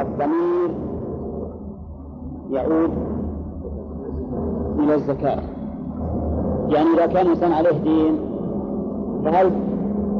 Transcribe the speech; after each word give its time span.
الضمير 0.00 0.70
يعود 2.50 2.90
إلى 4.78 4.94
الزكاة 4.94 5.38
يعني 6.68 6.88
إذا 6.94 7.06
كان 7.06 7.26
الإنسان 7.26 7.52
عليه 7.52 7.78
دين 7.78 8.18
فهل 9.24 9.50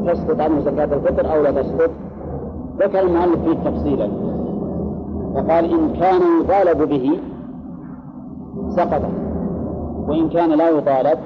تسقط 0.07 0.41
عنه 0.41 0.61
زكاة 0.61 0.85
الفطر 0.85 1.35
أو 1.35 1.43
لا 1.43 1.51
تسقط؟ 1.51 1.91
ذكر 2.79 3.01
المؤلف 3.01 3.43
فيه 3.45 3.71
تفصيلا. 3.71 4.09
فقال 5.35 5.65
إن 5.65 5.93
كان 6.01 6.21
يطالب 6.41 6.89
به 6.89 7.19
سقط 8.69 9.03
وإن 10.09 10.29
كان 10.29 10.51
لا 10.51 10.69
يطالب 10.69 11.19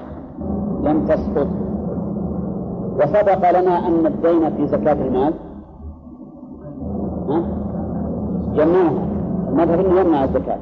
لم 0.83 1.05
تسقط. 1.07 1.47
وسبق 2.95 3.61
لنا 3.61 3.87
أن 3.87 4.07
الدين 4.07 4.51
في 4.57 4.67
زكاة 4.67 5.07
المال 5.07 5.35
جمعها 8.55 9.09
المذهب 9.49 9.81
أنه 9.81 10.01
يمنع 10.01 10.25
الزكاة. 10.25 10.59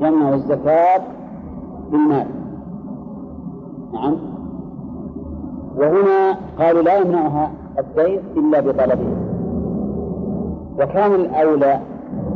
يمنع 0.00 0.34
الزكاة 0.34 1.00
بالمال. 1.92 2.26
نعم. 3.92 4.16
وهنا 5.76 6.36
قالوا 6.58 6.82
لا 6.82 6.98
يمنعها 6.98 7.50
الدين 7.78 8.20
إلا 8.36 8.60
بطلبه. 8.60 9.08
وكان 10.80 11.14
الأولى 11.14 11.80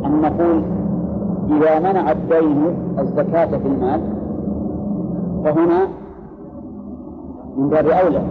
أن 0.05 0.21
نقول 0.21 0.63
إذا 1.57 1.79
منع 1.79 2.11
الدين 2.11 2.65
الزكاة 2.99 3.45
في 3.45 3.67
المال 3.67 4.01
فهنا 5.43 5.87
من 7.57 7.69
باب 7.69 7.87
أولى. 7.87 8.21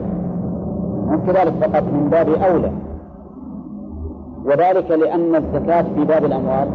هم 1.09 1.21
كذلك 1.27 1.53
فقط 1.53 1.83
من 1.83 2.09
باب 2.11 2.29
أولى. 2.29 2.73
وذلك 4.47 4.91
لأن 4.91 5.35
الزكاة 5.35 5.83
في 5.83 6.05
باب 6.05 6.25
الأموال 6.25 6.69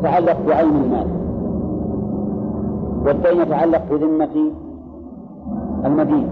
تتعلق 0.00 0.36
بعين 0.48 0.68
المال. 0.68 1.06
والدين 3.06 3.40
يتعلق 3.40 3.82
بذمة 3.90 4.52
المدين. 5.84 6.28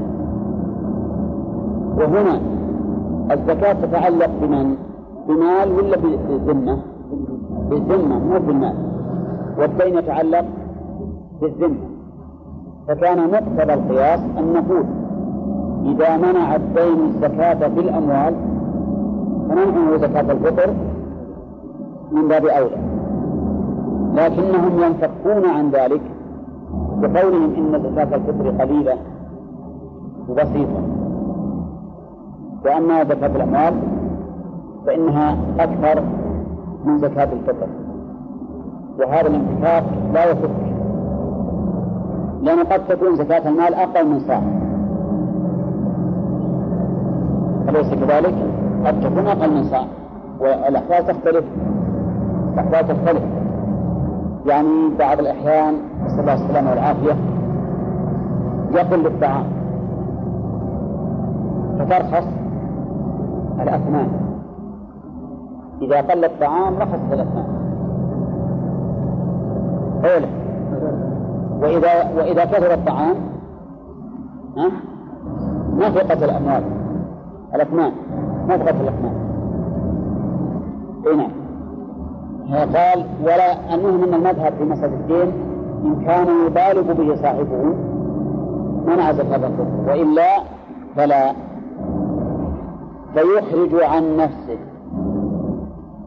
وهنا 1.99 2.41
الزكاة 3.31 3.73
تتعلق 3.73 4.31
بمن؟ 4.43 4.77
بمال 5.29 5.73
ولا 5.73 5.97
بالذمة؟ 5.97 6.79
بالذمة 7.71 8.19
مو 8.19 8.39
بالمال. 8.47 8.75
والدين 9.59 9.99
يتعلق 9.99 10.45
بالذمة. 11.41 11.89
فكان 12.89 13.31
مقتضى 13.31 13.75
القياس 13.75 14.21
أن 14.39 14.53
نقول 14.53 14.85
إذا 15.87 16.17
منع 16.17 16.57
الدين 16.57 16.99
الزكاة 17.07 17.69
في 17.69 17.81
الأموال 17.81 18.35
فمنعه 19.49 19.97
زكاة 19.97 20.33
الفطر 20.33 20.75
من 22.13 22.29
باب 22.29 22.47
أولى. 22.47 22.77
لكنهم 24.15 24.83
ينفكون 24.83 25.51
عن 25.51 25.71
ذلك 25.71 26.01
بقولهم 26.97 27.55
إن 27.55 27.83
زكاة 27.83 28.17
الفطر 28.17 28.51
قليلة 28.65 28.97
وبسيطة. 30.29 30.83
وأما 32.65 33.05
زكاة 33.05 33.37
الأموال 33.37 33.75
فإنها 34.87 35.37
أكثر 35.59 36.03
من 36.85 36.99
زكاة 36.99 37.29
الفطر. 37.33 37.67
وهذا 38.99 39.29
الانفكاك 39.29 39.85
لا 40.15 40.31
يفك 40.31 40.51
لأن 42.43 42.59
قد 42.59 42.81
تكون 42.89 43.17
زكاة 43.17 43.49
المال 43.49 43.75
أقل 43.75 44.09
من 44.09 44.21
صاع 44.21 44.43
أليس 47.69 47.95
كذلك؟ 47.95 48.35
قد 48.87 49.01
تكون 49.01 49.27
أقل 49.27 49.55
من 49.55 49.65
صاع. 49.65 49.85
والأحوال 50.41 51.07
تختلف. 51.07 51.45
الأحوال 52.55 52.89
تختلف. 52.89 53.23
يعني 54.47 54.91
بعض 54.99 55.19
الأحيان 55.19 55.75
نسأل 56.05 56.21
الله 56.21 56.35
السلامة 56.35 56.71
والعافية 56.71 57.17
يقل 58.73 59.07
الطعام 59.07 59.45
فترخص 61.79 62.27
الأثمان. 63.61 64.09
إذا 65.83 66.01
قل 66.01 66.25
الطعام 66.25 66.75
رخصت 66.77 67.13
الأثمان. 67.13 67.47
أولا 70.05 70.29
وإذا 71.61 72.11
وإذا 72.17 72.45
كثر 72.45 72.75
الطعام 72.75 73.15
نفقت 75.77 76.23
الأموال 76.23 76.63
الأثمان. 77.55 77.93
نفقت 78.49 78.75
الأثمان 78.81 79.15
أي 81.07 81.17
نعم 81.17 81.31
قال 82.51 83.05
ولا 83.23 83.75
أنه 83.75 83.91
من 83.91 84.15
المذهب 84.15 84.53
في 84.59 84.65
مسألة 84.65 84.95
الدين 84.95 85.33
إن 85.85 86.05
كان 86.07 86.27
يبالغ 86.47 86.93
به 86.93 87.23
صاحبه. 87.23 87.75
منع 88.87 89.13
زكاة 89.13 89.51
وإلا 89.89 90.43
فلا. 90.97 91.33
فيخرج 93.15 93.83
عن 93.83 94.17
نفسه. 94.17 94.59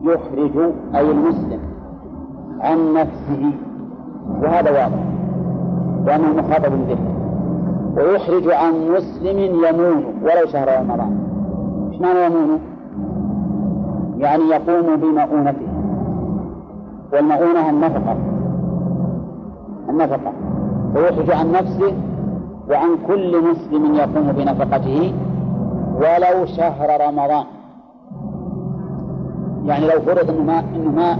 يخرج 0.04 0.72
أي 0.96 1.12
المسلم 1.12 1.60
عن 2.60 2.94
نفسه. 2.94 3.52
وهذا 4.42 4.72
واضح. 4.72 5.04
وأنه 6.08 6.42
مخاطب 6.42 6.72
به 6.88 6.98
ويخرج 7.98 8.50
عن 8.50 8.74
مسلم 8.74 9.40
يمون 9.40 10.04
ولو 10.24 10.46
شهر 10.46 10.80
رمضان. 10.80 11.31
معنى 12.02 12.26
يمون؟ 12.26 12.60
يعني 14.18 14.44
يقوم 14.44 14.96
بمؤونته. 14.96 15.68
والمؤونة 17.14 17.70
النفقة. 17.70 18.16
النفقة. 19.90 20.34
ويخرج 20.96 21.32
عن 21.32 21.52
نفسه 21.52 21.94
وعن 22.70 22.90
كل 23.08 23.44
مسلم 23.50 23.96
يقوم 23.96 24.32
بنفقته 24.32 25.14
ولو 25.96 26.46
شهر 26.46 27.08
رمضان. 27.08 27.46
يعني 29.66 29.88
لو 29.88 30.00
فرض 30.02 30.30
إنه 30.30 30.44
ما 30.44 30.60
إنه 30.60 30.92
ما 30.92 31.18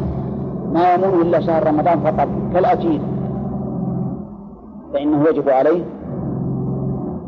ما 0.74 0.94
يمون 0.94 1.22
إلا 1.22 1.40
شهر 1.40 1.68
رمضان 1.68 2.00
فقط 2.00 2.28
كالأجير. 2.54 3.02
فإنه 4.94 5.24
يجب 5.30 5.50
عليه 5.50 5.84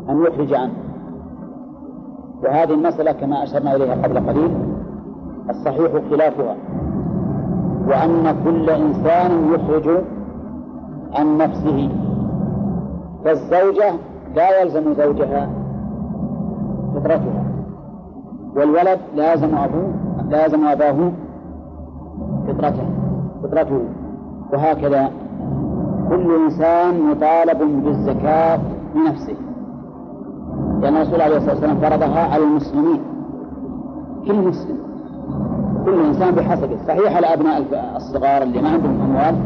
أن 0.08 0.22
يخرج 0.22 0.54
عنه. 0.54 0.83
وهذه 2.44 2.74
المسألة 2.74 3.12
كما 3.12 3.42
أشرنا 3.42 3.76
إليها 3.76 3.94
قبل 3.94 4.18
قليل 4.18 4.50
الصحيح 5.50 5.90
خلافها 6.10 6.56
وأن 7.88 8.36
كل 8.44 8.70
إنسان 8.70 9.52
يخرج 9.54 9.98
عن 11.14 11.38
نفسه 11.38 11.88
فالزوجة 13.24 13.92
لا 14.36 14.60
يلزم 14.60 14.94
زوجها 14.94 15.50
فطرتها 16.94 17.44
والولد 18.56 18.98
لازم 19.14 19.54
أبوه 19.54 19.92
لازم 20.30 20.66
أباه 20.66 21.12
فطرته 22.48 22.86
فطرته. 23.42 23.80
وهكذا 24.52 25.10
كل 26.08 26.36
إنسان 26.44 27.00
مطالب 27.00 27.84
بالزكاة 27.84 28.58
بنفسه 28.94 29.36
لأن 30.82 30.96
الرسول 30.96 31.20
عليه 31.20 31.36
الصلاة 31.36 31.52
والسلام 31.54 31.76
فرضها 31.76 32.20
على 32.32 32.44
المسلمين. 32.44 33.00
كل 34.26 34.34
مسلم. 34.34 34.76
كل 35.84 36.04
إنسان 36.06 36.34
بحسبه. 36.34 36.76
صحيح 36.88 37.16
الأبناء 37.16 37.62
الصغار 37.96 38.42
اللي 38.42 38.62
ما 38.62 38.68
عندهم 38.68 39.00
أموال. 39.00 39.36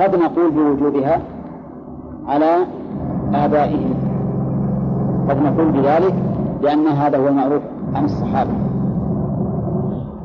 قد 0.00 0.16
نقول 0.16 0.50
بوجوبها 0.50 1.20
على 2.26 2.56
آبائهم. 3.34 3.94
قد 5.28 5.42
نقول 5.42 5.72
بذلك 5.72 6.14
لأن 6.62 6.86
هذا 6.86 7.18
هو 7.18 7.28
المعروف 7.28 7.62
عن 7.94 8.04
الصحابة. 8.04 8.50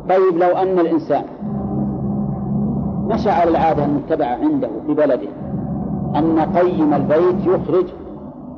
طيب 0.09 0.38
لو 0.38 0.58
أن 0.58 0.80
الإنسان 0.80 1.24
نشأ 3.07 3.31
على 3.31 3.50
العادة 3.50 3.86
المتبعة 3.86 4.36
عنده 4.36 4.69
في 4.88 4.94
بلده 4.94 5.28
أن 6.16 6.39
قيم 6.39 6.94
البيت 6.94 7.45
يخرج 7.45 7.86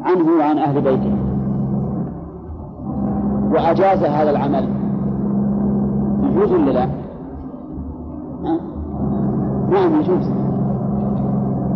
عنه 0.06 0.26
وعن 0.40 0.58
أهل 0.58 0.82
بيته. 0.82 1.16
وأجاز 3.52 4.04
هذا 4.04 4.30
العمل. 4.30 4.70
يجوز 6.24 6.52
ولا 6.52 6.72
لا؟ 6.72 6.88
نعم 9.72 10.02
يجوز. 10.02 10.30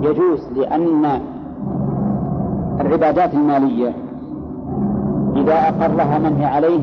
يجوز 0.02 0.40
لأن 0.56 1.06
العبادات 2.82 3.34
المالية 3.34 3.94
إذا 5.36 5.54
أقرها 5.54 6.20
من 6.20 6.36
هي 6.38 6.46
عليه 6.46 6.82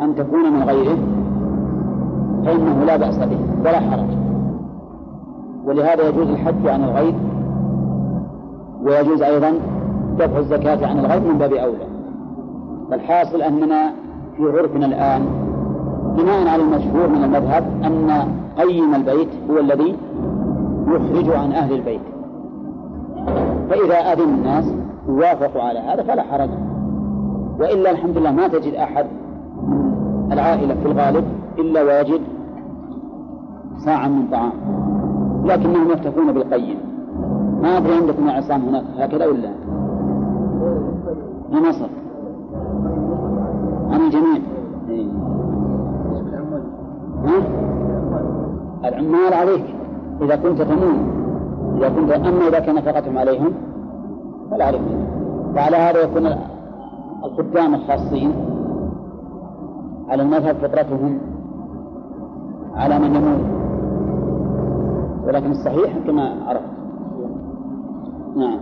أن 0.00 0.14
تكون 0.14 0.52
من 0.52 0.62
غيره 0.62 0.98
فإنه 2.44 2.84
لا 2.84 2.96
بأس 2.96 3.18
به 3.18 3.38
ولا 3.60 3.80
حرج. 3.80 4.08
ولهذا 5.66 6.08
يجوز 6.08 6.28
الحج 6.28 6.66
عن 6.66 6.84
الغير 6.84 7.14
ويجوز 8.84 9.22
أيضا 9.22 9.52
دفع 10.18 10.38
الزكاة 10.38 10.86
عن 10.86 10.98
الغير 10.98 11.20
من 11.20 11.38
باب 11.38 11.52
أولى. 11.52 11.86
فالحاصل 12.90 13.42
أننا 13.42 13.92
في 14.36 14.42
عرفنا 14.42 14.86
الآن 14.86 15.22
بناء 16.16 16.48
على 16.48 16.62
المشهور 16.62 17.08
من 17.08 17.24
المذهب 17.24 17.64
أن 17.84 18.28
قيم 18.58 18.94
البيت 18.94 19.28
هو 19.50 19.58
الذي 19.58 19.96
يخرج 20.88 21.30
عن 21.30 21.52
أهل 21.52 21.74
البيت. 21.74 22.00
فإذا 23.70 23.94
أذن 23.94 24.34
الناس 24.34 24.64
وافقوا 25.08 25.62
على 25.62 25.78
هذا 25.78 26.02
فلا 26.02 26.22
حرج. 26.22 26.50
وإلا 27.60 27.90
الحمد 27.90 28.18
لله 28.18 28.30
ما 28.30 28.48
تجد 28.48 28.74
أحد 28.74 29.06
العائلة 30.32 30.74
في 30.74 30.86
الغالب 30.86 31.24
إلا 31.58 31.82
ويجد 31.82 32.20
ساعة 33.84 34.08
من 34.08 34.28
طعام. 34.32 34.52
لكنهم 35.44 35.90
يكتفون 35.90 36.32
بالقيم. 36.32 36.76
ما 37.62 37.76
أدري 37.76 37.94
عندكم 37.94 38.28
يا 38.28 38.32
عصام 38.32 38.62
هناك 38.68 38.84
هكذا 38.98 39.26
ولا؟ 39.26 39.50
في 41.50 41.56
مصر 41.68 41.88
عن 43.90 44.00
الجميع؟ 44.00 44.42
العمال 48.84 49.34
عليك. 49.34 49.64
إذا 50.22 50.36
كنت 50.36 50.62
تمون 50.62 51.12
إذا 51.76 51.88
كنت 51.88 52.10
أما 52.10 52.48
إذا 52.48 52.58
كان 52.58 52.74
نفقتهم 52.74 53.18
عليهم 53.18 53.52
فلا 54.50 54.64
عليك 54.64 54.80
وعلى 55.56 55.76
هذا 55.76 56.02
يكون 56.02 56.26
الخدام 57.24 57.74
الخاصين. 57.74 58.32
على 60.08 60.22
المذهب 60.22 60.56
فطرتهم. 60.56 61.18
على 62.74 62.98
من 62.98 63.14
يموت. 63.14 63.62
ولكن 65.26 65.50
الصحيح 65.50 65.98
كما 66.06 66.34
عرفت. 66.46 66.72
نعم. 68.36 68.58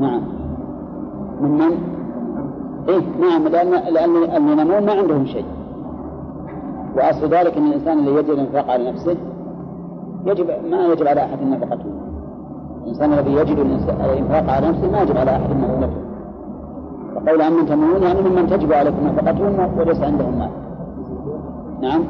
نعم. 0.00 0.22
من 1.40 1.50
من؟ 1.50 1.72
إيه 2.88 3.02
نعم 3.20 3.48
لأن 3.48 3.70
لأن 3.94 4.16
المنامون 4.36 4.86
ما 4.86 4.92
عندهم 4.92 5.26
شيء. 5.26 5.44
وأصل 6.96 7.26
ذلك 7.26 7.56
أن 7.56 7.66
الإنسان 7.66 7.98
الذي 7.98 8.14
يجب 8.14 8.30
الإنفاق 8.30 8.70
على 8.70 8.90
نفسه 8.90 9.16
يجب 10.26 10.46
ما 10.70 10.86
يجب 10.86 11.06
على 11.06 11.20
أحد 11.24 11.42
نفقته. 11.42 11.84
الإنسان 12.82 13.12
الذي 13.12 13.32
يجد 13.32 13.58
الإنفاق 13.58 14.50
على 14.50 14.68
نفسه 14.68 14.90
ما 14.90 15.02
يجب 15.02 15.16
على 15.16 15.30
أحد 15.30 15.50
نفقته. 15.50 16.02
وقول 17.16 17.42
أمن 17.42 17.66
تمنون 17.66 18.02
يعني 18.02 18.20
ممن 18.20 18.46
تجب 18.46 18.72
عليكم 18.72 19.06
نفقتهم 19.06 19.78
وليس 19.78 20.02
عندهم 20.02 20.38
مال. 20.38 20.50
نعم. 21.80 22.02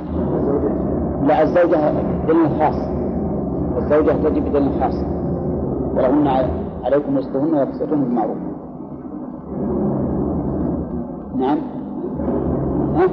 لا 1.26 1.42
الزوجة 1.42 1.92
دليل 2.28 2.48
خاص 2.60 2.74
الزوجة 3.78 4.12
تجب 4.12 4.44
بدليل 4.44 4.80
خاص 4.80 4.94
ولهن 5.94 6.26
عليكم 6.84 7.18
رزقهن 7.18 7.54
وكسوتهن 7.54 8.00
بالمعروف. 8.00 8.36
نعم. 11.36 11.58
ها؟ 12.94 13.08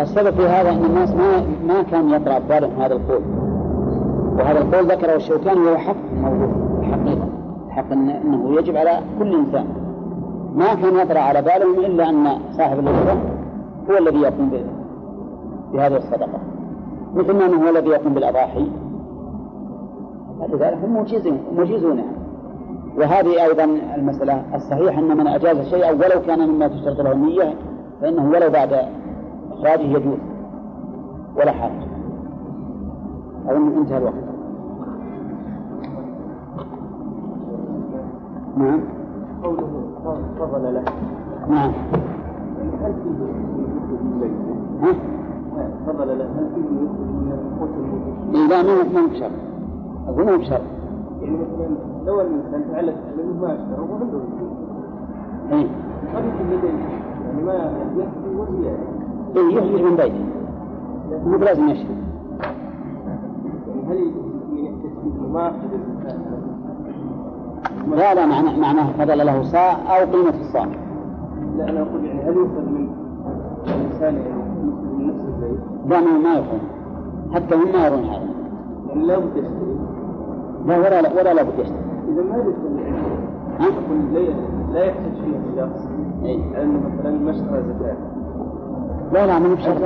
السبب 0.00 0.30
في 0.30 0.46
هذا 0.46 0.70
إن 0.70 0.84
الناس 0.84 1.14
ما 1.14 1.40
ما 1.66 1.82
كان 1.82 2.10
يطرا 2.10 2.38
ببالهم 2.38 2.80
هذا 2.80 2.94
القول. 2.94 3.22
وهذا 4.38 4.58
القول 4.58 4.86
ذكره 4.86 5.14
الشوكاني 5.14 5.60
وهو 5.60 5.76
حق 5.76 5.96
موجود 6.22 6.82
حقيقة. 6.82 7.28
حق 7.70 7.92
إنه 7.92 8.58
يجب 8.58 8.76
على 8.76 9.00
كل 9.18 9.34
إنسان. 9.34 9.66
ما 10.54 10.74
كان 10.74 10.96
يطرا 10.96 11.18
على 11.18 11.42
بالهم 11.42 11.84
إلا 11.84 12.08
أن 12.08 12.26
صاحب 12.56 12.78
الاسره 12.78 13.16
هو 13.90 13.98
الذي 13.98 14.18
يقوم 14.18 14.50
بهذه 15.72 15.96
الصدقة. 15.96 16.38
مثل 17.14 17.32
ما 17.32 17.46
أنه 17.46 17.66
هو 17.66 17.70
الذي 17.70 17.88
يقوم 17.88 18.14
بالأضاحي. 18.14 18.66
لذلك 20.48 20.78
هم 20.84 20.96
مجيزون 20.96 21.38
مجيزونها 21.56 22.04
وهذه 22.98 23.44
أيضا 23.44 23.64
المسألة 23.94 24.42
الصحيح 24.54 24.98
أن 24.98 25.16
من 25.16 25.26
أجاز 25.26 25.68
شيئا 25.68 25.90
ولو 25.90 26.22
كان 26.26 26.48
مما 26.48 26.68
تشترط 26.68 27.00
له 27.00 27.12
النيه 27.12 27.54
فإنه 28.00 28.30
ولو 28.30 28.50
بعد 28.50 28.72
إخراجه 29.52 29.82
يجوز. 29.82 30.18
ولا 31.36 31.52
حرج. 31.52 31.72
أظن 33.48 33.76
انتهى 33.78 33.98
الوقت. 33.98 34.14
نعم. 38.56 38.80
قوله 39.42 39.66
فضل 40.38 40.74
له 40.74 40.84
نعم. 41.50 41.72
هل 42.82 42.94
فيه 43.04 44.26
ها؟ 44.82 44.94
فضل 45.86 46.08
له 46.18 46.24
هل 46.24 46.46
فيه 46.54 46.60
من 46.60 47.32
الموجود؟ 47.32 48.50
لا 48.50 48.62
ما 48.62 49.00
ما 49.02 49.06
بشرط. 49.12 49.30
أقول 50.08 50.24
ما 50.24 50.36
بشرط. 50.36 50.60
يعني 51.22 51.36
مثلا 51.36 51.68
لو 52.06 52.20
الإنسان 52.20 52.62
فعلت 52.72 52.96
ما 53.40 53.52
اشترى 53.52 53.80
وعنده 53.90 54.18
اي 55.52 55.66
قد 56.14 56.24
يكون 56.24 56.46
لديه 56.50 56.68
يعني 57.26 57.42
ما 57.46 57.54
يكفي 57.96 58.36
وزياده 58.36 58.78
إيه 59.36 59.56
يخرج 59.56 59.82
من 59.82 59.96
بيته. 59.96 60.24
مو 61.26 61.38
بلازم 61.38 61.68
يشرب. 61.68 61.96
هل 63.88 64.10
ما 65.32 65.52
لا 67.96 68.14
لا 68.14 68.26
معناه 68.26 68.58
معناه 68.58 68.92
فضل 68.98 69.26
له 69.26 69.42
صاع 69.42 69.72
أو 69.72 70.04
قيمة 70.12 70.34
الصاع. 70.40 70.66
لا 71.56 71.70
أنا 71.70 71.82
أقول 71.82 72.04
يعني 72.04 72.22
هل 72.22 72.36
يؤخذ 72.36 72.68
من 72.68 72.88
الإنسان 73.66 74.14
من 74.98 75.06
نفس 75.06 75.24
البيت؟ 75.24 75.60
لا 75.88 76.00
ما 76.00 76.18
ما 76.18 76.34
يؤخذ 76.34 76.58
حتى 77.34 77.54
هم 77.54 77.72
ما 77.72 77.86
يرون 77.86 78.04
هذا. 78.04 78.28
يعني 78.88 79.06
لا 79.06 79.18
بد 79.18 79.36
يشتري. 79.36 79.76
لا 80.66 80.78
ولا 80.78 81.02
لا 81.02 81.12
ولا 81.12 81.34
لا 81.34 81.42
بد 81.42 81.58
يشتري. 81.58 81.78
إذا 82.08 82.22
ما 82.22 82.36
يشتري. 82.36 82.84
ها؟ 83.60 83.68
لا 84.72 84.84
يحتاج 84.84 85.12
فيه 85.12 85.60
شخص 85.60 85.88
إيه؟ 86.22 86.52
لأنه 86.52 86.80
مثلا 86.88 87.18
ما 87.18 87.30
اشترى 87.30 87.62
زكاة. 87.62 87.96
لا 89.12 89.26
لا 89.26 89.38
مو 89.38 89.54
بشرط. 89.54 89.82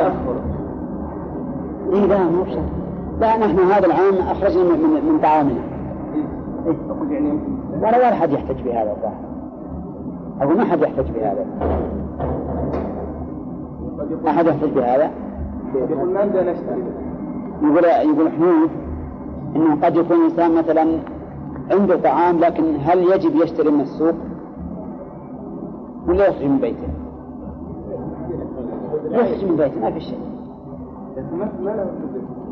اي 1.93 2.07
لا 2.07 2.25
مو 2.25 2.43
بشرط. 2.43 2.63
لا 3.21 3.37
نحن 3.37 3.59
هذا 3.59 3.87
العام 3.87 4.15
أخرجنا 4.15 4.63
من 4.63 5.13
من 5.13 5.19
طعامنا 5.23 5.61
إيه؟ 6.15 6.75
ولا 7.81 7.97
ولا 7.99 8.13
أحد 8.13 8.33
يحتج 8.33 8.63
بهذا 8.63 8.91
الظاهر. 8.91 9.29
أقول 10.41 10.57
ما 10.57 10.65
حد 10.65 10.83
يحتج 10.83 11.11
بهذا. 11.11 11.47
أحد 14.29 14.47
يحتج 14.47 14.69
بهذا. 14.69 15.11
يقول 15.75 16.13
ما 16.13 16.21
عندنا 16.21 16.53
نشتري. 16.53 16.83
يقول 17.63 17.85
يقول 17.85 18.33
حنوف 18.33 18.71
إنه 19.57 19.87
قد 19.87 19.97
يكون 19.97 20.17
انسان 20.17 20.55
مثلا 20.55 20.87
عنده 21.71 21.97
طعام 21.97 22.39
لكن 22.39 22.65
هل 22.85 22.99
يجب 22.99 23.37
يشتري 23.37 23.71
من 23.71 23.81
السوق؟ 23.81 24.15
ولا 26.09 26.27
يخرج 26.27 26.45
من 26.45 26.59
بيته؟ 26.59 26.89
يخرج 29.11 29.45
من 29.45 29.57
بيته 29.57 29.81
ما 29.81 29.91
في 29.91 30.01
شيء. 30.01 30.21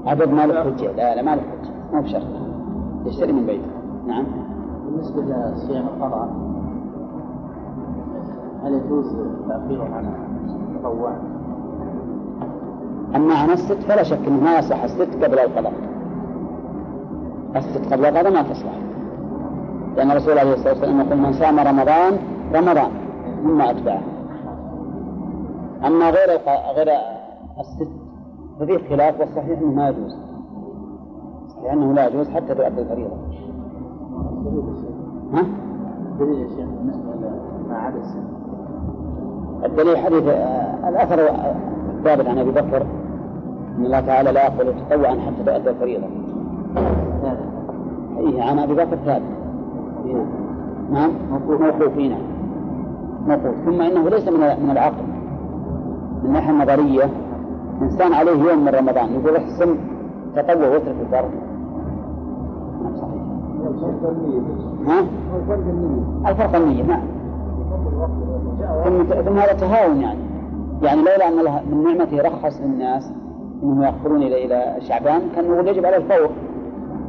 عدد 0.06 0.28
ما 0.28 0.46
له 0.46 0.64
حجة. 0.64 0.92
لا 0.92 1.14
لا 1.14 1.22
ما 1.22 1.36
له 1.36 1.42
حجة. 1.42 1.70
مو 1.92 2.02
بشرط. 2.02 2.22
يشتري 3.06 3.32
من 3.32 3.46
بيته. 3.46 3.70
نعم. 4.06 4.24
بالنسبة 4.86 5.22
لصيام 5.22 5.86
القضاء 5.86 6.28
هل 8.64 8.74
يجوز 8.74 9.16
تأخيره 9.48 9.88
عن 9.94 10.14
التطوع؟ 10.74 11.12
أما 13.16 13.34
عن 13.34 13.50
الست 13.50 13.72
فلا 13.72 14.02
شك 14.02 14.18
أنه 14.26 14.44
ما 14.44 14.58
يصح 14.58 14.82
الست 14.82 15.24
قبل 15.24 15.38
القضاء. 15.38 15.72
الست 17.56 17.92
قبل 17.92 18.04
القضاء 18.04 18.32
ما 18.32 18.42
تصلح. 18.42 18.74
لأن 19.96 20.10
الرسول 20.10 20.38
عليه 20.38 20.52
الصلاة 20.52 20.72
والسلام 20.72 21.00
يقول 21.00 21.18
من 21.18 21.32
صام 21.32 21.60
رمضان 21.60 22.18
رمضان. 22.54 22.90
ثم 23.42 23.60
أتبعه. 23.60 24.00
أما 25.86 26.10
غير 26.10 26.40
غير 26.76 26.88
الست 27.60 28.05
ففيه 28.60 28.78
خلاف 28.88 29.20
والصحيح 29.20 29.58
أنه 29.58 29.72
ما 29.72 29.88
يجوز. 29.88 30.16
أنه 31.72 31.92
لا 31.92 32.08
يجوز 32.08 32.30
حتى 32.30 32.54
تؤدي 32.54 32.80
الفريضة. 32.80 33.16
ها؟ 35.32 35.42
دليل 36.20 36.38
يا 36.38 36.48
شيخ 36.48 36.68
ما 37.68 37.76
عدا 37.76 37.98
السن. 37.98 38.22
الدليل 39.64 39.98
حديث 39.98 40.22
آه، 40.28 40.88
الأثر 40.88 41.20
الثابت 41.98 42.26
عن 42.26 42.38
أبي 42.38 42.50
بكر 42.50 42.86
أن 43.78 43.84
الله 43.84 44.00
تعالى 44.00 44.32
لا 44.32 44.46
يقبل 44.46 44.74
تطوعا 44.90 45.14
حتى 45.14 45.44
تؤدى 45.46 45.70
الفريضة. 45.70 46.06
إيه 48.18 48.42
عن 48.42 48.58
أبي 48.58 48.74
بكر 48.74 48.96
ثابت. 48.96 49.22
نعم. 50.90 51.10
موقوف. 51.30 51.60
نعم 51.60 52.20
موقوف. 53.26 53.54
ثم 53.64 53.82
إنه 53.82 54.08
ليس 54.08 54.28
من 54.28 54.64
من 54.64 54.70
العقل. 54.70 55.02
من 56.22 56.26
الناحية 56.26 56.50
النظرية. 56.50 57.10
إنسان 57.82 58.12
عليه 58.12 58.50
يوم 58.50 58.64
من 58.64 58.68
رمضان 58.68 59.14
يقول 59.14 59.36
احسن 59.36 59.76
تطوع 60.36 60.68
واترك 60.68 60.94
الفرض. 61.00 61.30
ها؟ 64.86 65.04
الفرق 66.30 66.56
النية 66.56 66.82
نعم. 66.82 67.02
ثم 68.84 69.02
ثم 69.02 69.38
هذا 69.38 69.52
تهاون 69.52 70.00
يعني. 70.00 70.18
يعني 70.82 71.00
لولا 71.00 71.28
أن 71.28 71.38
الله 71.38 71.60
من 71.70 71.84
نعمته 71.84 72.22
رخص 72.22 72.60
للناس 72.60 73.12
إنهم 73.62 73.82
يأخرون 73.82 74.22
إلى 74.22 74.44
إلى 74.44 74.80
شعبان 74.80 75.20
كان 75.36 75.50
نقول 75.50 75.68
يجب 75.68 75.86
على 75.86 75.96
الفور 75.96 76.30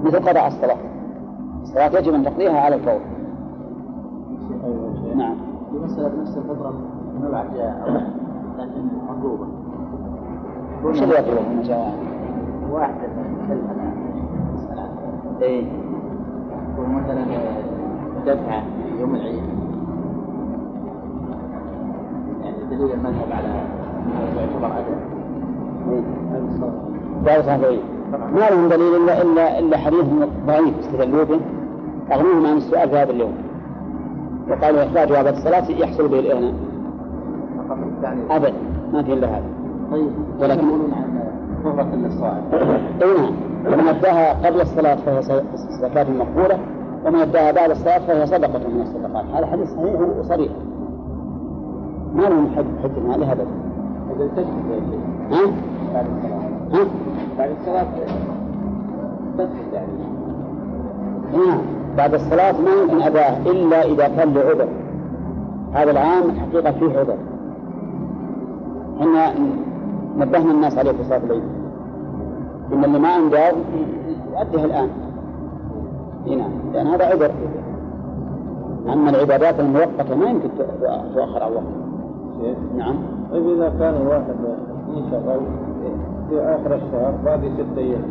مثل 0.03 0.19
قضاء 0.19 0.47
الصلاة. 0.47 0.77
الصلاة 1.61 1.99
يجب 1.99 2.13
أن 2.13 2.23
تقضيها 2.23 2.59
على 2.59 2.75
الفور. 2.75 2.99
نعم. 5.15 5.35
في 5.71 5.77
مسألة 5.77 6.11
نفس 6.21 6.37
الفطرة 6.37 6.73
نبعث 7.23 7.45
لكن 8.59 8.87
مطلوبة. 9.09 9.47
وش 10.83 11.03
اللي 11.03 11.15
يطلب 11.15 11.49
من 11.55 11.61
جاء؟ 11.61 11.95
واحد 12.71 12.93
كلمة 13.47 13.77
إيه. 15.41 15.63
مثلا 16.77 17.25
دفعة 18.25 18.63
يوم 18.99 19.15
العيد. 19.15 19.43
يعني 22.43 22.57
دليل 22.69 22.91
المذهب 22.91 23.31
على 23.31 23.47
إنه 23.47 24.41
يعتبر 24.41 24.79
أدب 24.79 24.97
لا 27.25 27.41
صحيح 27.41 27.79
ما 28.33 28.49
لهم 28.49 28.69
دليل 28.69 28.95
الا 28.95 29.21
الا 29.21 29.59
إلا 29.59 29.77
حديث 29.77 30.05
ضعيف 30.47 30.79
استدلوا 30.79 31.23
به 31.23 31.39
أغنوهم 32.11 32.45
عن 32.45 32.57
السؤال 32.57 32.89
في 32.89 32.95
هذا 32.95 33.11
اليوم. 33.11 33.33
وقالوا 34.49 34.83
اخراج 34.83 35.11
بعد 35.11 35.27
الصلاه 35.27 35.71
يحصل 35.71 36.07
به 36.07 36.19
الإغناء. 36.19 36.53
ابدا. 38.29 38.53
ما 38.93 39.03
في 39.03 39.13
إلا 39.13 39.27
هذا. 39.27 39.56
طيب. 39.91 40.09
ولكن 40.39 40.67
عن 40.67 41.19
قرة 41.63 41.95
للصائم 41.95 42.43
أي 43.01 43.17
نعم. 43.17 43.31
ومن 43.67 43.87
اداها 43.87 44.47
قبل 44.47 44.61
الصلاة 44.61 44.95
فهي 44.95 45.21
زكاة 45.81 46.05
مقبولة. 46.09 46.59
ومن 47.05 47.19
اداها 47.19 47.51
بعد 47.51 47.69
الصلاة 47.69 47.99
فهي 47.99 48.25
صدقة 48.27 48.59
من 48.59 48.81
الصدقات. 48.81 49.25
هذا 49.35 49.45
حديث 49.45 49.69
صحيح 49.69 50.01
وصريح. 50.19 50.51
ما 52.15 52.21
لهم 52.21 52.47
حج 52.55 52.65
حج 52.83 53.11
عليه 53.13 53.31
ابدا 53.31 53.45
تجد 54.35 54.47
شيخ. 54.89 55.39
ها؟ 55.39 55.51
بعد 55.93 56.05
الصلاة. 56.05 56.81
ها؟ 56.81 56.87
بعد 57.37 57.49
الصلاة 57.59 57.87
تسجد 59.37 59.73
يعني. 59.73 59.87
نعم. 61.33 61.61
بعد 61.97 62.13
الصلاة 62.13 62.51
ما 62.51 62.71
يمكن 62.81 63.01
أداء 63.01 63.41
إلا 63.45 63.85
إذا 63.85 64.07
كان 64.07 64.33
له 64.33 64.41
عذر 64.41 64.67
هذا 65.73 65.91
العام 65.91 66.23
الحقيقة 66.23 66.71
فيه 66.71 66.99
عذر. 66.99 67.17
إحنا 68.99 69.33
نبهنا 70.17 70.51
الناس 70.51 70.77
عليه 70.77 70.91
في 70.91 71.03
صلاة 71.03 71.21
العيد. 71.25 71.43
إن 72.73 72.83
اللي 72.83 72.99
ما 72.99 73.07
عنده 73.07 73.51
يؤديها 74.33 74.65
الآن. 74.65 74.89
إي 76.27 76.35
نعم. 76.35 76.51
لأن 76.73 76.87
هذا 76.87 77.05
عذر. 77.05 77.31
أما 78.93 79.09
العبادات 79.09 79.59
المؤقتة 79.59 80.15
ما 80.15 80.29
يمكن 80.29 80.49
تؤخر 81.15 81.43
عن 81.43 81.51
وقت 81.51 81.63
نعم. 82.77 82.95
طيب 83.31 83.49
إذا 83.49 83.73
كان 83.79 83.93
الواحد 84.01 84.35
يشغل 84.93 85.39
في 86.29 86.41
آخر 86.41 86.75
الشهر 86.75 87.13
باقي 87.25 87.49
ست 87.49 87.77
أيام. 87.77 88.03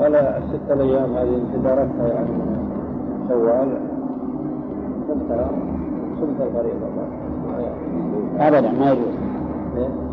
قال 0.00 0.14
الست 0.14 0.70
الأيام 0.70 1.16
هذه 1.16 1.36
انتظارتها 1.36 2.08
يعني 2.08 2.30
من 2.30 2.66
شوال 3.28 3.68
قلت 5.08 5.40
صمت 6.20 6.40
الفريضة. 6.40 6.86
أبدا 8.38 8.72
ما 8.72 8.90
يجوز. 8.92 9.14
إيه؟ 9.76 10.09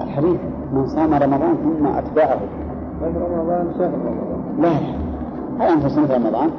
الحديث 0.00 0.40
من 0.72 0.86
صام 0.86 1.14
رمضان 1.14 1.56
ثم 1.56 1.86
أتبعه. 1.86 2.40
طيب 3.00 3.16
رمضان 3.16 3.72
شهر 3.78 3.92
رمضان. 3.92 4.42
لا. 4.58 4.68
لا 4.68 5.02
هل 5.58 5.72
أنت 5.72 5.86
صمت 5.86 6.10
رمضان؟ 6.10 6.50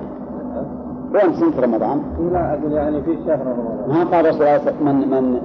وين 1.14 1.34
صمت 1.34 1.60
رمضان؟ 1.60 2.02
لا 2.32 2.54
أقول 2.54 2.72
يعني 2.72 3.02
في 3.02 3.18
شهر 3.26 3.40
رمضان. 3.40 3.90
ما 3.90 4.04
قال 4.04 4.30
رسول 4.30 4.48
الله 4.48 4.74
من 4.82 5.10
من 5.10 5.40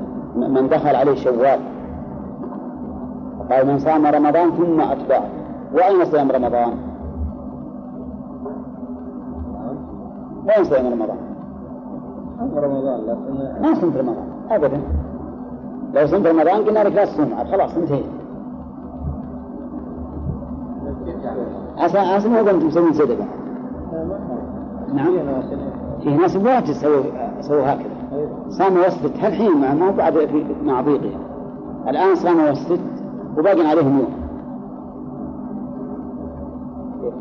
من 0.54 0.68
دخل 0.68 0.96
عليه 0.96 1.14
شوال. 1.14 1.60
قال 3.50 3.66
من 3.66 3.78
صام 3.78 4.06
رمضان 4.06 4.50
ثم 4.50 4.80
أتبعه. 4.80 5.24
وأين 5.74 6.04
صيام 6.04 6.30
رمضان؟ 6.30 6.72
وين 10.48 10.64
صيام 10.64 10.92
رمضان؟ 10.92 11.18
رمضان 12.56 13.00
لكن 13.00 13.62
ما 13.62 13.74
صمت 13.74 13.96
رمضان. 13.96 14.26
أبدا. 14.50 14.80
لو 15.94 16.06
صمت 16.06 16.26
رمضان 16.26 16.64
قلنا 16.64 16.78
لك 16.84 16.92
لا 16.92 17.04
تصوم. 17.04 17.34
عاد 17.34 17.46
خلاص 17.46 17.76
انتهيت 17.76 18.04
عسى 21.78 21.98
عسى 21.98 22.28
ما 22.28 22.38
قمت 22.38 22.64
مسوين 22.64 22.92
صدقة 22.92 23.24
نعم. 24.94 25.12
في 26.02 26.16
ناس 26.16 26.36
واجد 26.36 26.72
سووا 26.72 27.02
سووا 27.40 27.72
هكذا. 27.72 27.90
صاموا 28.48 28.86
وسط 28.86 29.04
الحين 29.04 29.60
مع 29.60 29.74
ما 29.74 29.90
بعد 29.90 30.12
في 30.14 30.44
مع 30.64 30.80
ضيقها 30.80 31.20
الآن 31.88 32.14
صاموا 32.14 32.50
وسط 32.50 32.78
وباقي 33.38 33.66
عليهم 33.66 33.98
يوم. 33.98 34.08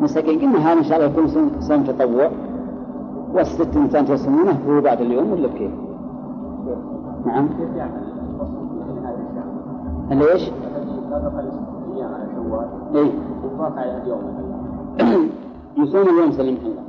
مساكين 0.02 0.40
قلنا 0.40 0.60
هذا 0.72 0.80
إن 0.80 0.84
شاء 0.84 0.98
الله 0.98 1.10
يكون 1.12 1.28
صوم- 1.60 1.84
تطوع. 1.84 2.30
والست 3.34 3.78
إنسان 3.78 4.06
تصومونه 4.06 4.60
هو 4.70 4.82
بعد 4.82 5.02
اليوم 5.02 5.32
ولا 5.32 5.48
بكيف؟ 5.48 5.72
نعم. 7.26 7.50
على 13.78 13.98
اليوم 14.04 14.22
يصوم 15.78 16.02
اليوم 16.02 16.32
سلمك 16.32 16.60
الله 16.66 16.84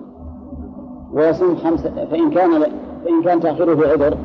ويصوم 1.12 1.56
خمسة 1.56 2.04
فإن 2.04 2.30
كان 2.30 2.62
فإن 3.04 3.22
كان 3.24 3.40
تأخيره 3.40 3.74
بعذر 3.74 4.16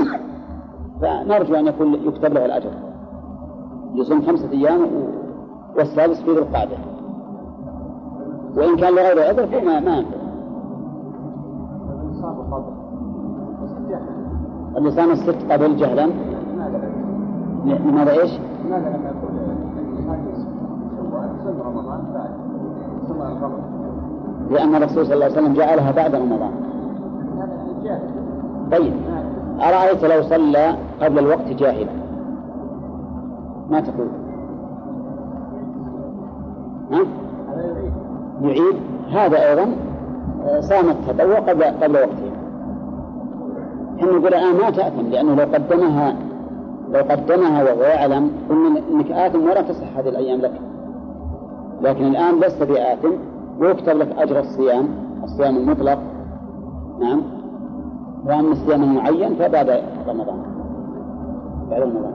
فنرجو 1.00 1.54
أن 1.54 1.66
يكون 1.66 1.94
يكتب 1.94 2.32
له 2.34 2.44
الأجر. 2.44 2.70
يصوم 3.94 4.22
خمسة 4.22 4.50
أيام 4.52 4.80
والسادس 5.76 6.20
في 6.20 6.30
ذي 6.32 6.38
القعدة. 6.38 6.76
وإن 8.56 8.76
كان 8.76 8.94
لغير 8.94 9.22
عذر 9.22 9.46
فما 9.46 9.80
ما 9.80 9.96
ينفع. 9.96 10.16
صام 14.90 15.10
الست 15.10 15.52
قبل 15.52 15.76
جهلا 15.76 16.10
لماذا 17.66 18.12
إيش؟ 18.12 18.30
لماذا 18.66 18.88
لم 18.88 19.02
يكن 19.04 19.36
الإنسان 19.78 20.46
شوال 20.96 21.28
صوم 21.44 21.62
رمضان 21.66 22.00
بعد؟ 22.14 22.30
ثم 23.08 23.22
القبر 23.22 23.58
لأن 24.50 24.74
الرسول 24.74 25.06
صلى 25.06 25.14
الله 25.14 25.24
عليه 25.24 25.34
وسلم 25.34 25.54
جعلها 25.54 25.90
بعد 25.90 26.14
رمضان. 26.14 26.50
يعني 27.82 28.02
طيب. 28.72 28.92
أرأيت 29.60 30.04
لو 30.04 30.22
صلى 30.22 30.76
قبل 31.02 31.18
الوقت 31.18 31.48
جاهلا؟ 31.48 31.92
ما 33.70 33.80
تقول؟ 33.80 34.08
ها؟ 36.92 37.00
يعيد. 38.42 38.76
هذا 39.12 39.50
أيضا 39.50 39.66
آه، 40.46 40.60
صام 40.60 40.88
التطوع 40.88 41.38
قبل 41.38 41.64
قبل 41.64 41.96
وقته 41.96 42.30
إحنا 43.98 44.10
نقول 44.10 44.34
الآن 44.34 44.56
ما 44.56 44.70
تأثم 44.70 45.06
لأنه 45.10 45.34
لو 45.34 45.44
قدمها 45.54 46.16
لو 46.96 47.02
قدمها 47.02 47.62
وهو 47.64 47.82
يعلم 47.82 48.30
قلنا 48.50 48.80
إنك 48.92 49.10
آثم 49.10 49.42
ولا 49.42 49.62
تصح 49.62 49.98
هذه 49.98 50.08
الأيام 50.08 50.40
لك. 50.40 50.60
لكن 51.82 52.04
الآن 52.04 52.40
لست 52.40 52.62
بآثم 52.62 53.12
ويكتب 53.60 53.96
لك 53.96 54.18
أجر 54.18 54.40
الصيام 54.40 54.88
الصيام 55.24 55.56
المطلق. 55.56 55.98
نعم. 57.00 57.22
وأما 58.26 58.52
الصيام 58.52 58.82
المعين 58.82 59.34
فبعد 59.34 59.82
رمضان. 60.08 60.38
بعد 61.70 61.82
رمضان. 61.82 62.12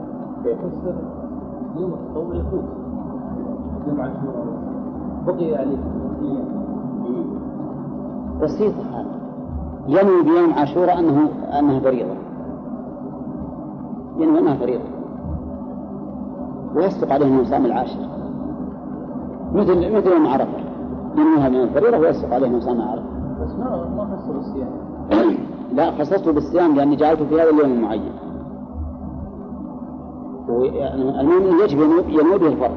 يوم 1.76 1.94
التطوع 1.94 2.34
يفوت 2.34 2.64
يوم 3.88 4.00
عاشوراء 4.00 4.46
بقي 5.26 5.54
عليه. 5.54 5.78
بسيطة 8.42 8.82
هذا 8.92 9.06
ينوي 9.88 10.22
بيوم 10.22 10.52
عاشوراء 10.52 10.98
أنه 10.98 11.28
أنها 11.58 11.80
فريضة 11.80 12.14
ينوي 14.18 14.38
أنها 14.38 14.54
فريضة 14.54 14.84
ويصدق 16.74 17.12
عليه 17.12 17.26
أنه 17.26 17.44
صام 17.44 17.66
العاشر. 17.66 17.98
مثل 19.54 19.96
مثل 19.96 20.06
يوم 20.12 20.26
عرفة 20.26 20.58
ينويها 21.16 21.48
من 21.48 21.56
الفريضة 21.60 21.98
ويصدق 21.98 22.34
عليه 22.34 22.46
أنه 22.46 22.60
صام 22.60 22.80
عرفة 22.80 23.04
بس 23.44 23.50
ما 23.54 23.88
ما 23.96 24.16
فسر 24.16 24.38
الصيام 24.38 24.68
لا 25.76 25.90
خصصته 25.90 26.32
بالصيام 26.32 26.74
لأني 26.74 26.96
جعلته 26.96 27.24
في 27.24 27.34
هذا 27.34 27.50
اليوم 27.50 27.72
المعين. 27.72 28.12
المؤمن 31.20 31.58
يجب 31.64 31.78
ينوي- 32.08 32.38
به 32.38 32.46
الفرض 32.46 32.76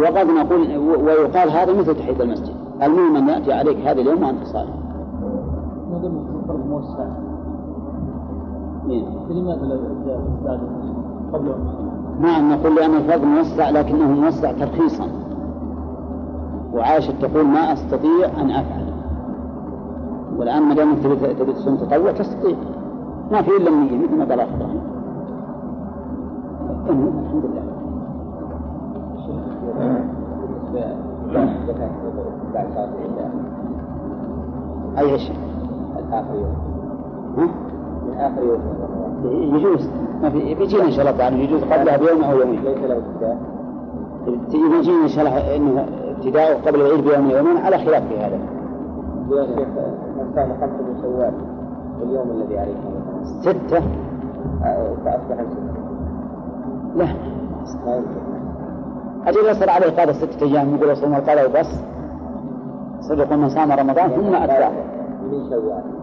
وقد 0.00 0.26
نقول 0.26 0.76
ويقال 1.04 1.50
هذا 1.50 1.80
مثل 1.80 1.94
تحية 1.94 2.22
المسجد. 2.22 2.54
المهم 2.82 3.16
أن 3.16 3.28
يأتي 3.28 3.52
عليك 3.52 3.76
هذا 3.86 4.00
اليوم 4.00 4.22
وأنت 4.22 4.44
صائم. 4.44 4.68
ما 5.92 5.98
دام 5.98 6.26
الفرض 6.42 6.66
موسع 6.68 7.06
فلماذا 9.28 9.64
لا 9.66 9.76
جاء 10.06 10.20
بعد 10.44 10.60
قبل 11.32 11.54
نعم 12.20 12.52
نقول 12.52 12.74
لأن 12.74 12.94
الفرض 12.94 13.24
موسع 13.24 13.70
لكنه 13.70 14.06
موسع 14.06 14.52
ترخيصا. 14.52 15.06
وعائشة 16.74 17.12
تقول 17.20 17.46
ما 17.46 17.72
أستطيع 17.72 18.40
أن 18.40 18.50
أفعل. 18.50 18.84
والآن 20.38 20.62
ما 20.62 20.74
دام 20.74 20.94
تبي 20.94 21.34
تبي 21.34 21.52
تصوم 21.52 21.76
تطوع 21.76 22.12
تستطيع. 22.12 22.56
ما 23.32 23.42
في 23.42 23.50
إلا 23.56 23.68
النية 23.70 24.04
مثل 24.04 24.16
ما 24.16 24.24
قال 24.24 24.40
أخ 24.40 24.48
إبراهيم 24.54 24.80
الحمد 26.88 27.44
لله. 27.44 27.64
بعد 32.54 32.66
صلاة 32.74 32.88
العشاء 33.04 33.30
أي 34.98 35.18
شيء؟ 35.18 35.36
الآخر 35.98 36.34
يوم. 36.34 36.54
ها؟ 37.38 37.48
من 38.14 38.20
آخر 38.20 38.42
يوم. 38.42 38.60
يجوز. 39.56 39.90
ما 40.22 40.30
في 40.30 40.54
بيجينا 40.54 40.84
إن 40.84 40.90
شاء 40.90 41.06
الله 41.06 41.18
تعالى 41.18 41.44
يجوز. 41.44 41.62
قبلها 41.64 41.96
بيوم 41.96 42.24
أو 42.24 42.38
يومين. 42.38 42.60
ليس 42.64 42.78
له 42.78 42.96
ابتداء. 42.96 43.38
يجينا 44.78 45.02
إن 45.02 45.08
شاء 45.08 45.26
الله 45.26 45.56
إنه 45.56 45.86
ابتداء 46.16 46.60
قبل 46.66 46.80
العيد 46.80 47.04
بيوم 47.04 47.30
أو 47.30 47.36
يومين 47.36 47.56
على 47.56 47.78
خلاف 47.78 48.08
في 48.08 48.18
هذا. 48.18 48.38
يا 49.30 49.46
شيخ 49.46 49.68
من 50.18 50.32
كان 50.34 50.48
خمسة 50.60 50.82
من 50.82 51.02
شوال 51.02 51.32
اليوم 52.02 52.30
الذي 52.30 52.58
عليه؟ 52.58 52.74
ستة. 53.40 53.82
آه، 54.64 54.94
فأصبح 55.04 55.34
ستة. 55.34 55.74
لا. 56.96 57.06
ما 57.86 57.96
يمكن. 57.96 58.24
أجل 59.26 59.50
يصل 59.50 59.68
عليه 59.68 59.86
قضاء 59.86 60.12
ستة 60.12 60.46
أيام 60.46 60.74
يقول 60.74 60.96
صوم 60.96 61.14
القضاء 61.14 61.50
وبس. 61.50 61.80
صدق 63.00 63.32
من 63.32 63.48
صام 63.48 63.72
رمضان 63.72 64.08
ثم 64.08 64.34
أتبعه 64.34 64.72
من 65.30 65.50
شوال؟ 65.50 65.93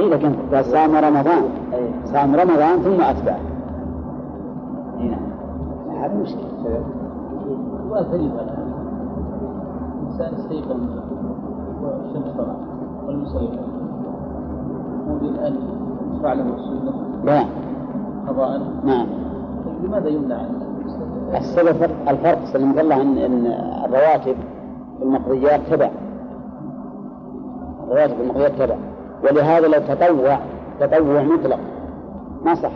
إيه 0.00 0.08
لكن 0.08 0.32
إذا 0.52 0.62
صام 0.62 0.96
رمضان. 0.96 1.42
أي 1.74 1.90
صام 2.04 2.34
رمضان 2.36 2.78
ثم 2.78 3.00
أتبعه 3.00 3.38
إيه 5.00 5.10
نعم. 5.10 5.24
هذا 6.02 6.14
مشكلة. 6.22 6.44
هذا 7.94 8.16
الإنسان 10.02 10.34
استيقظ 10.34 10.80
والشمس 11.82 12.32
طلعت 12.36 12.56
والمسلم 13.06 13.48
هذه 15.08 15.28
الآن 15.28 15.54
يشرع 16.16 16.32
له 16.32 16.42
السنة 16.54 16.92
لا. 17.24 17.44
قضاء. 18.28 18.60
نعم. 18.84 19.06
طيب 19.66 19.84
لماذا 19.84 20.08
يمنع 20.08 20.40
السبب 21.36 21.72
فرق- 21.72 22.08
الفرق 22.08 22.44
سلمك 22.44 22.78
الله 22.80 23.02
إن 23.02 23.46
الرواتب 23.84 24.36
المقضيات 25.02 25.60
تبع. 25.70 25.90
الرواتب 27.88 28.20
المقضيات 28.20 28.52
تبع. 28.58 28.76
ولهذا 29.24 29.68
لو 29.68 29.80
تطوع 29.94 30.38
تطوع 30.80 31.22
مطلق. 31.22 31.60
ما 32.44 32.54
صح. 32.54 32.72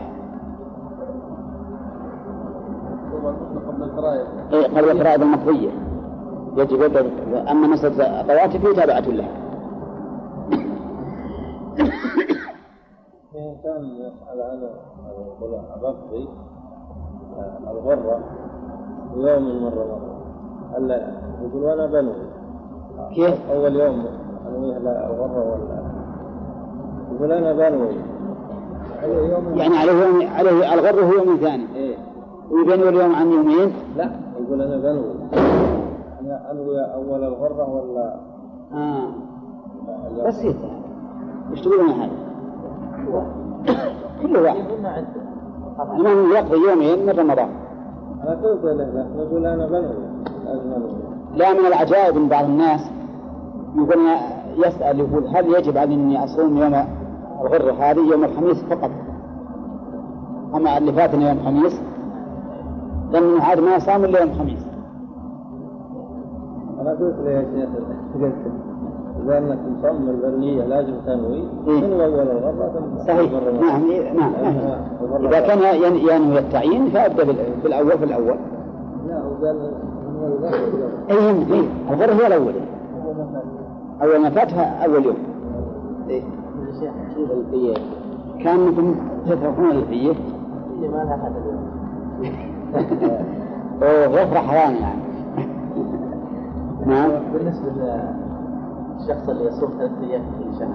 إيه 4.52 4.66
قبل 4.66 4.90
الفرائض 4.90 5.22
المقضية 5.22 5.70
يجب 6.56 6.82
أما 7.50 7.66
مسألة 7.66 8.20
الرواتب 8.20 8.60
فهي 8.60 8.74
تابعة 8.74 9.00
لها. 9.00 9.28
في 13.32 13.38
إنسان 13.38 13.84
يسأل 13.84 14.42
عن 14.42 14.68
الغرة 17.70 18.20
يوم 19.16 19.42
من 19.62 19.68
رمضان 19.68 20.18
هلا 20.76 21.12
يقول 21.42 21.62
وأنا 21.62 21.86
بنوي. 21.86 22.28
كيف؟ 23.14 23.50
أول 23.50 23.76
يوم 23.76 24.06
أنويه 24.48 24.76
الغرة 24.76 25.52
ولا؟ 25.52 25.97
يقول 27.12 27.32
أنا 27.32 27.52
بنوي 27.52 27.94
عليه 29.02 29.32
يوم 29.32 29.58
يعني 29.58 29.76
عليه 29.76 29.92
يوم 29.92 30.28
عليه 30.36 30.74
الغر 30.74 31.04
هو 31.04 31.12
يوم 31.12 31.36
ثاني. 31.36 31.66
إيه. 31.76 31.96
ويبين 32.50 32.88
اليوم 32.88 33.14
عن 33.14 33.32
يومين؟ 33.32 33.72
لا 33.96 34.10
يقول 34.40 34.62
أنا 34.62 34.76
بنوي 34.76 35.14
أنا 36.20 36.50
أنوي 36.50 36.80
أول 36.94 37.24
الغرة 37.24 37.68
ولا؟ 37.68 38.20
آه. 38.72 39.08
اليوم 40.10 40.26
بسيط 40.26 40.56
إيش 41.50 41.60
تقولون 41.60 41.90
هذا؟ 41.90 42.10
كل 44.22 44.36
واحد. 44.36 44.64
المهم 45.92 46.32
يقضي 46.32 46.56
يومين 46.56 47.06
من 47.06 47.10
رمضان. 47.10 47.48
أنا 48.22 48.30
قلت 48.30 48.64
له 48.64 48.72
لكن 48.72 49.18
يقول 49.18 49.46
أنا 49.46 49.66
بنوي 49.66 50.08
لا 51.34 51.52
من 51.52 51.66
العجائب 51.66 52.16
ان 52.16 52.28
بعض 52.28 52.44
الناس 52.44 52.80
يقول 53.76 53.98
يسأل 54.56 55.00
يقول 55.00 55.26
هل 55.26 55.54
يجب 55.54 55.78
علي 55.78 55.94
أني 55.94 56.24
أصوم 56.24 56.56
يوم 56.56 56.84
الغر 57.40 57.72
هذه 57.72 58.10
يوم 58.12 58.24
الخميس 58.24 58.64
فقط؟ 58.64 58.90
أما 60.54 60.78
اللي 60.78 60.92
فاتني 60.92 61.28
يوم 61.28 61.38
الخميس 61.38 61.80
لأنه 63.12 63.42
عاد 63.44 63.60
ما 63.60 63.78
صام 63.78 64.04
إلا 64.04 64.20
يوم 64.20 64.30
الخميس 64.30 64.66
أنا 66.80 66.90
قلت 66.90 67.16
له 67.24 67.30
يا 67.30 67.42
شيخ 67.54 67.68
قلت 68.22 68.34
إذا 69.24 69.38
أنك 69.38 69.58
مصمم 69.78 70.08
البرية 70.08 70.64
لازم 70.64 70.94
تنوي. 71.06 71.42
من 71.66 72.00
أول 72.00 72.20
الغرة 72.20 72.72
صحيح 73.06 73.18
الغرة. 73.32 73.50
نعم 73.52 73.82
نعم 74.16 74.32
نعم. 74.42 74.80
الغرة 75.02 75.28
إذا 75.28 75.40
كان 75.40 75.58
ين- 75.82 76.08
ينوي 76.08 76.38
التعيين 76.38 76.90
فأبدأ 76.90 77.24
بال- 77.24 77.36
بالأول 77.62 77.98
في 77.98 78.04
الأول 78.04 78.36
لا 79.08 79.22
وقال 79.24 79.56
من 80.98 81.68
الغرة 81.90 82.12
هو 82.12 82.26
الأول 82.26 82.52
أول 84.02 84.18
ما 84.22 84.30
فاتها 84.30 84.84
أول 84.86 85.04
يوم 85.04 85.16
إيه. 86.08 86.22
كيف 86.86 87.30
القية 87.30 87.74
كانكم 88.44 88.94
تتركون 89.26 89.70
الفيه 89.70 90.12
اللي 90.74 90.88
ما 90.88 91.04
لها 91.04 91.32
وغفرة 93.82 94.38
حرام 94.38 94.74
يعني 94.74 95.00
نعم 96.86 97.10
بالنسبة 97.32 97.68
للشخص 97.70 99.28
اللي 99.28 99.44
يصوم 99.44 99.70
ثلاث 99.78 99.90
أيام 100.02 100.22
في 100.22 100.58
شهر 100.58 100.74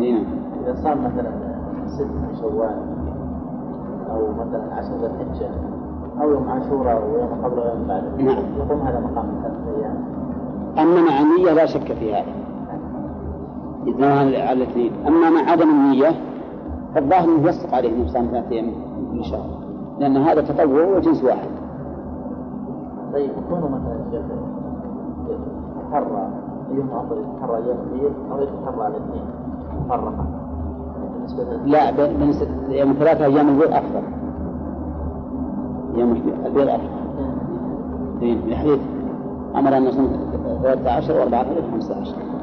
إيه 0.00 0.12
نعم. 0.12 0.24
إذا 0.64 0.74
صام 0.82 1.04
مثلا 1.04 1.30
ست 1.86 2.00
من 2.00 2.36
شوال 2.40 2.76
أو 4.10 4.32
مثلا 4.32 4.74
عشر 4.74 4.90
ذي 5.00 5.06
الحجة 5.06 5.50
أو 6.20 6.30
يوم 6.30 6.48
عاشوراء 6.48 7.02
ويوم 7.04 7.44
قبل 7.44 7.58
ويوم 7.58 7.86
بعد 7.88 8.02
نعم. 8.18 8.44
يقوم 8.58 8.80
هذا 8.80 9.00
مقام 9.00 9.26
ثلاثة 9.42 9.78
أيام 9.78 9.96
أما 10.78 11.00
مع 11.00 11.20
النية 11.20 11.52
لا 11.52 11.66
شك 11.66 11.92
في 11.92 12.14
هذا 12.14 12.32
إذن 13.86 14.04
على 14.04 14.52
الاثنين 14.52 14.92
أما 15.06 15.30
مع 15.30 15.50
عدم 15.50 15.70
النية 15.70 16.10
فالظاهر 16.94 17.24
أنه 17.24 17.48
يصدق 17.48 17.74
عليه 17.74 17.90
أنه 17.96 18.06
صام 18.08 18.26
ثلاثة 18.26 18.50
أيام 18.50 18.64
من 18.66 18.74
كل 19.12 19.24
شهر 19.24 19.46
لأن 19.98 20.16
هذا 20.16 20.40
تطوع 20.40 20.96
وجنس 20.96 21.24
واحد. 21.24 21.48
طيب 23.12 23.30
يكون 23.30 23.58
مثلا 23.58 24.00
يتحرى 25.78 26.28
أيهما 26.72 27.00
أفضل 27.00 27.16
يتحرى 27.18 27.56
أيام 27.56 27.76
البيض 27.92 28.12
أو 28.32 28.42
يتحرى 28.42 28.84
على 28.84 28.96
الاثنين 28.96 29.24
مفرقة 29.84 30.26
لا 31.64 31.90
بالنسبة 31.90 32.48
يوم 32.68 32.92
ثلاثة 32.92 33.24
أيام 33.24 33.48
البيض 33.48 33.72
أفضل. 33.72 34.02
يوم 35.94 36.12
البيض 36.46 36.68
أفضل. 36.68 36.88
إيه 38.22 38.34
الحديث 38.34 38.80
أمر 39.56 39.76
أن 39.76 39.84
نصوم 39.84 40.08
13 40.62 41.14
و14 41.14 41.34
و15 41.34 42.39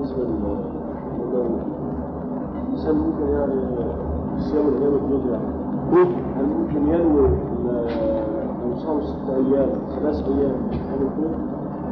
بالنسبة 0.00 0.22
لل 0.22 1.60
الإنسان 2.68 2.94
ممكن 2.94 3.32
يعني 3.32 3.52
يعني؟ 5.30 5.44
هل 6.36 6.44
ممكن 6.58 6.86
ينوي 6.94 7.26
ال- 7.26 8.24
لو 8.70 8.76
صام 8.76 9.00
ست 9.00 9.30
أيام 9.30 9.68
ثلاث 10.00 10.28
هل 10.72 11.00
يكون؟ 11.06 11.34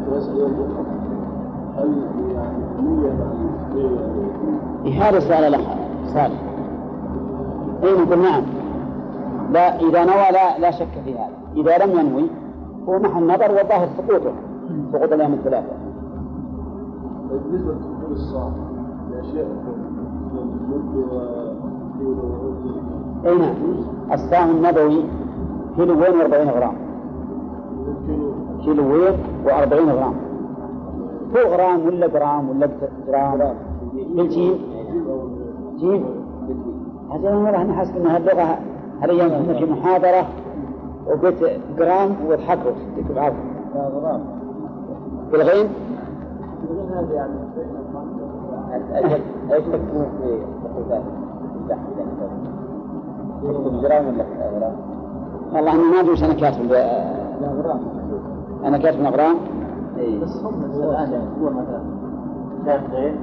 ثلاث 0.07 0.29
أيام 0.29 0.51
فقط؟ 0.55 0.87
هل 1.77 2.03
يعني 2.35 2.59
يعني 4.85 5.01
هذا 5.01 5.21
سؤال 5.21 5.45
الأخ 5.45 5.61
صالح 6.07 6.41
إيه 7.83 8.01
نقول 8.03 8.19
نعم. 8.23 8.43
لا 9.53 9.81
إذا 9.81 10.05
نوى 10.05 10.33
لا 10.33 10.59
لا 10.59 10.71
شك 10.71 10.89
في 11.05 11.15
هذا. 11.15 11.31
إذا 11.57 11.85
لم 11.87 11.99
ينوي 12.01 12.27
هو 12.89 12.99
محل 12.99 13.27
نظر 13.27 13.53
والظاهر 13.53 13.89
سقوطه. 13.99 14.33
سقوط 14.93 15.13
الأيام 15.13 15.33
الثلاثة. 15.33 15.67
بالنسبة 17.31 17.73
و 18.11 18.15
أي 23.27 23.39
نعم 23.39 23.55
الصاع 24.13 24.51
النبوي 24.51 25.05
كيلوين 25.77 26.13
و40 26.13 26.51
غرام 26.55 26.75
كيلوين 28.65 29.15
و40 29.47 29.73
غرام. 29.73 30.15
هو 31.37 31.53
غرام 31.53 31.87
ولا 31.87 32.07
جرام 32.07 32.51
ولا 32.51 32.69
جرام؟ 33.07 33.55
بالجيم 34.15 34.59
جيم 35.79 36.05
هذا 37.13 37.35
والله 37.35 37.63
أنا 37.63 37.73
حاسب 37.73 37.97
أن 37.97 38.07
هاللغة 38.07 38.59
هالأيام 39.03 39.29
كنا 39.29 39.59
في 39.59 39.65
محاضرة 39.73 40.27
وقلت 41.07 41.61
جرام 41.79 42.17
وضحكوا 42.29 42.71
يعطيكم 42.71 43.13
العافية 43.13 43.39
غرام 43.75 44.21
بالغين؟ 45.33 45.69
إيش 48.73 49.65
تكون 49.65 50.07
في 50.21 50.39
تقول 50.65 51.01
يكتب 53.43 53.83
جرام 53.83 54.07
ولا 54.07 54.25
غرام؟ 54.59 54.77
والله 55.55 55.73
أنا 55.73 55.83
ما 55.83 56.01
أدري 56.01 56.13
وش 56.13 56.25
أنا 56.25 56.35
كاتب. 56.35 56.73
لا 56.73 57.49
غرام 57.63 57.81
أنا 58.65 58.79
كاتب 58.79 59.03
غرام 59.03 59.37
إيه. 59.99 60.21
بس 60.21 60.43
هم 60.43 60.65
الآن 60.65 61.23
هو 61.43 61.51
مثلا 61.51 61.81
شاف 62.67 62.93
غير 62.93 63.15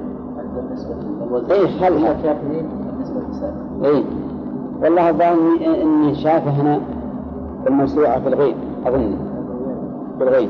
بالنسبة 0.56 0.96
للوزن 0.96 1.52
إيه 1.52 1.80
خلها 1.80 2.14
شاف 2.24 2.38
اثنين 2.38 2.66
بالنسبة 2.92 3.20
للنساء 3.20 3.54
إيه. 3.84 4.04
والله 4.82 5.10
الظاهر 5.10 5.38
إني 5.82 6.16
شافه 6.16 6.52
هنا 6.52 6.80
في 7.64 7.70
الموسوعة 7.70 8.20
في 8.20 8.28
الغيب. 8.28 8.56
أظن. 8.86 9.16
في 10.18 10.24
الغيب. 10.24 10.50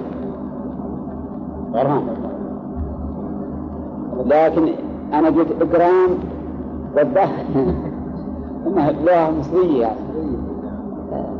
غرام 1.73 2.03
لكن 4.25 4.73
أنا 5.13 5.27
قلت 5.27 5.61
إكرام 5.61 6.09
والظاهر 6.97 7.45
إنها 8.67 8.91
لغة 8.91 9.39
مصرية 9.39 9.81
يعني 9.81 9.95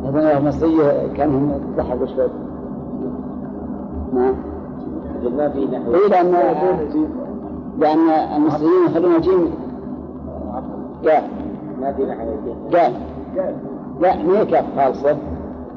لغة 0.04 0.40
مصرية 0.48 1.12
كانهم 1.16 1.60
ضحكوا 1.76 2.06
شوي 2.06 2.28
نعم 4.14 4.34
في 5.52 5.66
نحو 5.66 5.94
إيه 5.94 6.08
لأن 6.08 6.34
لأن 7.78 8.08
المصريين 8.36 8.86
يخلون 8.86 9.20
جيم 9.20 9.50
قال 11.04 11.22
ما 11.80 11.92
في 11.92 12.04
نحو 12.04 12.26
قال 12.72 12.92
لا 14.00 14.22
ما 14.22 14.38
هي 14.38 14.46
كاف 14.46 14.64
خالصة 14.76 15.16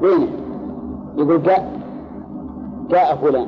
وينه؟ 0.02 0.26
يقول 1.16 1.42
جاء 1.42 1.72
جاء 2.90 3.16
فلان؟ 3.16 3.46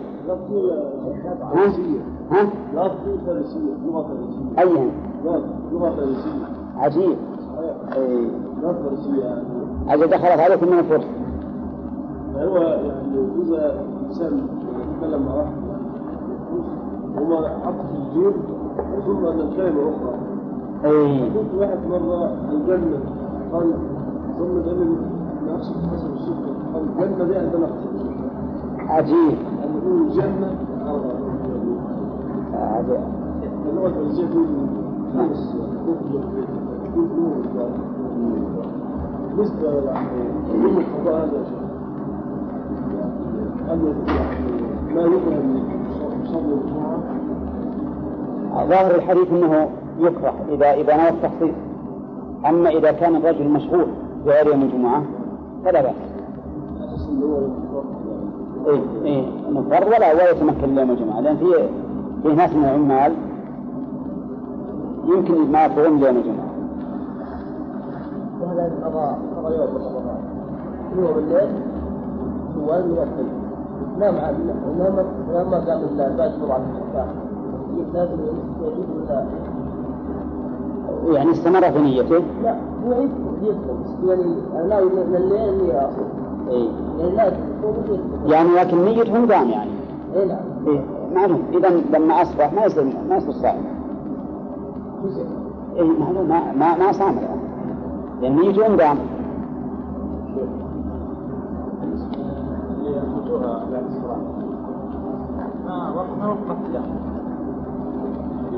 فارسية 2.32 2.40
ها؟ 2.40 2.86
لفظ 2.86 3.26
فارسية 3.26 3.72
لغة 3.86 4.02
فارسية. 4.02 4.58
أيها 4.58 4.90
لفظ 5.24 5.44
لغة 5.72 5.90
فارسية. 5.90 6.46
عجيب. 6.76 7.16
أي 7.96 8.28
لغة 8.62 8.72
فارسية. 8.72 9.24
يعني 9.24 9.42
أجل 9.88 10.06
دخلت 10.06 10.40
عليكم 10.40 10.66
من 10.66 10.78
الفرس. 10.78 11.04
هو 12.36 12.56
يعني 12.56 13.18
إذا 13.42 13.84
إنسان 14.08 14.46
يتكلم 14.80 15.22
مع 15.22 15.34
واحد 15.34 15.52
هو 17.18 17.48
حط 17.48 17.74
في 17.74 17.96
الجيب 17.98 18.32
يظن 18.98 19.26
أن 19.26 19.40
الكلمة 19.40 19.82
أخرى. 19.82 20.14
أي 20.84 21.22
قلت 21.30 21.54
واحد 21.58 21.78
مرة 21.90 22.34
الجنة 22.52 23.00
قال 23.52 23.72
ظن 24.38 24.70
أن 24.70 24.96
نفس 25.54 25.72
حسب 25.92 26.12
السكر 26.14 26.52
قال 26.74 27.08
الجنة 27.08 27.24
دي 27.24 27.36
عندنا 27.36 27.66
عجيب. 28.88 29.38
الجنة 29.86 30.56
عجيب 30.86 31.21
بالنسبة 39.30 39.68
يعني 39.68 40.08
هذا 40.48 41.44
أنه 43.72 43.94
يعني 43.94 43.94
ما 44.94 45.02
يكره 45.02 45.42
الجمعة 46.34 46.98
ظاهر 48.68 48.94
الحديث 48.94 49.30
أنه 49.32 49.68
يكره 49.98 50.34
إذا 50.48 50.72
إذا 50.72 50.96
نوى 50.96 51.08
التخصيص. 51.08 51.54
أما 52.48 52.68
إذا 52.70 52.92
كان 52.92 53.16
الرجل 53.16 53.48
مشغول 53.48 53.86
بغير 54.26 54.46
يوم 54.46 54.62
الجمعة 54.62 55.02
فلا 55.64 55.82
بأس. 55.82 55.94
إيه 58.66 58.80
إيه 59.04 59.24
مضطر 59.50 59.86
ولا 59.88 60.12
ولا 60.12 60.30
يتمكن 60.30 60.78
يوم 60.78 60.90
الجمعة 60.90 61.20
لأن 61.20 61.36
في 61.36 61.44
في 62.22 62.28
ناس 62.28 62.52
من 62.52 62.64
العمال 62.64 63.12
يمكن 65.04 65.52
ما 65.52 65.64
يفضلون 65.64 66.00
ليوم 66.00 66.16
الجمعة 66.16 66.52
يوم 70.96 71.18
نام 73.98 74.18
لازم 77.94 78.18
يجيب 78.20 78.82
يعني 81.14 81.30
استمر 81.30 81.70
في 81.70 81.78
نيته؟ 81.78 82.22
لا 82.42 82.56
هو 82.86 82.92
يدخل 83.42 84.08
يعني 84.08 84.24
ناوي 84.68 84.84
من 84.84 85.16
الليل 85.16 85.48
اني 85.48 85.72
إيه. 86.50 86.68
يعني 86.98 87.36
يعني 88.26 88.48
لكن 88.54 88.84
نيتهم 88.84 89.32
قام 89.32 89.48
يعني. 89.48 89.70
اي 90.16 90.26
نعم 90.26 90.38
إيه. 90.66 91.01
معلوم. 91.14 91.42
إذا 91.52 91.68
لما 91.68 92.22
أصبح 92.22 92.52
ما 92.52 92.64
يصير 92.64 92.84
ما 93.08 93.16
يصير 93.16 93.32
صائم. 93.32 93.64
إيه 95.76 95.98
معلوم 96.00 96.28
ما 96.28 96.52
ما 96.52 96.76
ما 96.78 96.92
صام 96.92 97.16
يعني 97.16 97.42
لأن 98.20 98.36
نيتهم 98.36 98.80
قام 98.80 98.98
يأخذوها 102.84 103.64
بعد 103.72 103.84
الصلاة 103.84 104.16
ما 105.66 106.26
وقت 106.26 106.58
له 106.72 106.82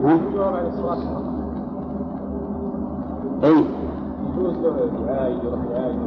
ها؟ 0.04 0.18
إيه. 3.44 3.64
يجوز 4.38 4.54
له 4.56 4.90
يعايد 5.06 5.38
يروح 5.44 5.60
يعايد 5.72 5.98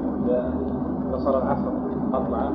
صار 1.17 1.37
العصر 1.37 1.71
أطلع 2.13 2.51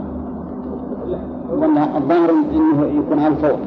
لا 1.06 1.18
ولا 1.52 1.96
الظاهر 1.96 2.30
إنه 2.30 2.84
يكون 2.84 3.18
على 3.18 3.34
الفور. 3.34 3.58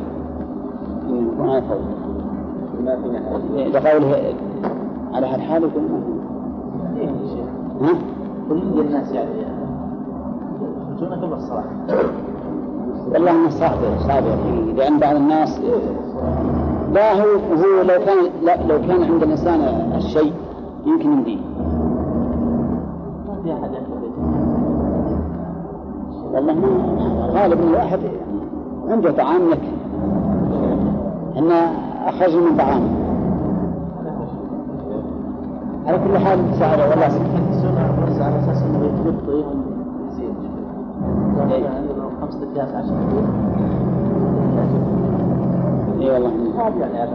على 1.39 1.57
الفور 1.57 1.77
ما 2.85 2.95
في 3.01 3.09
نحو 3.09 3.37
لقوله 3.57 4.33
على 5.13 5.27
هالحال 5.27 5.63
يكون 5.63 5.83
ما 5.83 5.99
في. 6.95 7.43
ها؟ 7.81 7.93
كل 8.49 8.79
الناس 8.81 9.11
يعني 9.11 9.29
يخرجون 10.99 11.19
قبل 11.19 11.33
الصلاة. 11.33 11.63
والله 13.13 13.31
انه 13.31 13.49
يا 14.25 14.33
أخي 14.33 14.73
لأن 14.73 14.99
بعض 14.99 15.15
الناس 15.15 15.61
لا 16.93 17.13
هو 17.13 17.27
هو 17.53 17.81
لو 17.81 18.05
كان 18.05 18.17
لا 18.43 18.67
لو 18.67 18.87
كان 18.87 19.03
عند 19.03 19.23
الإنسان 19.23 19.59
الشيء 19.95 20.33
يمكن 20.85 21.11
يمديه. 21.11 21.37
ما 23.27 23.41
في 23.43 23.49
يأخذ 23.49 23.75
والله 26.33 26.53
ما 26.53 27.29
غالب 27.31 27.59
الواحد 27.61 27.99
عنده 28.89 29.11
طعام 29.11 29.49
لك. 29.49 29.61
إن 31.37 31.51
اخرج 32.07 32.35
من 32.35 32.57
طعامه 32.57 32.89
على 35.87 35.97
كل 35.97 36.17
حال 36.17 36.39
سأل 36.59 36.89
والله 36.89 37.07
السنة 37.07 38.05
بس 38.07 38.21
على 38.21 38.39
أساس 38.39 38.63
إنه 38.63 38.85
يجلب 38.85 39.19
طيب 39.27 39.45
يزيد 40.11 40.35
أكياس 42.51 42.69
عشرة 42.69 42.95
أكياس 43.07 43.29
اي 46.01 46.09
والله. 46.11 46.31
يعني 46.93 47.09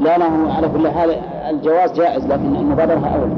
لا 0.00 0.18
لا 0.18 0.52
على 0.52 0.68
كل 0.68 0.88
حال 0.88 1.10
الجواز 1.50 1.92
جائز 1.92 2.26
لكن 2.26 2.56
المبادرة 2.56 2.94
أولى 3.06 3.36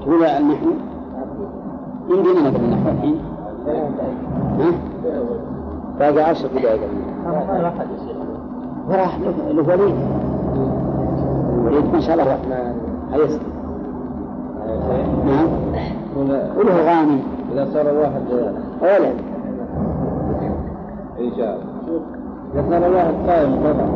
تقول 0.00 0.24
النحو 0.24 0.66
يمدينا 2.10 2.40
نقرا 2.40 2.62
النحو 2.62 2.88
الحين؟ 2.90 3.16
باقي 5.98 6.22
عشر 6.22 6.48
دقائق. 6.48 6.80
وراح 8.88 9.18
الوليد 9.50 9.94
الوليد 11.58 11.84
ما 11.92 12.00
شاء 12.00 12.12
الله 12.14 12.24
الرحمن. 12.24 12.74
حيس 13.12 13.38
نعم. 15.26 15.48
وله 16.56 16.76
غانم. 16.86 17.20
إذا 17.52 17.68
صار 17.72 17.90
الواحد 17.90 18.22
ولد 18.82 19.16
إن 21.20 21.30
شاء 21.36 21.54
الله. 21.54 22.00
إذا 22.54 22.62
صار 22.70 22.86
الواحد 22.86 23.14
قائم 23.28 23.56
طبعا 23.64 23.88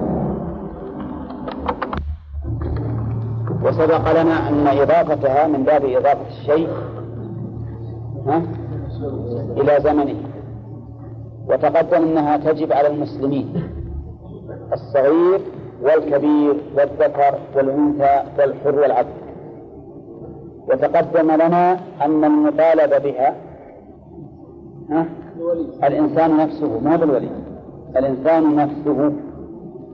وسبق 3.65 4.23
لنا 4.23 4.49
أن 4.49 4.67
إضافتها 4.67 5.47
من 5.47 5.63
باب 5.63 5.85
إضافة 5.85 6.29
الشيء 6.29 6.69
إلى 9.57 9.81
زمنه. 9.81 10.17
وتقدم 11.49 12.03
أنها 12.03 12.37
تجب 12.37 12.73
على 12.73 12.89
المسلمين. 12.89 13.71
الصغير 14.73 15.41
والكبير 15.83 16.55
والذكر 16.77 17.35
والأنثى 17.57 18.23
والحر 18.39 18.79
والعبد 18.81 19.09
وتقدم 20.69 21.31
لنا 21.31 21.73
أن 22.03 22.25
المطالب 22.25 23.03
بها 23.03 23.35
ها؟ 24.91 25.07
الإنسان 25.85 26.37
نفسه 26.37 26.81
ما 26.81 26.97
بالولي 26.97 27.29
الإنسان 27.97 28.57
نفسه 28.57 29.13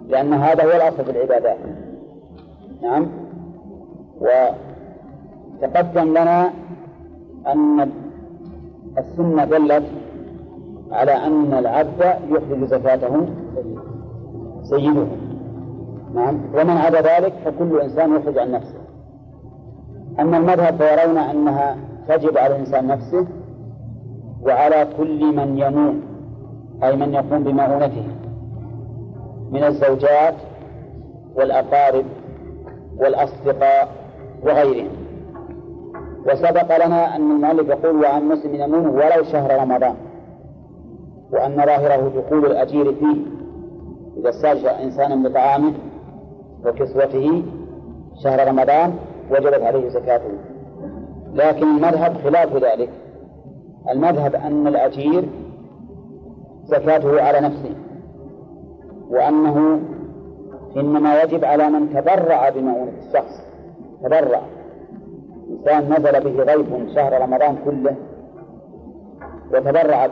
لأن 0.08 0.32
هذا 0.32 0.64
هو 0.64 0.70
الأصل 0.76 1.04
في 1.04 1.10
العبادات. 1.10 1.56
نعم؟ 2.82 3.06
وتقدم 5.60 6.10
لنا 6.10 6.50
أن 7.46 7.90
السنة 8.98 9.44
دلت 9.44 9.84
على 10.92 11.12
أن 11.12 11.54
العبد 11.54 12.14
يخرج 12.28 12.64
زكاته 12.64 13.26
سيده 14.62 15.06
نعم. 16.14 16.40
ومن 16.54 16.70
عدا 16.76 17.00
ذلك 17.00 17.32
فكل 17.44 17.80
إنسان 17.80 18.16
يخرج 18.16 18.38
عن 18.38 18.52
نفسه. 18.52 18.78
أما 20.20 20.36
المذهب 20.38 20.76
فيرون 20.76 21.18
أنها 21.18 21.76
تجب 22.08 22.38
على 22.38 22.54
الإنسان 22.54 22.86
نفسه 22.86 23.26
وعلى 24.42 24.88
كل 24.98 25.36
من 25.36 25.58
يمون 25.58 26.02
أي 26.82 26.96
من 26.96 27.14
يقوم 27.14 27.44
بمؤونته 27.44 28.06
من 29.50 29.64
الزوجات 29.64 30.34
والأقارب 31.34 32.04
والأصدقاء 32.96 33.88
وغيرهم. 34.42 35.03
وسبق 36.26 36.86
لنا 36.86 37.16
أن 37.16 37.30
المؤلف 37.30 37.68
يقول 37.68 37.96
وعن 38.02 38.28
مسلم 38.28 38.54
يمون 38.54 38.86
ولو 38.86 39.24
شهر 39.32 39.60
رمضان 39.60 39.94
وأن 41.32 41.56
ظاهره 41.56 42.12
دخول 42.16 42.46
الأجير 42.46 42.94
فيه. 42.94 43.16
إذا 44.16 44.28
استأجر 44.28 44.70
إنسانا 44.82 45.28
بطعامه 45.28 45.72
وكسوته 46.66 47.42
شهر 48.22 48.48
رمضان 48.48 48.94
وجبت 49.30 49.62
عليه 49.62 49.88
زكاته. 49.88 50.30
لكن 51.34 51.62
المذهب 51.62 52.16
خلاف 52.24 52.56
ذلك. 52.56 52.90
المذهب 53.90 54.34
أن 54.34 54.66
الأجير 54.66 55.24
زكاته 56.64 57.22
على 57.22 57.40
نفسه 57.40 57.74
وأنه 59.10 59.80
إنما 60.76 61.22
يجب 61.22 61.44
على 61.44 61.68
من 61.70 61.94
تبرع 61.94 62.48
بمؤونة 62.48 62.92
الشخص. 63.08 63.40
تبرع 64.02 64.40
إنسان 65.58 65.92
نزل 65.92 66.20
به 66.20 66.44
ضيف 66.44 66.94
شهر 66.94 67.22
رمضان 67.22 67.56
كله 67.64 67.96
وتبرع 69.52 70.06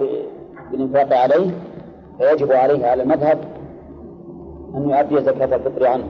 بالإنفاق 0.71 1.19
عليه 1.19 1.51
فيجب 2.19 2.53
عليه 2.53 2.87
على 2.87 3.03
المذهب 3.03 3.39
أن 4.75 4.91
يؤدي 4.91 5.21
زكاة 5.21 5.57
الفطر 5.57 5.87
عنه 5.87 6.05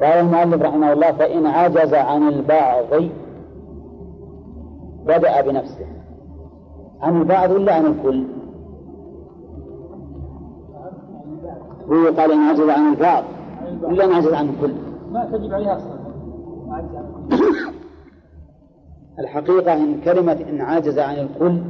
قال 0.00 0.12
المؤلف 0.20 0.62
رحمه 0.62 0.92
الله 0.92 1.12
فإن 1.12 1.46
عجز 1.46 1.94
عن 1.94 2.28
البعض 2.28 2.84
بدأ 5.06 5.40
بنفسه 5.40 5.86
عن 7.02 7.20
البعض 7.20 7.50
ولا 7.50 7.74
عن 7.74 7.86
الكل؟ 7.86 8.24
هو 11.88 12.06
قال 12.16 12.32
إن 12.32 12.38
عجز 12.38 12.68
عن 12.68 12.92
البعض 12.92 13.24
ولا 13.82 14.04
إن 14.04 14.12
عجز 14.12 14.32
عن 14.32 14.48
الكل؟ 14.48 14.74
ما 15.12 15.24
تجب 15.32 15.54
عليه 15.54 15.76
أصلا 15.76 15.95
الحقيقة 19.18 19.72
إن 19.72 20.00
كلمة 20.00 20.32
إن 20.50 20.60
عجز 20.60 20.98
عن 20.98 21.14
الكل 21.14 21.60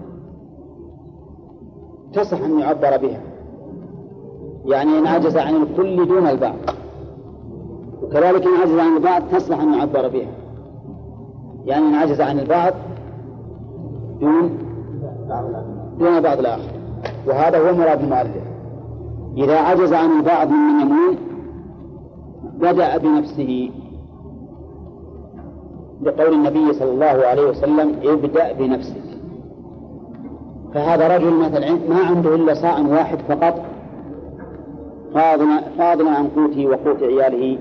تصح 2.13 2.41
أن 2.41 2.59
يعبر 2.59 2.97
بها. 2.97 3.21
يعني 4.65 4.99
إن 4.99 5.07
عجز 5.07 5.37
عن 5.37 5.55
الكل 5.55 6.09
دون 6.09 6.27
البعض. 6.27 6.57
وكذلك 8.03 8.47
إن 8.47 8.61
عجز 8.63 8.79
عن 8.79 8.97
البعض 8.97 9.23
تصلح 9.33 9.61
أن 9.61 9.75
يعبر 9.75 10.09
بها. 10.09 10.31
يعني 11.65 11.85
إن 11.89 11.95
عجز 11.95 12.21
عن 12.21 12.39
البعض 12.39 12.73
دون 14.21 14.59
دون 15.99 16.21
بعض 16.21 16.39
الآخر. 16.39 16.71
وهذا 17.27 17.71
هو 17.71 17.75
مراد 17.75 18.01
المؤلف. 18.01 18.47
إذا 19.37 19.59
عجز 19.59 19.93
عن 19.93 20.19
البعض 20.19 20.49
من 20.49 20.81
يمين 20.81 21.19
بدأ 22.61 22.97
بنفسه. 22.97 23.71
لقول 26.03 26.35
النبي 26.35 26.73
صلى 26.73 26.91
الله 26.91 27.07
عليه 27.27 27.51
وسلم 27.51 27.95
ابدأ 28.05 28.53
بنفسك. 28.53 29.03
فهذا 30.75 31.17
رجل 31.17 31.33
مثلا 31.33 31.71
ما 31.89 31.97
عنده 31.97 32.35
إلا 32.35 32.55
صاع 32.55 32.79
واحد 32.81 33.19
فقط. 33.29 33.63
فاضلا 35.79 36.11
عن 36.11 36.29
قوته 36.37 36.67
وقوت 36.67 37.03
عياله 37.03 37.59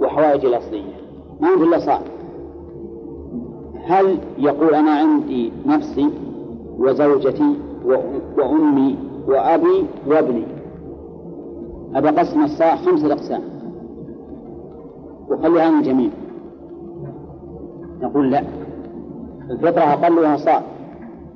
وحوائج 0.00 0.44
الأصلية. 0.44 0.94
ما 1.40 1.48
عنده 1.48 1.64
إلا 1.64 1.78
صاع 1.78 2.00
هل 3.84 4.18
يقول 4.38 4.74
أنا 4.74 4.90
عندي 4.90 5.52
نفسي 5.66 6.10
وزوجتي 6.78 7.56
وأمي 8.38 8.96
وأبي 9.28 9.84
وابني؟ 10.06 10.44
أبى 11.94 12.08
قسم 12.08 12.44
الصاع 12.44 12.76
خمسة 12.76 13.12
أقسام. 13.12 13.42
وخليها 15.30 15.70
من 15.70 15.78
الجميع. 15.78 16.10
نقول 18.02 18.30
لا. 18.30 18.44
الفطرة 19.50 19.82
أقلها 19.82 20.36
صاع 20.36 20.62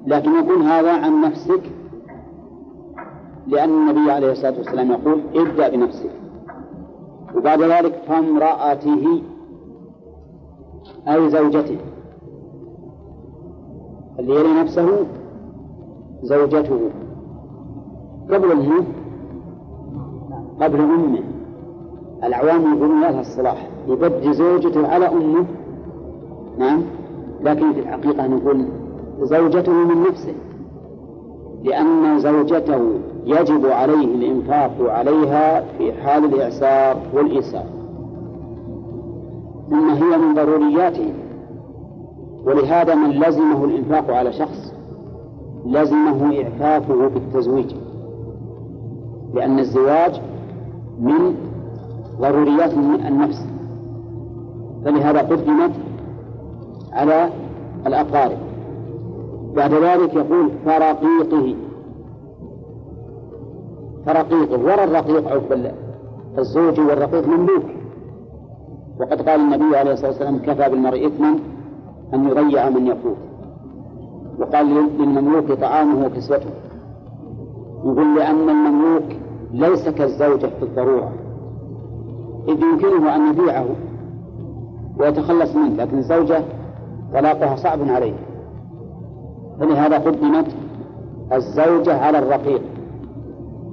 لكن 0.06 0.30
يكون 0.30 0.62
هذا 0.62 0.92
عن 0.92 1.20
نفسك 1.20 1.60
لأن 3.46 3.70
النبي 3.70 4.10
عليه 4.10 4.32
الصلاة 4.32 4.58
والسلام 4.58 4.90
يقول 4.90 5.20
ابدأ 5.34 5.68
بنفسك. 5.68 6.10
وبعد 7.36 7.62
ذلك 7.62 7.94
فامرأته 8.08 9.22
أي 11.08 11.30
زوجته. 11.30 11.78
اللي 14.18 14.34
يلي 14.34 14.60
نفسه 14.60 15.06
زوجته. 16.22 16.90
قبل 18.30 18.52
أمه 18.52 18.84
قبل 20.60 20.80
أمه. 20.80 21.20
العوام 22.24 22.76
يقولون 22.76 23.00
لها 23.00 23.20
الصلاح. 23.20 23.68
يبدي 23.88 24.32
زوجته 24.32 24.88
على 24.88 25.08
أمه 25.08 25.44
نعم؟ 26.60 26.82
لكن 27.42 27.72
في 27.72 27.80
الحقيقة 27.80 28.26
نقول 28.26 28.66
زوجته 29.20 29.72
من 29.72 30.02
نفسه. 30.02 30.34
لأن 31.64 32.18
زوجته 32.18 32.80
يجب 33.24 33.66
عليه 33.66 34.04
الإنفاق 34.04 34.72
عليها 34.80 35.64
في 35.78 35.92
حال 35.92 36.24
الإعسار 36.24 36.96
والإيسار 37.14 37.64
ثم 39.70 39.90
هي 39.90 40.18
من 40.18 40.34
ضرورياته. 40.34 41.12
ولهذا 42.44 42.94
من 42.94 43.10
لزمه 43.10 43.64
الإنفاق 43.64 44.10
على 44.10 44.32
شخص 44.32 44.74
لزمه 45.66 46.42
إعفافه 46.42 47.08
بالتزويج 47.08 47.74
لأن 49.34 49.58
الزواج 49.58 50.20
من 51.00 51.34
ضروريات 52.20 52.72
النفس. 53.08 53.46
فلهذا 54.84 55.20
قدمت 55.20 55.70
على 56.92 57.30
الأقارب. 57.86 58.38
بعد 59.56 59.74
ذلك 59.74 60.14
يقول 60.14 60.50
فرقيقه 60.64 61.54
فرقيقه 64.06 64.64
ولا 64.64 64.84
الرقيق 64.84 65.28
عقب 65.28 65.72
الزوج 66.38 66.80
والرقيق 66.80 67.28
مملوك. 67.28 67.64
وقد 69.00 69.28
قال 69.28 69.40
النبي 69.40 69.76
عليه 69.76 69.92
الصلاة 69.92 70.10
والسلام 70.10 70.38
كفى 70.38 70.70
بالمرء 70.70 71.06
إثما 71.06 71.38
أن 72.14 72.28
يضيع 72.28 72.70
من 72.70 72.86
يفوت. 72.86 73.16
وقال 74.38 74.66
للمملوك 74.98 75.52
طعامه 75.52 76.06
وكسوته 76.06 76.50
يقول 77.84 78.16
لأن 78.16 78.48
المملوك 78.48 79.04
ليس 79.52 79.88
كالزوجة 79.88 80.46
في 80.46 80.62
الضرورة. 80.62 81.12
إذ 82.48 82.62
يمكنه 82.62 83.16
أن 83.16 83.28
يبيعه 83.30 83.66
ويتخلص 84.98 85.56
منه 85.56 85.76
لكن 85.76 85.98
الزوجة 85.98 86.42
طلاقها 87.14 87.56
صعب 87.56 87.78
عليه. 87.88 88.14
فلهذا 89.60 89.98
قدمت 89.98 90.46
الزوجة 91.32 91.96
على 92.04 92.18
الرقيق. 92.18 92.62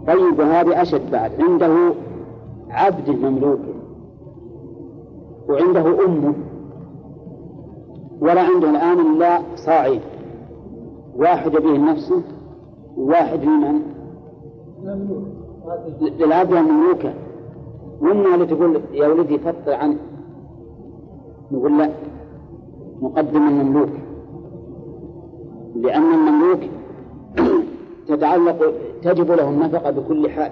طيب 0.08 0.40
وهذه 0.40 0.82
أشد 0.82 1.12
بعد. 1.12 1.32
عنده 1.42 1.94
عبد 2.70 3.10
مملوك 3.10 3.60
وعنده 5.50 6.06
أمه 6.06 6.34
ولا 8.22 8.42
عنده 8.42 8.70
الآن 8.70 9.00
إلا 9.00 9.40
صاعين 9.56 10.02
واحد 11.16 11.52
به 11.52 11.78
نفسه 11.78 12.22
وواحد 12.98 13.44
لمن؟ 13.44 13.82
للعبد 16.02 16.54
المملوكة 16.54 17.14
وأمها 18.02 18.36
اللي 18.36 18.46
تقول 18.46 18.82
يا 18.92 19.08
ولدي 19.08 19.38
فطر 19.38 19.74
عنه؟ 19.74 19.98
نقول 21.52 21.78
لا. 21.78 21.90
نقدم 23.02 23.48
المملوك. 23.48 23.90
لأن 25.76 26.14
المملوك 26.14 26.60
تتعلق 28.08 28.74
تجب 29.04 29.32
له 29.32 29.50
النفقة 29.50 29.92
بكل 29.92 30.30
حال. 30.30 30.52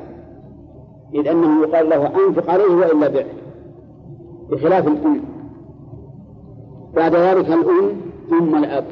إذ 1.13 1.27
أنه 1.27 1.61
يقال 1.61 1.89
له 1.89 2.27
أنفق 2.27 2.49
عليه 2.51 2.75
وإلا 2.75 3.07
بعه 3.07 3.25
بخلاف 4.51 4.87
الأم. 4.87 5.21
بعد 6.95 7.15
ذلك 7.15 7.47
الأم 7.47 7.89
ثم 8.29 8.55
الأب. 8.55 8.85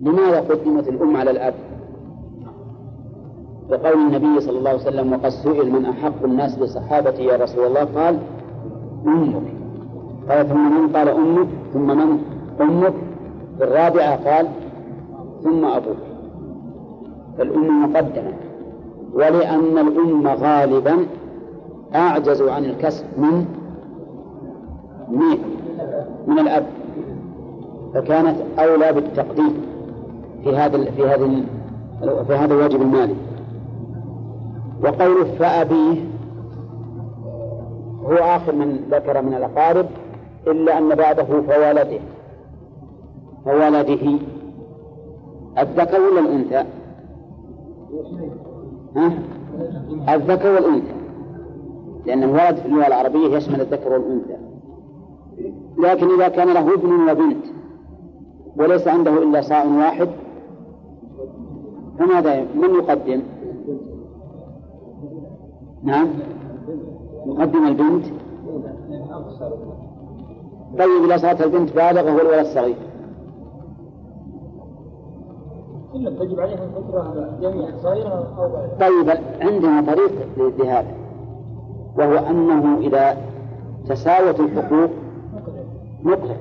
لماذا 0.00 0.40
قدمت 0.40 0.88
الأم 0.88 1.16
على 1.16 1.30
الأب؟ 1.30 1.54
لقول 3.70 3.92
النبي 3.92 4.40
صلى 4.40 4.58
الله 4.58 4.70
عليه 4.70 4.80
وسلم 4.80 5.12
وقد 5.12 5.28
سئل 5.28 5.72
من 5.72 5.84
أحق 5.84 6.24
الناس 6.24 6.56
بصحابتي 6.56 7.24
يا 7.24 7.36
رسول 7.36 7.66
الله؟ 7.66 7.84
قال 7.84 8.18
أمك. 9.06 9.59
قال 10.28 10.48
ثم 10.48 10.82
من 10.82 10.88
قال 10.96 11.08
أمك 11.08 11.48
ثم 11.72 11.86
من؟ 11.86 12.18
أمك. 12.60 12.92
في 13.58 13.64
الرابعة 13.64 14.16
قال 14.30 14.48
ثم 15.44 15.64
أبوك. 15.64 15.96
فالأم 17.38 17.82
مقدمة. 17.82 18.32
ولأن 19.14 19.78
الأم 19.78 20.26
غالبا 20.28 21.06
أعجز 21.94 22.42
عن 22.42 22.64
الكسب 22.64 23.04
من 23.18 23.46
من 25.08 25.38
من 26.26 26.38
الأب. 26.38 26.66
فكانت 27.94 28.36
أولى 28.58 28.92
بالتقديم 28.92 29.54
في 30.44 30.56
هذا 30.56 30.90
في 30.90 31.06
هذه 31.06 31.44
في 32.26 32.34
هذا 32.34 32.54
الواجب 32.54 32.82
المالي. 32.82 33.14
وقوله 34.84 35.24
فأبيه 35.38 35.96
هو 38.04 38.14
آخر 38.14 38.54
من 38.54 38.80
ذكر 38.90 39.22
من 39.22 39.34
الأقارب 39.34 39.86
إلا 40.46 40.78
أن 40.78 40.94
بعده 40.94 41.24
فولده 41.24 42.00
فولده 43.44 44.18
الذكر 45.58 46.00
ولا 46.00 46.20
الأنثى؟ 46.20 46.64
ها؟ 48.96 49.12
الذكر 50.14 50.54
والأنثى. 50.54 50.94
لأن 52.06 52.22
الولد 52.22 52.56
في 52.56 52.66
اللغة 52.66 52.86
العربية 52.86 53.36
يشمل 53.36 53.60
الذكر 53.60 53.92
والأنثى. 53.92 54.36
لكن 55.78 56.14
إذا 56.14 56.28
كان 56.28 56.48
له 56.48 56.74
ابن 56.74 57.10
وبنت 57.10 57.44
وليس 58.56 58.88
عنده 58.88 59.22
إلا 59.22 59.40
صاع 59.40 59.64
واحد 59.64 60.08
فماذا؟ 61.98 62.40
من 62.40 62.74
يقدم؟ 62.74 63.22
نعم. 65.82 66.08
يقدم 67.26 67.66
البنت. 67.66 68.04
طيب 70.78 71.04
إذا 71.04 71.16
صارت 71.16 71.42
البنت 71.42 71.72
بالغة 71.72 72.16
والولد 72.16 72.46
صغير 72.46 72.76
تجب 75.94 76.40
عليها 76.40 76.64
الفطرة 76.64 77.38
جميعا 77.40 77.72
صغيرة 77.82 78.34
أو 78.38 78.78
طيب 78.80 79.18
عندنا 79.40 79.94
طريق 79.94 80.12
لهذا 80.58 80.94
وهو 81.96 82.16
أنه 82.30 82.78
إذا 82.78 83.16
تساوت 83.88 84.40
الحقوق 84.40 84.90
نقطع 86.04 86.34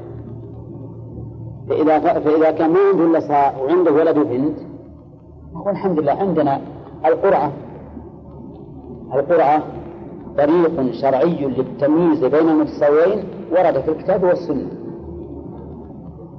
فإذا 1.70 2.00
فإذا 2.00 2.52
كان 2.52 2.70
ما 2.70 2.80
عنده 2.80 3.06
إلا 3.06 3.20
صاع 3.20 3.54
وعنده 3.58 3.92
ولد 3.92 4.18
وبنت 4.18 4.58
نقول 5.56 5.72
الحمد 5.72 6.00
لله 6.00 6.12
عندنا 6.12 6.62
القرعة. 7.06 7.52
القرعة 9.14 9.64
طريق 10.38 10.92
شرعي 10.92 11.46
للتمييز 11.46 12.26
بين 12.26 12.50
المتساويين 12.50 13.24
ورد 13.52 13.80
في 13.82 13.92
الكتاب 13.92 14.24
والسنة. 14.24 14.68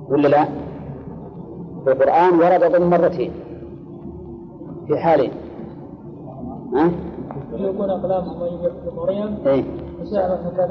ولا 0.08 0.28
لا؟ 0.28 0.44
في 1.84 1.92
القرآن 1.92 2.34
ورد 2.34 2.72
ضمن 2.72 2.90
مرتين. 2.90 3.32
في 4.86 4.98
حالين 4.98 5.30
ها؟ 6.74 6.90
يكون 7.52 7.90
أقلام 7.90 8.24
مريم 8.96 9.36
إيه. 9.46 9.64
وسعر 10.02 10.38
مكان 10.46 10.70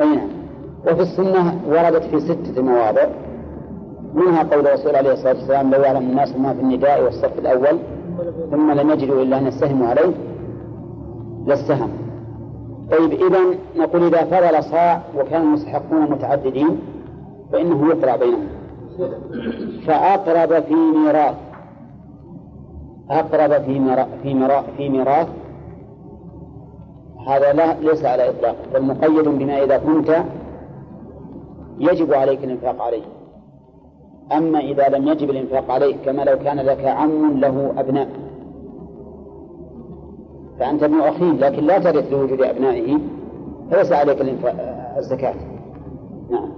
أي 0.00 0.16
نعم 0.16 0.28
وفي 0.86 1.02
السنة 1.02 1.60
وردت 1.68 2.04
في 2.04 2.20
ستة 2.20 2.62
مواضع. 2.62 3.06
منها 4.14 4.42
قول 4.42 4.66
الرسول 4.66 4.96
عليه 4.96 5.12
الصلاة 5.12 5.34
والسلام 5.34 5.70
لو 5.74 5.80
يعلم 5.80 6.10
الناس 6.10 6.36
ما 6.36 6.54
في 6.54 6.60
النداء 6.60 7.04
والصف 7.04 7.38
الأول 7.38 7.78
ثم 8.50 8.70
لم 8.70 8.90
يجدوا 8.90 9.22
إلا 9.22 9.38
أن 9.38 9.46
يستهموا 9.46 9.86
عليه 9.86 10.12
لاستهم. 11.46 11.90
طيب 12.90 13.12
إذا 13.12 13.40
نقول 13.76 14.14
إذا 14.14 14.24
فضل 14.24 14.64
صاع 14.64 15.02
وكان 15.18 15.42
المستحقون 15.42 16.10
متعددين 16.10 16.78
فإنه 17.52 17.88
يقرأ 17.88 18.16
بينهم. 18.16 18.46
فأقرب 19.86 20.62
في 20.62 20.74
ميراث. 20.74 21.34
أقرب 23.10 23.62
في 23.62 23.78
ميراث 23.78 24.08
في 24.22 24.34
ميراث, 24.34 24.64
في 24.76 24.88
ميراث. 24.88 25.28
هذا 27.28 27.52
لا 27.52 27.80
ليس 27.80 28.04
على 28.04 28.30
إطلاق 28.30 28.56
بل 28.74 28.82
مقيد 28.82 29.28
بما 29.28 29.64
إذا 29.64 29.78
كنت 29.78 30.16
يجب 31.78 32.14
عليك 32.14 32.44
الإنفاق 32.44 32.82
عليه. 32.82 33.02
أما 34.32 34.58
إذا 34.58 34.88
لم 34.88 35.08
يجب 35.08 35.30
الإنفاق 35.30 35.70
عليه 35.70 35.96
كما 36.04 36.22
لو 36.22 36.38
كان 36.38 36.60
لك 36.60 36.84
عم 36.84 37.40
له 37.40 37.74
أبناء. 37.78 38.08
فأنت 40.58 40.82
ابن 40.82 41.00
أخيه 41.00 41.32
لكن 41.32 41.64
لا 41.64 41.78
ترث 41.78 42.12
لوجود 42.12 42.42
أبنائه 42.42 42.98
فليس 43.70 43.92
عليك 43.92 44.22
الزكاة. 44.98 45.34
نعم. 46.30 46.48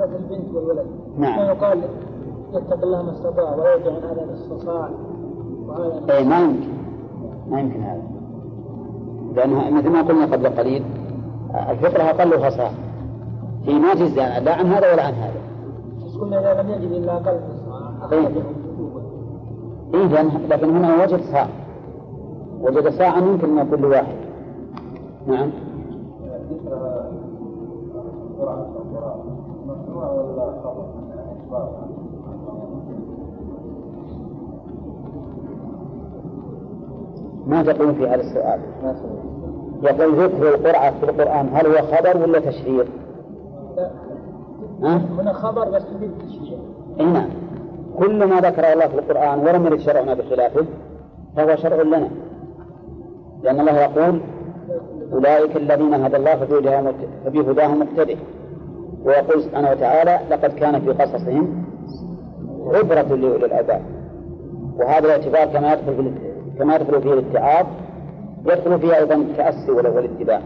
البنت 0.00 0.54
والولد. 0.54 0.86
نعم. 1.18 1.40
يقال 1.40 1.82
يتق 2.54 2.82
الله 2.82 3.02
ما 3.02 3.10
استطاع 3.10 3.54
ولا 3.54 3.74
يرجع 3.74 3.90
عن 3.90 4.02
هذا 4.02 4.24
الاستطاع. 4.24 4.88
وهذا 5.66 6.16
أي 6.16 6.24
ما 6.24 6.40
يمكن. 6.40 6.68
ما 7.50 7.60
يمكن 7.60 7.80
هذا. 7.80 8.02
لأنها 9.36 9.70
مثل 9.70 9.88
ما 9.88 10.02
قلنا 10.02 10.26
قبل 10.26 10.48
قليل 10.48 10.82
الفطرة 11.70 12.02
أقلها 12.02 12.50
صاع 12.50 12.70
في 13.64 13.78
ما 13.78 13.94
تجزي 13.94 14.40
لا 14.40 14.54
عن 14.54 14.66
هذا 14.66 14.92
ولا 14.92 15.02
عن 15.02 15.14
هذا. 15.14 15.40
بس 16.06 16.16
قلنا 16.16 16.40
إذا 16.40 16.62
لم 16.62 16.70
يجد 16.70 16.92
إلا 16.92 17.16
أقل 17.16 17.28
إيه. 18.12 18.26
أخرجه 18.26 18.42
إذا 19.94 20.30
لكن 20.50 20.76
هنا 20.76 21.02
وجد 21.02 21.20
صاع 21.32 21.48
وجد 22.60 22.88
ساعة 22.88 23.18
يمكن 23.18 23.54
من 23.54 23.70
كل 23.70 23.84
واحد 23.84 24.14
نعم. 25.26 25.50
ما 37.46 37.62
تقول 37.62 37.94
في 37.94 38.08
هذا 38.08 38.20
السؤال؟ 38.20 38.60
يقول 39.82 40.14
ذكر 40.14 40.54
القرعة 40.54 40.98
في 41.00 41.10
القرآن 41.10 41.48
هل 41.54 41.66
هو 41.66 41.82
خبر 41.96 42.16
ولا 42.22 42.38
تشريع؟ 42.38 42.84
ها؟ 44.82 44.96
هنا 45.18 45.32
خبر 45.32 45.70
بس 45.70 45.82
بدون 45.82 46.18
تشريع 46.18 46.58
اي 47.00 47.04
نعم. 47.04 47.28
كل 47.98 48.24
ما 48.24 48.40
ذكره 48.40 48.72
الله 48.72 48.86
في 48.88 48.94
القرآن 48.94 49.38
ولم 49.38 49.66
يرد 49.66 49.78
شرعنا 49.80 50.14
بخلافه 50.14 50.64
فهو 51.36 51.56
شرع 51.56 51.82
لنا. 51.82 52.10
لأن 53.42 53.60
الله 53.60 53.72
يقول 53.80 54.20
أولئك 55.12 55.56
الذين 55.56 55.94
هدى 55.94 56.16
الله 56.16 56.36
فبهداه 56.36 56.94
فبهداه 57.24 57.74
مقتدئ 57.74 58.16
ويقول 59.04 59.42
سبحانه 59.42 59.70
وتعالى 59.70 60.20
لقد 60.30 60.50
كان 60.50 60.80
في 60.80 60.90
قصصهم 60.90 61.64
عبرة 62.66 63.16
لأولي 63.16 63.46
الألباب 63.46 63.82
وهذا 64.78 65.04
الاعتبار 65.06 65.46
كما 65.46 65.72
يدخل 65.72 65.94
في 65.96 66.12
كما 66.58 66.76
يدخل 66.76 67.02
فيه 67.02 67.12
الاتعاظ 67.12 67.66
يدخل 68.46 68.78
فيه 68.80 68.96
أيضا 68.96 69.14
التأسي 69.14 69.70
والاتباع 69.70 70.40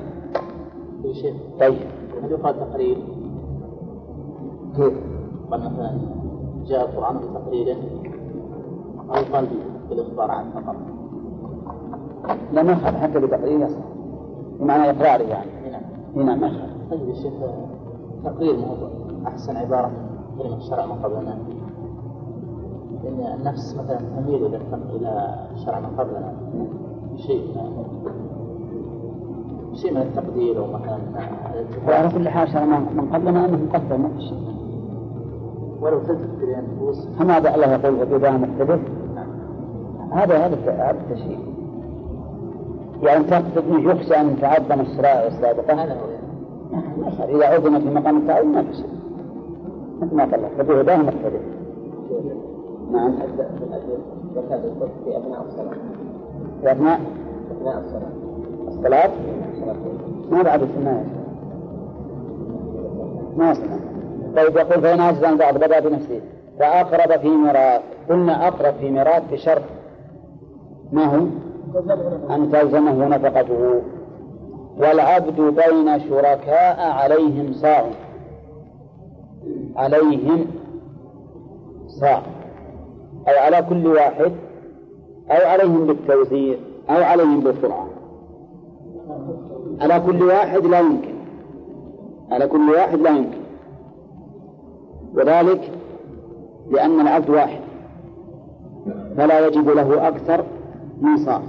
طيب 1.60 1.74
هل 2.22 2.30
يقال 2.30 2.54
تقرير؟ 2.60 2.96
كيف؟ 4.76 4.92
قال 5.50 5.60
مثلا 5.60 5.98
جاء 6.66 6.84
القرآن 6.84 7.16
بتقريره 7.18 7.76
أو 9.10 9.14
يقال 9.14 9.48
بالإخبار 9.90 10.30
عنه 10.30 10.50
فقط 10.54 10.76
لا 12.52 12.62
ما 12.62 12.72
يخالف 12.72 12.96
حتى 12.96 13.18
بتقرير 13.18 13.60
يصح. 13.60 13.78
بمعنى 14.60 14.90
إقراره 14.90 15.22
يعني. 15.22 15.50
نعم. 15.72 15.82
هنا 16.16 16.34
ما 16.34 16.46
يخالف 16.46 16.74
طيب 16.90 17.08
يا 17.08 17.14
شيخ 17.14 17.32
تقرير 18.24 18.56
مو 18.56 18.66
أحسن 19.26 19.56
عبارة 19.56 19.90
كلمة 20.38 20.56
الشرع 20.56 20.86
من 20.86 20.92
قبلنا 20.92 21.38
لأن 23.04 23.40
النفس 23.40 23.76
مثلا 23.76 23.98
تميل 24.16 24.46
إلى 24.46 24.60
إلى 24.96 25.34
الشرع 25.54 25.80
من 25.80 25.86
قبلنا 25.98 26.32
شيء 27.16 27.56
شيء 29.74 29.94
من 29.94 30.00
التقدير 30.02 30.58
أو 30.58 30.66
مثلا 30.66 30.98
وعلى 31.88 32.08
كل 32.08 32.28
حال 32.28 32.48
شرع 32.48 32.64
من 32.64 33.08
قبلنا 33.12 33.44
أنه 33.44 33.58
مقدر 33.70 33.96
ما 33.96 34.08
في 34.08 34.20
شيء. 34.20 34.54
ولو 35.80 35.98
تذكر 35.98 36.48
يعني 36.48 36.66
النفوس 36.66 37.06
فماذا 37.18 37.54
الله 37.54 37.72
يقول 37.72 38.06
فبداه 38.06 38.36
مقتدر 38.36 38.78
هذا 40.12 40.38
هذا 40.38 40.56
هذا 40.72 40.90
التشريع 40.90 41.38
يعني 43.02 43.24
تقصد 43.24 43.64
انه 43.70 43.92
يخشى 43.92 44.14
أن 44.20 44.36
تعظم 44.40 44.80
الشرائع 44.80 45.30
صار. 45.30 45.64
إذا 47.28 47.46
عظم 47.46 47.80
في 47.80 47.90
مقام 47.90 48.16
التعظيم 48.16 48.52
ما 48.52 48.62
في 48.62 48.74
شيء 48.74 48.88
مثل 50.00 50.14
ما 50.14 50.24
قال 50.24 50.34
الله 50.34 50.48
فبهداه 50.58 50.96
مقتدر. 50.96 51.40
نعم. 52.92 53.14
زكاة 54.34 54.56
الفطر 54.56 54.88
في 55.04 55.18
أثناء 55.18 55.44
الصلاة. 55.46 55.74
في 56.62 56.72
اثناء 56.72 57.00
أثناء 57.50 57.78
الصلاة 57.78 58.08
الصلاه 58.68 59.10
ما 60.30 60.42
بعد 60.42 60.62
السنة 60.62 61.04
ما 63.36 63.50
يصنع 63.50 63.76
طيب 64.36 64.56
يقول 64.56 64.82
فإن 64.82 65.00
عجز 65.00 65.24
عن 65.24 65.36
بعض 65.36 65.54
بدأ 65.54 65.80
بنفسه. 65.80 66.20
فأقرب 66.58 67.20
في 67.20 67.28
ميراث. 67.28 67.82
قلنا 68.10 68.48
أقرب 68.48 68.74
في 68.80 68.90
ميراث 68.90 69.22
بشرط. 69.32 69.62
ما 70.92 71.04
هو؟ 71.04 71.26
أن 72.30 72.52
تلزمه 72.52 73.08
نفقته. 73.08 73.82
والعبد 74.78 75.40
بين 75.40 76.00
شركاء 76.00 76.80
عليهم 76.80 77.52
صاع 77.52 77.90
عليهم 79.76 80.46
صاع 81.86 82.22
أي 83.28 83.38
على 83.38 83.62
كل 83.68 83.86
واحد. 83.86 84.32
أو 85.30 85.46
عليهم 85.46 85.86
بالتوزيع. 85.86 86.56
أو 86.90 87.02
عليهم 87.02 87.40
بالقرعة 87.40 87.86
على 89.80 90.00
كل 90.00 90.22
واحد 90.22 90.66
لا 90.66 90.80
يمكن. 90.80 91.14
على 92.30 92.46
كل 92.46 92.70
واحد 92.70 92.98
لا 92.98 93.10
يمكن. 93.10 93.40
وذلك 95.14 95.70
لأن 96.70 97.00
العبد 97.00 97.30
واحد. 97.30 97.60
فلا 99.16 99.46
يجب 99.46 99.68
له 99.68 100.08
أكثر 100.08 100.44
من 101.00 101.16
صاع 101.16 101.40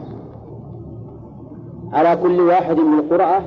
على 1.96 2.16
كل 2.24 2.42
واحد 2.42 2.80
من 2.80 3.00
القرعة 3.00 3.42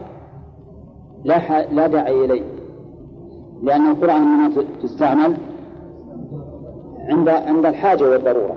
لا. 1.25 1.67
لا 1.73 1.87
داعي 1.87 2.25
إليه. 2.25 2.43
لأن 3.63 3.91
القرعة 3.91 4.17
إنما 4.17 4.65
تستعمل 4.83 5.37
عند 7.09 7.29
عند 7.29 7.67
الحاجة 7.67 8.11
والضرورة. 8.11 8.57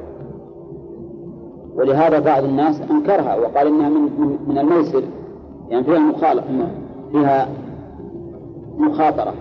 ولهذا 1.76 2.20
بعض 2.20 2.44
الناس 2.44 2.82
أنكرها 2.92 3.36
وقال 3.36 3.68
إنها 3.68 3.90
من 3.90 4.38
من 4.48 4.58
الميسر. 4.58 5.04
يعني 5.70 5.84
فيها 5.84 6.00
مخالفة 6.00 6.68
فيها 7.12 7.48
مخاطرة. 8.78 9.34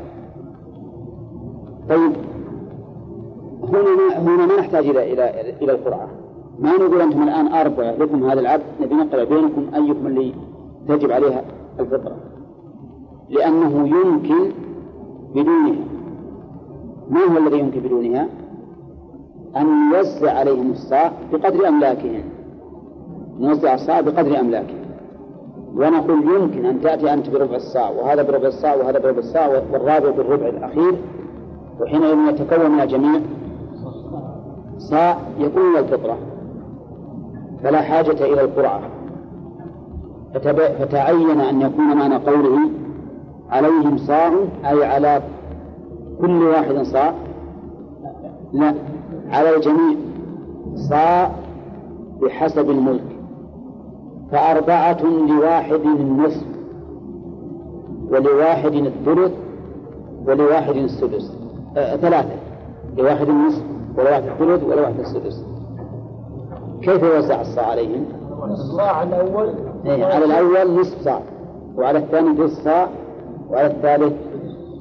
طيب 1.88 2.12
هنا 3.62 4.18
هنا 4.18 4.46
ما 4.46 4.56
نحتاج 4.56 4.86
إلى 4.86 5.12
إلى 5.12 5.54
إلى 5.62 5.72
القرعة 5.72 6.08
ما 6.60 6.76
نقول 6.76 7.00
أنتم 7.00 7.22
الآن 7.22 7.46
أربعة 7.46 7.92
لكم 7.92 8.24
هذا 8.24 8.40
العبد 8.40 8.62
نبي 8.80 8.94
نقرأ 8.94 9.24
بينكم 9.24 9.66
أيكم 9.74 10.06
اللي 10.06 10.34
تجب 10.88 11.10
عليها 11.10 11.44
الفطرة. 11.80 12.16
لأنه 13.28 13.88
يمكن 13.88 14.50
بدونها 15.34 15.84
ما 17.10 17.20
هو 17.20 17.38
الذي 17.38 17.58
يمكن 17.58 17.80
بدونها؟ 17.80 18.28
أن 19.56 19.90
نوزع 19.90 20.32
عليهم 20.38 20.70
الصاع 20.70 21.12
بقدر 21.32 21.68
أملاكهم. 21.68 22.22
نوزع 23.38 23.74
الصاع 23.74 24.00
بقدر 24.00 24.40
أملاكهم. 24.40 24.80
ونقول 25.74 26.22
يمكن 26.36 26.66
أن 26.66 26.80
تأتي 26.80 27.12
أنت 27.12 27.30
بربع 27.30 27.56
الصاع 27.56 27.90
وهذا 27.90 28.22
بربع 28.22 28.48
الصاع 28.48 28.74
وهذا 28.74 28.98
بربع 28.98 29.18
الصاع 29.18 29.48
والرابع 29.72 30.10
بالربع 30.10 30.48
الأخير. 30.48 30.94
وحينئذ 31.80 32.28
يتكون 32.28 32.70
من 32.70 32.80
الجميع 32.80 33.20
صاع 34.78 35.18
يكون 35.38 35.76
الفطرة. 35.78 36.18
فلا 37.62 37.82
حاجة 37.82 38.24
إلى 38.24 38.40
القرعة 38.40 38.80
فتعين 40.78 41.40
أن 41.40 41.60
يكون 41.60 41.96
معنى 41.96 42.14
قوله 42.16 42.58
عليهم 43.50 43.98
صاع 43.98 44.32
أي 44.64 44.84
على 44.84 45.22
كل 46.20 46.42
واحد 46.42 46.82
صاع. 46.82 47.14
لا 48.52 48.74
على 49.30 49.56
الجميع 49.56 49.96
صاع 50.74 51.30
بحسب 52.22 52.70
الملك. 52.70 53.04
فأربعة 54.32 55.02
لواحد 55.02 55.80
النصف 55.84 56.46
ولواحد 58.10 58.74
الثلث 58.74 59.32
ولواحد 60.26 60.76
السدس. 60.76 61.32
آه 61.76 61.96
ثلاثة 61.96 62.34
لواحد 62.98 63.28
النصف 63.28 63.62
ولواحد 63.96 64.22
الثلث 64.24 64.64
ولواحد 64.64 65.00
السدس. 65.00 65.49
كيف 66.82 67.02
يوزع 67.02 67.40
الصاع 67.40 67.66
عليهم؟ 67.66 68.04
الصاع 68.44 69.02
الأول. 69.02 69.54
إيه 69.86 70.04
على 70.04 70.24
الأول 70.24 70.80
نصف 70.80 71.04
صاع 71.04 71.20
وعلى 71.76 71.98
الثاني 71.98 72.28
نصف 72.28 72.64
صاع 72.64 72.88
وعلى 73.50 73.66
الثالث 73.66 74.12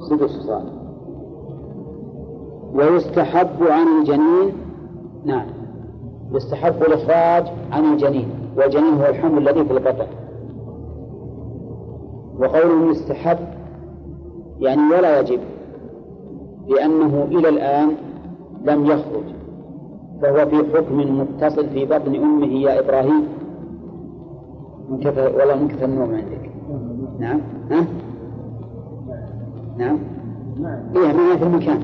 سدس 0.08 0.30
صاع. 0.30 0.62
ويستحب 2.74 3.62
عن 3.62 3.86
الجنين 4.00 4.52
نعم 5.24 5.46
يستحب 6.32 6.82
الإخراج 6.82 7.46
عن 7.72 7.92
الجنين 7.92 8.28
والجنين 8.56 8.94
هو 8.94 9.06
الحمل 9.06 9.48
الذي 9.48 9.64
في 9.64 9.72
البطن 9.72 10.06
وقوله 12.38 12.90
يستحب 12.90 13.38
يعني 14.60 14.82
ولا 14.94 15.20
يجب 15.20 15.40
لأنه 16.68 17.26
إلى 17.30 17.48
الآن 17.48 17.92
لم 18.64 18.86
يخرج. 18.86 19.24
فهو 20.22 20.46
في 20.46 20.56
حكم 20.76 21.20
متصل 21.20 21.68
في 21.68 21.84
بطن 21.84 22.14
أمه 22.14 22.46
يا 22.46 22.80
إبراهيم. 22.80 23.28
من 24.90 25.00
كثر 25.00 25.36
والله 25.38 25.56
من 25.56 25.68
كثر 25.68 25.84
النوم 25.84 26.14
عندك 26.14 26.50
نعم. 27.18 27.40
ها؟ 27.70 27.84
نعم. 29.78 29.98
إيه 30.96 31.12
ما 31.12 31.36
في 31.36 31.42
المكان؟ 31.44 31.82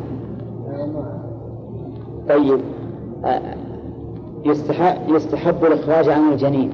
طيب. 2.29 2.61
يستحب, 4.45 4.97
يستحب 5.09 5.65
الإخراج 5.65 6.09
عن 6.09 6.33
الجنين. 6.33 6.71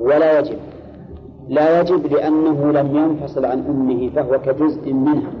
ولا 0.00 0.38
يجب. 0.38 0.58
لا 1.48 1.80
يجب 1.80 2.06
لأنه 2.06 2.72
لم 2.72 2.96
ينفصل 2.96 3.44
عن 3.44 3.64
أمه 3.68 4.10
فهو 4.10 4.38
كجزء 4.38 4.92
منها. 4.92 5.32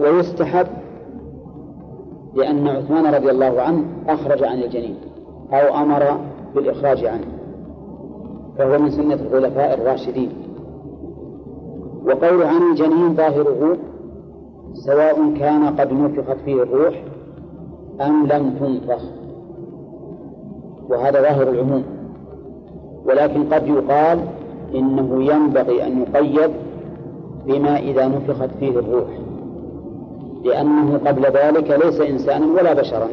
ويستحب 0.00 0.66
لأن 2.34 2.68
عثمان 2.68 3.14
رضي 3.14 3.30
الله 3.30 3.60
عنه 3.60 3.84
أخرج 4.08 4.44
عن 4.44 4.62
الجنين 4.62 4.96
أو 5.52 5.74
أمر 5.74 6.20
بالإخراج 6.54 7.04
عنه 7.04 7.26
فهو 8.58 8.78
من 8.78 8.90
سنة 8.90 9.14
الخلفاء 9.14 9.74
الراشدين. 9.74 10.30
وقول 12.06 12.42
عن 12.42 12.70
الجنين 12.70 13.14
ظاهره 13.14 13.76
سواء 14.74 15.34
كان 15.38 15.76
قد 15.80 15.92
نفخت 15.92 16.36
فيه 16.44 16.62
الروح 16.62 17.02
أم 18.00 18.26
لم 18.26 18.54
تنفخ 18.60 19.02
وهذا 20.88 21.22
ظاهر 21.22 21.48
العموم. 21.48 21.84
ولكن 23.04 23.44
قد 23.44 23.68
يقال 23.68 24.18
إنه 24.74 25.22
ينبغي 25.22 25.86
أن 25.86 26.02
يقيد 26.02 26.50
بما 27.46 27.78
إذا 27.78 28.08
نفخت 28.08 28.50
فيه 28.60 28.78
الروح. 28.78 29.19
لأنه 30.44 31.00
قبل 31.06 31.22
ذلك 31.22 31.70
ليس 31.84 32.00
إنسانا 32.00 32.46
ولا 32.46 32.72
بشرا 32.72 33.08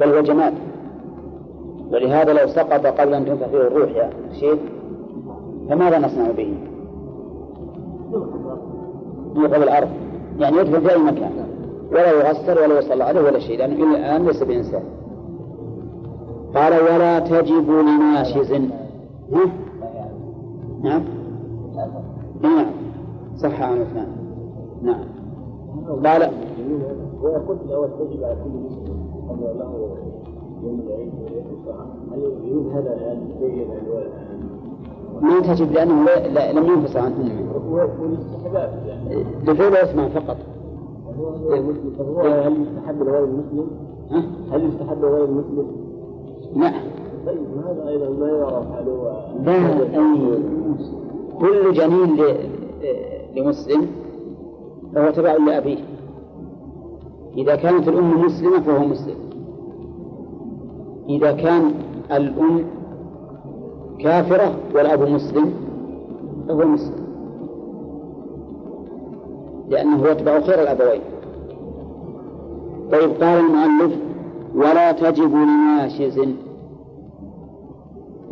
بل 0.00 0.14
هو 0.14 0.20
جماد. 0.20 0.54
ولهذا 1.92 2.32
لو 2.32 2.48
سقط 2.48 2.86
قبل 2.86 3.14
أن 3.14 3.26
تنفخ 3.26 3.46
فيه 3.46 3.56
الروح 3.56 3.90
يا 3.90 4.10
شيخ 4.40 4.58
فماذا 5.68 5.98
نصنع 5.98 6.30
به؟ 6.30 6.54
يوقف 9.36 9.62
الأرض. 9.62 9.88
يعني 10.38 10.56
يدخل 10.56 10.80
في 10.80 10.92
أي 10.92 10.98
مكان. 10.98 11.32
ولا 11.90 12.10
يغسل 12.10 12.58
ولا 12.58 12.78
يصلى 12.78 13.04
عليه 13.04 13.20
ولا 13.20 13.38
شيء 13.38 13.58
لأنه 13.58 13.74
إلى 13.74 13.98
الآن 13.98 14.26
ليس 14.26 14.42
بإنسان. 14.42 14.82
قال 16.54 16.72
ولا 16.72 17.18
تجب 17.18 17.70
لناشز. 17.70 18.52
ها؟ 19.32 19.50
نعم. 20.82 21.02
نعم. 22.42 22.66
صح 23.36 23.62
عن 23.62 23.86
نعم. 24.82 25.15
وقلت 27.22 27.60
الأول 27.68 27.88
تجب 27.88 28.24
على 28.24 28.36
كل 28.44 28.50
مسلم 28.50 28.96
أن 29.30 29.58
له 29.58 29.96
يوم 30.62 30.80
العيد 30.86 31.12
هذا 32.72 32.94
الآن 32.94 33.18
ما 35.22 35.40
تجب 35.40 35.72
لأنه 35.72 36.04
لا 36.04 36.52
لم 36.52 36.66
ينفصل 36.66 36.98
عن 36.98 37.12
يعني 38.86 39.24
دخول 39.46 39.76
عثمان 39.76 40.08
فقط 40.08 40.36
هل 42.22 42.56
يستحب 42.62 43.02
لغير 43.02 43.24
المسلم؟ 43.24 43.66
هل 44.52 44.68
يستحب 44.68 45.02
لغير 45.02 45.24
المسلم؟ 45.24 45.66
نعم 46.54 46.82
طيب 47.26 47.38
هذا 47.66 47.88
أيضا 47.88 48.08
ما 48.08 48.28
يعرف 48.28 48.66
هو 48.88 49.10
لا 49.44 50.38
كل 51.40 51.72
جنين 51.72 52.16
لمسلم 53.36 53.86
فهو 54.96 55.10
تبع 55.10 55.32
لأبيه. 55.32 55.78
إذا 57.36 57.56
كانت 57.56 57.88
الأم 57.88 58.24
مسلمة 58.24 58.60
فهو 58.60 58.86
مسلم. 58.86 59.16
إذا 61.08 61.32
كان 61.32 61.70
الأم 62.12 62.64
كافرة 64.00 64.54
والأب 64.74 65.02
مسلم 65.02 65.54
فهو 66.48 66.66
مسلم. 66.66 67.06
لأنه 69.68 70.08
يتبع 70.08 70.40
خير 70.40 70.62
الأبوين. 70.62 71.00
طيب 72.92 73.10
قال 73.22 73.40
المؤلف 73.40 73.98
ولا 74.54 74.92
تجب 74.92 75.34
لناشز. 75.34 76.20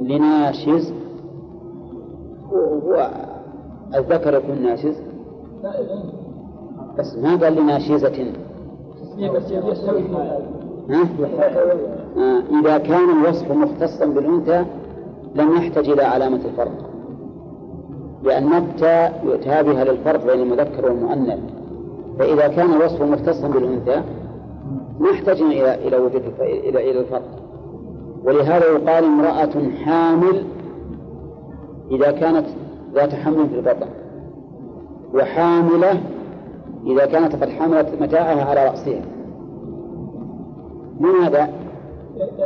لناشز. 0.03 0.95
هو, 2.53 3.11
الذكر 3.95 4.35
يكون 4.35 4.63
ناشز. 4.63 4.97
بس 6.99 7.17
ما 7.17 7.37
قال 7.37 7.55
لناشزة 7.57 8.33
ها؟ 10.91 11.09
آه 12.17 12.43
إذا 12.61 12.79
كان 12.79 13.11
الوصف 13.11 13.51
مختصا 13.51 14.07
بالأنثى 14.07 14.65
لم 15.35 15.57
يحتج 15.57 15.91
إلى 15.91 16.03
علامة 16.03 16.41
الفرق. 16.45 16.91
لأن 18.23 18.53
التاء 18.53 19.23
يؤتى 19.25 19.63
بها 19.63 19.85
للفرق 19.85 20.27
بين 20.27 20.41
المذكر 20.41 20.85
والمؤنث. 20.85 21.39
فإذا 22.19 22.49
كان 22.49 22.73
الوصف 22.73 23.03
مختصا 23.03 23.49
بالأنثى 23.49 24.03
ما 25.01 25.11
احتجنا 25.11 25.51
إلى 25.51 25.89
إلى 25.89 25.97
وجود 25.97 26.23
إلى 26.41 26.91
إلى 26.91 27.01
الفرق. 27.01 27.29
ولهذا 28.25 28.65
يقال 28.67 29.05
امرأة 29.05 29.71
حامل 29.85 30.45
إذا 31.91 32.11
كانت 32.11 32.47
ذات 32.95 33.15
حمل 33.15 33.49
في 33.49 33.55
البطن. 33.55 33.87
وحاملة 35.15 36.01
إذا 36.87 37.07
كانت 37.07 37.37
قد 37.37 37.49
حملت 37.49 37.89
متاعها 38.01 38.45
على 38.45 38.65
رأسها. 38.65 39.03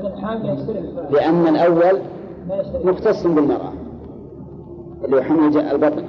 الحامل 0.07 0.49
يشترك 0.49 1.11
لأن 1.11 1.47
الأول 1.47 2.01
مختص 2.85 3.27
بالمرأة 3.27 3.73
اللي 5.05 5.17
هو 5.17 5.23
حمل 5.23 5.59
البطن. 5.59 6.05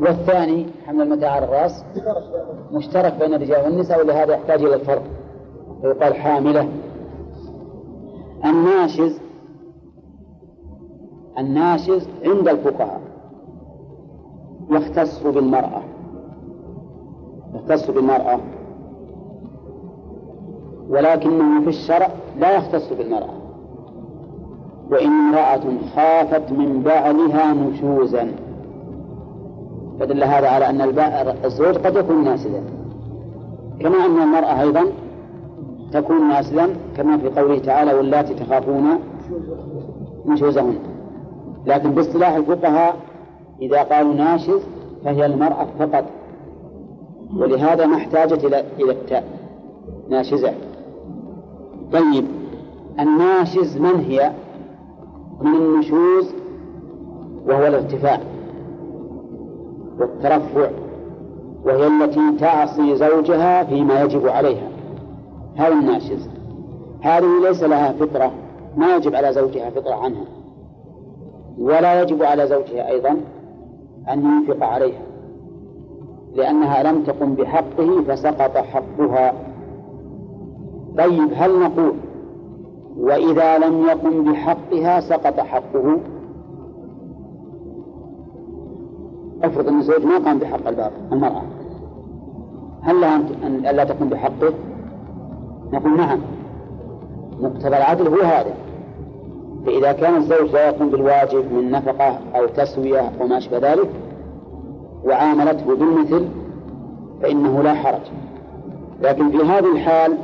والثاني 0.00 0.66
حمل 0.86 1.02
المتاع 1.02 1.30
على 1.30 1.44
الرأس 1.44 1.84
مشترك 2.72 3.14
بين 3.20 3.34
الرجال 3.34 3.64
والنساء 3.64 4.00
ولهذا 4.04 4.32
يحتاج 4.32 4.62
إلى 4.62 4.74
الفرق. 4.74 5.02
فيقال 5.82 6.14
حاملة. 6.14 6.68
الناشز 8.44 9.20
الناشز 11.38 12.08
عند 12.24 12.48
الفقهاء 12.48 13.00
يختص 14.70 15.22
بالمرأة. 15.22 15.82
يختص 17.54 17.90
بالمرأة. 17.90 18.38
ولكنه 20.88 21.60
في 21.62 21.68
الشرع 21.68 22.08
لا 22.38 22.56
يختص 22.56 22.92
بالمرأة. 22.92 23.34
وإن 24.90 25.06
امرأة 25.06 25.62
خافت 25.96 26.52
من 26.52 26.82
بعلها 26.82 27.54
نشوزا. 27.54 28.32
فدل 30.00 30.24
هذا 30.24 30.48
على 30.48 30.70
أن 30.70 30.80
الزوج 31.44 31.76
قد 31.78 31.96
يكون 31.96 32.24
ناسلا 32.24 32.60
كما 33.80 34.06
أن 34.06 34.22
المرأة 34.22 34.60
أيضا 34.60 34.84
تكون 35.92 36.28
ناسلا 36.28 36.68
كما 36.96 37.18
في 37.18 37.28
قوله 37.28 37.58
تعالى 37.58 37.94
واللاتي 37.94 38.34
تخافون 38.34 38.84
نشوزهن. 40.26 40.78
لكن 41.66 41.90
باصطلاح 41.90 42.34
الفقهاء 42.34 42.96
إذا 43.62 43.82
قالوا 43.82 44.14
ناشز 44.14 44.60
فهي 45.04 45.26
المرأة 45.26 45.66
فقط. 45.78 46.04
ولهذا 47.36 47.86
ما 47.86 47.96
احتاجت 47.96 48.44
إلى 48.44 48.64
إلى 48.80 48.92
التاء. 48.92 49.24
ناشزة. 50.08 50.52
طيب 51.92 52.24
الناشز 53.00 53.76
من 53.78 54.00
هي؟ 54.00 54.32
من 55.40 55.54
النشوز 55.54 56.34
وهو 57.46 57.66
الارتفاع 57.66 58.20
والترفع 59.98 60.70
وهي 61.64 61.86
التي 61.86 62.20
تعصي 62.40 62.96
زوجها 62.96 63.64
فيما 63.64 64.02
يجب 64.02 64.28
عليها. 64.28 64.68
هذا 65.56 65.72
الناشز. 65.72 66.28
هذه 67.00 67.42
ليس 67.48 67.62
لها 67.62 67.92
فطرة. 67.92 68.32
ما 68.76 68.96
يجب 68.96 69.14
على 69.14 69.32
زوجها 69.32 69.70
فطرة 69.70 69.94
عنها. 69.94 70.24
ولا 71.58 72.02
يجب 72.02 72.22
على 72.22 72.46
زوجها 72.46 72.88
أيضا 72.88 73.20
أن 74.08 74.24
ينفق 74.24 74.66
عليها. 74.66 75.07
لأنها 76.38 76.82
لم 76.82 77.02
تقم 77.02 77.34
بحقه 77.34 78.02
فسقط 78.08 78.56
حقها. 78.56 79.32
طيب 80.98 81.28
هل 81.36 81.60
نقول 81.60 81.92
وإذا 82.98 83.58
لم 83.58 83.82
يقم 83.86 84.32
بحقها 84.32 85.00
سقط 85.00 85.40
حقه؟ 85.40 85.98
افرض 89.44 89.68
أن 89.68 89.78
الزوج 89.78 90.04
ما 90.04 90.18
قام 90.18 90.38
بحق 90.38 90.68
الباب 90.68 90.92
المرأة. 91.12 91.42
هل 92.82 93.00
لها 93.00 93.18
أن- 93.18 93.68
ألا 93.68 93.84
تقوم 93.84 94.08
بحقه؟ 94.08 94.52
نقول 95.72 95.96
نعم. 95.96 96.18
مقتضى 97.40 97.68
العدل 97.68 98.08
هو 98.08 98.20
هذا. 98.22 98.54
فإذا 99.66 99.92
كان 99.92 100.16
الزوج 100.16 100.50
لا 100.52 100.68
يقوم 100.68 100.88
بالواجب 100.90 101.52
من 101.52 101.70
نفقة 101.70 102.18
أو 102.36 102.46
تسوية 102.46 103.10
أو 103.20 103.26
ما 103.26 103.38
أشبه 103.38 103.58
ذلك 103.58 103.88
وعاملته 105.04 105.74
بالمثل 105.76 106.28
فإنه 107.22 107.62
لا 107.62 107.74
حرج. 107.74 108.00
لكن 109.02 109.30
في 109.30 109.36
هذه 109.36 109.72
الحال 109.72 110.18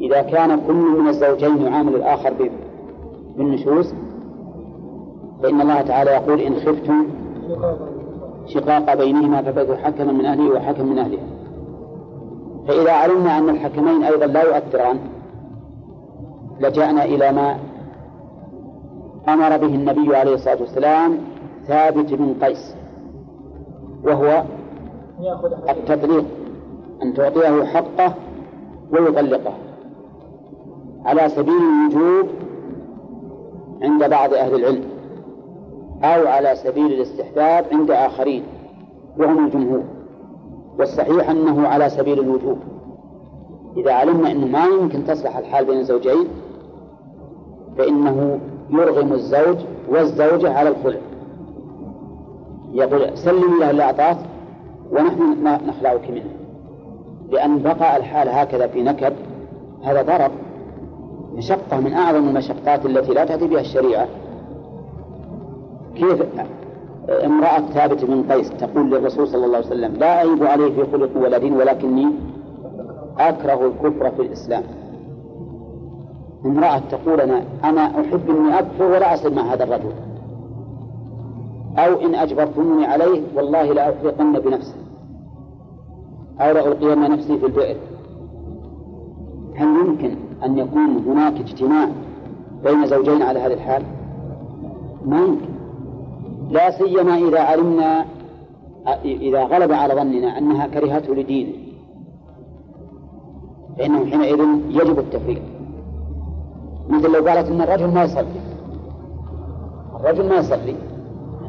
إذا 0.00 0.22
كان 0.22 0.60
كل 0.66 1.00
من 1.00 1.08
الزوجين 1.08 1.62
يعامل 1.62 1.94
الآخر 1.94 2.50
بالنشوز 3.36 3.94
فإن 5.42 5.60
الله 5.60 5.80
تعالى 5.80 6.10
يقول 6.10 6.40
إن 6.40 6.54
خفتم 6.54 7.06
شقاق 8.46 8.94
بينهما 8.94 9.42
فبعثوا 9.42 9.76
حكما 9.76 10.12
من 10.12 10.26
أهله 10.26 10.50
وحكم 10.50 10.86
من 10.86 10.98
أهلها. 10.98 11.26
فإذا 12.68 12.92
علمنا 12.92 13.38
أن 13.38 13.48
الحكمين 13.48 14.04
أيضا 14.04 14.26
لا 14.26 14.42
يؤثران 14.42 14.98
لجأنا 16.60 17.04
إلى 17.04 17.32
ما 17.32 17.56
أمر 19.28 19.56
به 19.56 19.74
النبي 19.74 20.16
عليه 20.16 20.34
الصلاة 20.34 20.60
والسلام 20.60 21.18
ثابت 21.66 22.12
بن 22.14 22.34
قيس. 22.42 22.74
وهو 24.04 24.42
التطليق 25.70 26.24
أن 27.02 27.14
تعطيه 27.14 27.64
حقه 27.64 28.14
ويطلقه. 28.92 29.52
على 31.04 31.28
سبيل 31.28 31.54
الوجوب 31.54 32.28
عند 33.82 34.10
بعض 34.10 34.34
أهل 34.34 34.54
العلم 34.54 34.84
أو 36.02 36.26
على 36.26 36.56
سبيل 36.56 36.86
الاستحباب 36.86 37.64
عند 37.72 37.90
آخرين 37.90 38.42
وهم 39.18 39.46
الجمهور. 39.46 39.82
والصحيح 40.78 41.30
أنه 41.30 41.68
على 41.68 41.88
سبيل 41.88 42.20
الوجوب. 42.20 42.58
إذا 43.76 43.92
علمنا 43.92 44.30
أنه 44.30 44.46
ما 44.46 44.64
يمكن 44.64 45.04
تصلح 45.04 45.36
الحال 45.36 45.64
بين 45.64 45.78
الزوجين 45.78 46.28
فإنه 47.78 48.40
يرغم 48.70 49.12
الزوج 49.12 49.56
والزوجة 49.88 50.52
على 50.52 50.68
الخلع. 50.68 51.00
يقول 52.72 53.18
سلمي 53.18 53.60
له 53.60 53.70
اللي 53.70 53.82
أعطاك 53.82 54.16
ونحن 54.90 55.48
نخلعك 55.66 56.10
منه. 56.10 56.30
لأن 57.30 57.58
بقاء 57.62 57.96
الحال 57.96 58.28
هكذا 58.28 58.66
في 58.66 58.82
نكد 58.82 59.12
هذا 59.82 60.02
ضرر 60.02 60.30
مشقة 61.34 61.80
من 61.80 61.92
أعظم 61.92 62.28
المشقات 62.28 62.86
التي 62.86 63.12
لا 63.12 63.24
تأتي 63.24 63.46
بها 63.46 63.60
الشريعة. 63.60 64.08
كيف 65.94 66.22
امرأة 67.24 67.60
ثابت 67.60 68.04
بن 68.04 68.32
قيس 68.32 68.50
تقول 68.50 68.90
للرسول 68.90 69.28
صلى 69.28 69.44
الله 69.46 69.56
عليه 69.56 69.66
وسلم 69.66 69.94
لا 69.94 70.16
أعيب 70.16 70.44
عليه 70.44 70.70
في 70.70 70.92
خلق 70.92 71.10
ولا 71.16 71.38
دين 71.38 71.52
ولكني 71.52 72.08
أكره 73.18 73.66
الكفر 73.66 74.10
في 74.10 74.22
الإسلام. 74.22 74.62
امرأة 76.44 76.78
تقول 76.90 77.20
أنا 77.20 77.42
أنا 77.64 77.80
أحب 77.80 78.30
أني 78.30 78.58
أكفر 78.58 78.84
ولا 78.84 79.14
أصل 79.14 79.34
مع 79.34 79.42
هذا 79.42 79.64
الرجل. 79.64 79.92
أو 81.78 82.00
إن 82.00 82.14
أجبرتموني 82.14 82.86
عليه 82.86 83.22
والله 83.36 83.72
لأحرقن 83.72 84.32
بنفسي. 84.32 84.74
أو 86.40 86.52
لألقين 86.54 87.10
نفسي 87.10 87.38
في 87.38 87.46
البئر. 87.46 87.76
هل 89.54 89.66
يمكن 89.66 90.16
أن 90.44 90.58
يكون 90.58 91.04
هناك 91.06 91.40
اجتماع 91.40 91.88
بين 92.64 92.86
زوجين 92.86 93.22
على 93.22 93.38
هذه 93.38 93.52
الحال؟ 93.52 93.82
ما 95.06 95.18
يمكن. 95.18 95.50
لا 96.50 96.70
سيما 96.70 97.16
إذا 97.16 97.40
علمنا 97.40 98.04
إذا 99.04 99.44
غلب 99.44 99.72
على 99.72 99.94
ظننا 99.94 100.38
أنها 100.38 100.66
كرهته 100.66 101.14
لدينه. 101.14 101.52
فإنه 103.78 104.06
حينئذ 104.06 104.40
يجب 104.68 104.98
التفريق. 104.98 105.42
مثل 106.88 107.12
لو 107.12 107.28
قالت 107.28 107.48
أن 107.48 107.60
الرجل 107.60 107.94
ما 107.94 108.04
يصلي. 108.04 108.40
الرجل 110.00 110.28
ما 110.28 110.36
يصلي. 110.36 110.89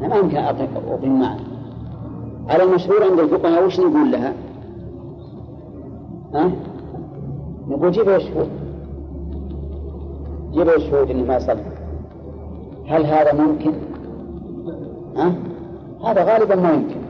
أنا 0.04 0.16
يمكن 0.16 0.36
أقيم 0.36 1.20
معه 1.20 1.36
على 2.48 2.62
المشهور 2.62 3.04
عند 3.04 3.18
الفقهاء 3.18 3.66
وش 3.66 3.80
نقول 3.80 4.12
لها؟ 4.12 4.32
ها؟ 6.34 6.50
نقول 7.68 7.90
جيبوا 7.90 8.16
الشهود 8.16 8.48
جيبوا 10.52 10.76
الشهود 10.76 11.10
انه 11.10 11.24
ما 11.24 11.36
يصلي 11.36 11.62
هل 12.86 13.06
هذا 13.06 13.32
ممكن؟ 13.32 13.72
ها؟ 15.16 15.34
هذا 16.04 16.24
غالبا 16.24 16.54
ما 16.54 16.72
يمكن 16.72 17.02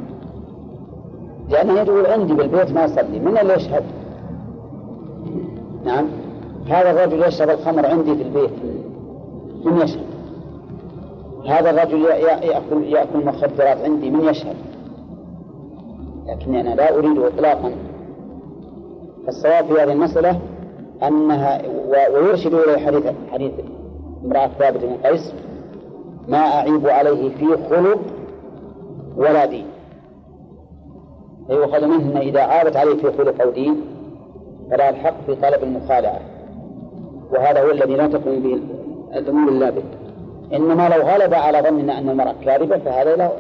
لأنه 1.51 1.72
يقول 1.72 2.07
عندي 2.07 2.34
بالبيت 2.34 2.72
ما 2.72 2.84
يصلي 2.84 3.20
من 3.20 3.38
اللي 3.38 3.55
يشهد؟ 3.55 3.84
نعم 5.84 6.05
هذا 6.66 6.90
الرجل 6.90 7.22
يشرب 7.22 7.51
الخمر 7.51 7.86
عندي 7.86 8.14
في 8.14 8.22
البيت 8.22 8.51
من 9.64 9.80
يشهد؟ 9.80 10.11
هذا 11.47 11.70
الرجل 11.70 12.05
يأكل 12.05 12.84
يأكل 12.84 13.26
مخدرات 13.26 13.78
عندي 13.78 14.11
من 14.11 14.24
يشهد؟ 14.24 14.57
لكني 16.26 16.61
أنا 16.61 16.74
لا 16.74 16.99
أريد 16.99 17.18
إطلاقا. 17.18 17.72
الصواب 19.28 19.66
في 19.66 19.72
هذه 19.72 19.93
المسألة 19.93 20.40
أنها 21.03 21.62
ويرشد 21.88 22.55
إلى 22.55 22.78
حديث 22.78 23.05
حديث 23.32 23.53
امرأة 24.24 24.47
ثابت 24.59 24.84
بن 24.84 24.97
قيس 25.05 25.32
ما 26.28 26.38
أعيب 26.38 26.86
عليه 26.86 27.28
في 27.28 27.47
خلق 27.70 28.01
ولا 29.16 29.45
دين. 29.45 29.66
فيؤخذ 31.47 31.86
منه 31.86 32.20
إذا 32.20 32.40
عابت 32.40 32.76
عليه 32.76 32.95
في 32.95 33.12
خلق 33.18 33.43
أو 33.43 33.51
دين 33.51 33.80
فلا 34.70 34.90
الحق 34.90 35.14
في 35.26 35.34
طلب 35.34 35.62
المخالعة. 35.62 36.20
وهذا 37.32 37.62
هو 37.62 37.70
الذي 37.70 37.95
لا 37.95 38.07
تقوم 38.07 38.43
به 38.43 38.61
الأمور 39.18 39.49
اللابد 39.49 39.84
إنما 40.55 40.88
لو 40.88 41.03
غلب 41.03 41.34
على 41.34 41.62
ظننا 41.62 41.98
أن 41.98 42.09
المرأة 42.09 42.34
كاذبة 42.44 42.78
فهذا 42.78 43.16
له 43.16 43.32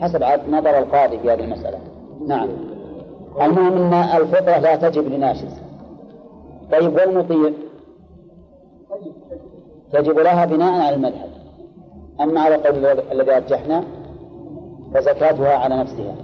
حسب 0.00 0.24
نظر 0.48 0.78
القاضي 0.78 1.18
في 1.18 1.30
هذه 1.30 1.44
المسألة. 1.44 1.78
نعم. 2.26 2.48
المهم 3.42 3.76
أن 3.76 3.94
الفطرة 3.94 4.58
لا 4.58 4.76
تجب 4.76 5.12
لناشز. 5.12 5.54
طيب 6.72 6.94
والمطيع 6.94 7.52
تجب 9.92 10.18
لها 10.18 10.44
بناء 10.44 10.86
على 10.86 10.96
المذهب. 10.96 11.28
أما 12.20 12.40
على 12.40 12.54
القول 12.54 12.86
الذي 13.12 13.30
رجحنا 13.30 13.84
فزكاتها 14.94 15.56
على 15.56 15.76
نفسها. 15.76 16.14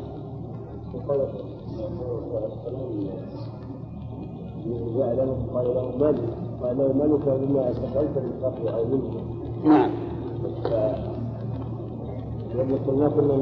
نعم. 9.64 10.07
قلنا 12.88 13.08
كنا 13.08 13.38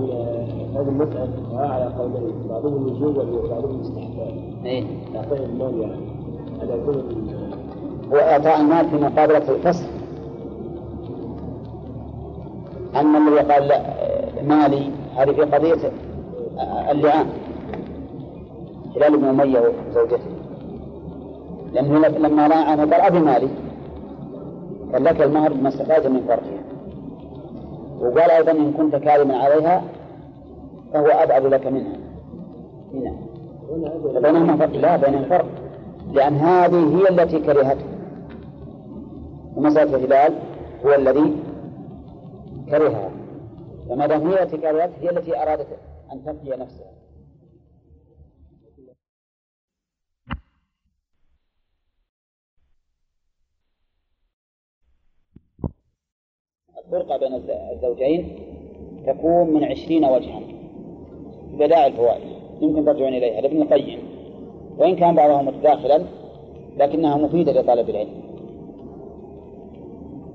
هذه 0.81 0.89
المسألة 0.89 1.29
على 1.55 1.85
قولين 1.99 2.35
بعضهم 2.51 2.87
الوجوب 2.87 3.17
وبعضهم 3.17 3.75
الاستحباب 3.77 4.35
إيه؟ 4.65 4.85
إعطاء 5.17 5.45
المال 5.45 5.81
يعني 5.81 6.01
هذا 6.63 6.75
يكون 6.75 7.03
وإعطاء 8.11 8.61
المال 8.61 8.89
في 8.91 8.97
مقابلة 8.97 9.49
الفصل 9.49 9.87
أما 12.97 13.19
الذي 13.19 13.53
قال 13.53 13.69
لا 13.69 13.81
مالي 14.43 14.91
هذه 15.17 15.33
في 15.33 15.43
قضية 15.43 15.91
اللعان 16.91 17.27
هلال 18.97 19.17
بن 19.17 19.25
أمية 19.25 19.61
وزوجته 19.91 20.19
لأنه 21.73 22.09
لما 22.09 22.47
راى 22.47 22.59
عنه 22.65 22.83
قال 22.83 22.95
أبي 22.95 23.19
مالي 23.21 23.49
قال 24.93 25.05
لك 25.05 25.23
المهر 25.23 25.53
بما 25.53 25.69
استفاد 25.69 26.07
من 26.07 26.21
فرجها 26.29 26.56
وقال 28.01 28.31
أيضا 28.31 28.53
إن 28.53 28.73
كنت 28.73 28.97
كارما 28.97 29.37
عليها 29.37 29.85
فهو 30.93 31.07
أبعد 31.07 31.47
لك 31.47 31.67
منها. 31.67 31.97
نعم 32.95 33.17
فبينهما 34.15 34.57
فرق 34.57 34.77
لا 34.77 34.97
بينهم 34.97 35.25
فرق 35.25 35.47
لأن 36.13 36.35
هذه 36.35 36.99
هي 36.99 37.09
التي 37.09 37.39
كرهته 37.39 37.85
ومسألة 39.57 39.97
الهلال 39.97 40.35
هو 40.87 40.95
الذي 40.95 41.37
كرهها. 42.71 43.11
فما 43.89 44.07
دام 44.07 44.27
هي 44.27 44.43
التي 44.43 44.57
كرهته 44.57 44.93
هي 45.01 45.11
التي 45.11 45.43
أرادت 45.43 45.67
أن 46.13 46.25
تبقي 46.25 46.59
نفسها. 46.59 46.87
الفرقة 56.87 57.17
بين 57.17 57.43
الزوجين 57.73 58.29
تكون 59.07 59.51
من 59.51 59.65
عشرين 59.65 60.05
وجها 60.05 60.41
في 61.51 61.57
بدائع 61.57 61.87
الفوائد. 61.87 62.23
يمكن 62.61 62.85
ترجعون 62.85 63.15
إليها 63.15 63.41
لابن 63.41 63.63
القيم. 63.63 63.99
وإن 64.79 64.97
كان 64.97 65.15
بعضها 65.15 65.43
متداخلا 65.43 66.03
لكنها 66.77 67.17
مفيدة 67.17 67.53
لطالب 67.53 67.91
العلم. 67.91 68.23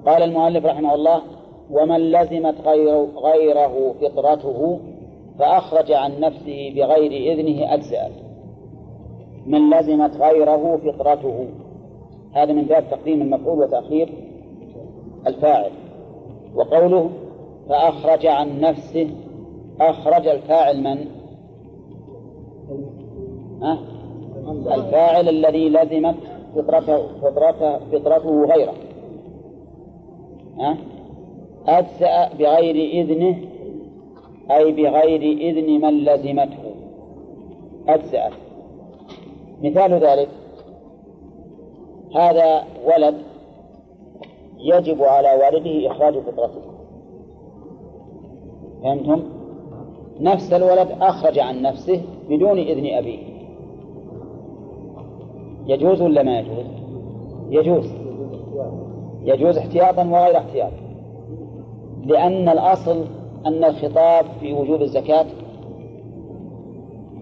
قال 0.06 0.24
المؤلف 0.24 0.66
رحمه 0.66 0.95
الله 0.95 1.22
ومن 1.72 2.12
لزمت 2.12 2.62
غير 2.62 3.06
غيره 3.06 3.93
فطرته 4.02 4.80
فأخرج 5.39 5.91
عن 5.91 6.20
نفسه 6.20 6.74
بغير 6.76 7.34
إذنه 7.34 7.74
أجزأت 7.74 8.12
من 9.45 9.70
لزمت 9.70 10.18
غيره 10.18 10.78
فطرته. 10.78 11.47
هذا 12.34 12.54
من 12.54 12.64
باب 12.64 12.84
تقديم 12.91 13.22
المفعول 13.22 13.60
وتأخير 13.60 14.10
الفاعل. 15.28 15.72
وقوله 16.56 17.10
فأخرج 17.70 18.26
عن 18.26 18.60
نفسه 18.60 19.10
أخرج 19.82 20.28
الفاعل 20.28 20.84
من؟ 20.84 21.08
أه؟ 23.64 23.78
الفاعل 24.76 25.30
الذي 25.30 25.70
لزمت 25.70 26.16
فطرته 26.56 27.08
فطرته 27.22 27.80
فطرته 27.80 28.45
غيره 28.45 28.74
أه؟ 30.60 30.78
أجزأ 31.68 32.30
بغير 32.39 32.76
إذنه 32.76 33.38
أي 34.52 34.72
بغير 34.72 35.22
إذن 35.22 35.82
من 35.82 36.04
لزمته 36.04 36.76
أجزأت 37.88 38.34
مثال 39.62 39.93
ذلك 39.93 40.30
هذا 42.16 42.64
ولد 42.86 43.31
يجب 44.62 45.03
على 45.03 45.28
والده 45.43 45.91
إخراج 45.91 46.14
فطرته. 46.14 46.62
فهمتم؟ 48.84 49.22
نفس 50.20 50.53
الولد 50.53 50.88
أخرج 51.01 51.39
عن 51.39 51.62
نفسه 51.62 52.01
بدون 52.30 52.59
إذن 52.59 52.97
أبيه. 52.97 53.20
يجوز 55.66 56.01
ولا 56.01 56.24
ما 56.24 56.39
يجوز؟ 56.39 56.66
يجوز. 57.49 57.91
يجوز 59.24 59.57
احتياطا 59.57 60.03
وغير 60.03 60.38
احتياط. 60.38 60.72
لأن 62.05 62.49
الأصل 62.49 63.05
أن 63.45 63.64
الخطاب 63.64 64.26
في 64.39 64.53
وجوب 64.53 64.82
الزكاة 64.82 65.26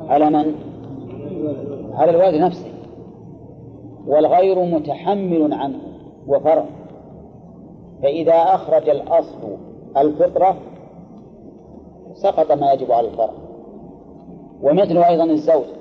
على 0.08 0.30
من؟ 0.30 0.56
على 1.94 2.12
الوالد 2.12 2.42
نفسه. 2.42 2.72
والغير 4.08 4.66
متحمل 4.66 5.54
عنه. 5.54 5.80
وفرع. 6.28 6.66
فإذا 8.04 8.34
أخرج 8.34 8.90
الأصل 8.90 9.58
الفطرة 9.98 10.58
سقط 12.14 12.52
ما 12.52 12.74
يجب 12.74 12.92
على 12.92 13.08
الفرع. 13.08 13.34
ومثل 14.62 14.98
أيضا 14.98 15.24
الزوجة. 15.24 15.80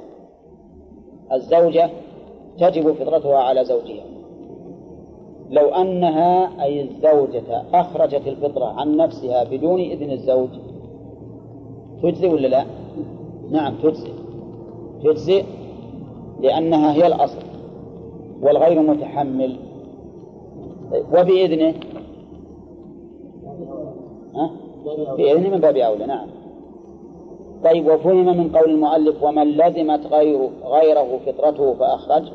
الزوجة 1.33 1.91
تجب 2.59 2.93
فطرتها 2.93 3.39
على 3.39 3.65
زوجها. 3.65 4.05
لو 5.51 5.69
أنها 5.69 6.63
أي 6.65 6.83
الزوجة 6.83 7.63
أخرجت 7.75 8.27
الفطرة 8.27 8.65
عن 8.65 8.97
نفسها 8.97 9.45
بدون 9.45 9.81
إذن 9.81 10.11
الزوج 10.11 10.49
تجزي 12.03 12.29
ولا 12.29 12.49
لا؟ 12.49 12.65
نعم 13.51 13.75
تجزي 13.83 14.13
تجزي 15.05 15.45
لأنها 16.41 16.93
هي 16.93 17.07
الأصل 17.07 17.43
والغير 18.43 18.83
متحمل. 18.83 19.57
طيب 20.93 21.05
وبإذنه؟ 21.13 21.75
ها؟ 24.39 24.51
بإذنه 25.17 25.49
من 25.49 25.61
باب 25.61 25.77
أولى 25.77 26.07
نعم. 26.07 26.29
طيب 27.65 27.87
وفهم 27.87 28.27
من 28.27 28.57
قول 28.57 28.71
المؤلف 28.71 29.23
ومن 29.23 29.45
لزمت 29.45 30.07
غير 30.07 30.51
غيره 30.65 31.19
فطرته 31.27 31.75
فأخرج. 31.75 32.33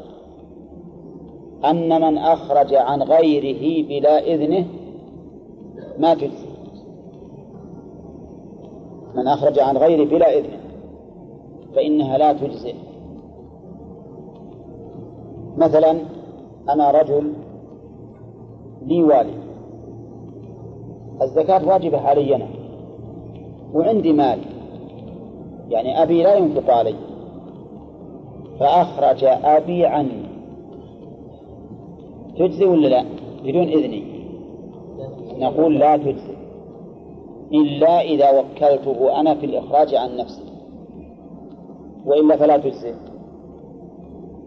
أن 1.65 2.01
من 2.01 2.17
أخرج 2.17 2.73
عن 2.73 3.03
غيره 3.03 3.87
بلا 3.87 4.19
إذنه 4.19 4.65
ما 5.99 6.13
تجزي. 6.13 6.53
من 9.15 9.27
أخرج 9.27 9.59
عن 9.59 9.77
غيره 9.77 10.09
بلا 10.09 10.37
إذنه 10.37 10.59
فإنها 11.75 12.17
لا 12.17 12.33
تجزئ. 12.33 12.75
مثلا 15.57 15.97
أنا 16.69 16.91
رجل 16.91 17.33
لي 18.85 19.03
والد. 19.03 19.42
الزكاة 21.23 21.67
واجبة 21.67 22.01
علي 22.01 22.35
أنا. 22.35 22.47
وعندي 23.73 24.13
مال. 24.13 24.39
يعني 25.69 26.03
أبي 26.03 26.23
لا 26.23 26.35
ينفق 26.35 26.73
علي. 26.73 26.95
فأخرج 28.59 29.23
أبي 29.43 29.85
عني 29.85 30.23
تجزي 32.37 32.65
ولا 32.65 32.87
لا؟ 32.87 33.05
بدون 33.43 33.67
إذني. 33.67 34.03
نقول 35.39 35.79
لا 35.79 35.97
تجزي. 35.97 36.33
إلا 37.51 38.01
إذا 38.01 38.39
وكلته 38.39 39.19
أنا 39.19 39.35
في 39.35 39.45
الإخراج 39.45 39.95
عن 39.95 40.17
نفسي. 40.17 40.43
وإلا 42.05 42.37
فلا 42.37 42.57
تجزي. 42.57 42.93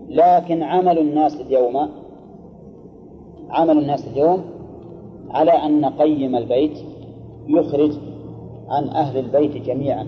لكن 0.08 0.62
عمل 0.62 0.98
الناس 0.98 1.40
اليوم 1.40 1.88
عمل 3.50 3.78
الناس 3.78 4.08
اليوم 4.08 4.55
على 5.30 5.50
أن 5.50 5.84
قيم 5.84 6.36
البيت 6.36 6.78
يخرج 7.48 7.92
عن 8.68 8.88
أهل 8.88 9.18
البيت 9.18 9.66
جميعا. 9.66 10.06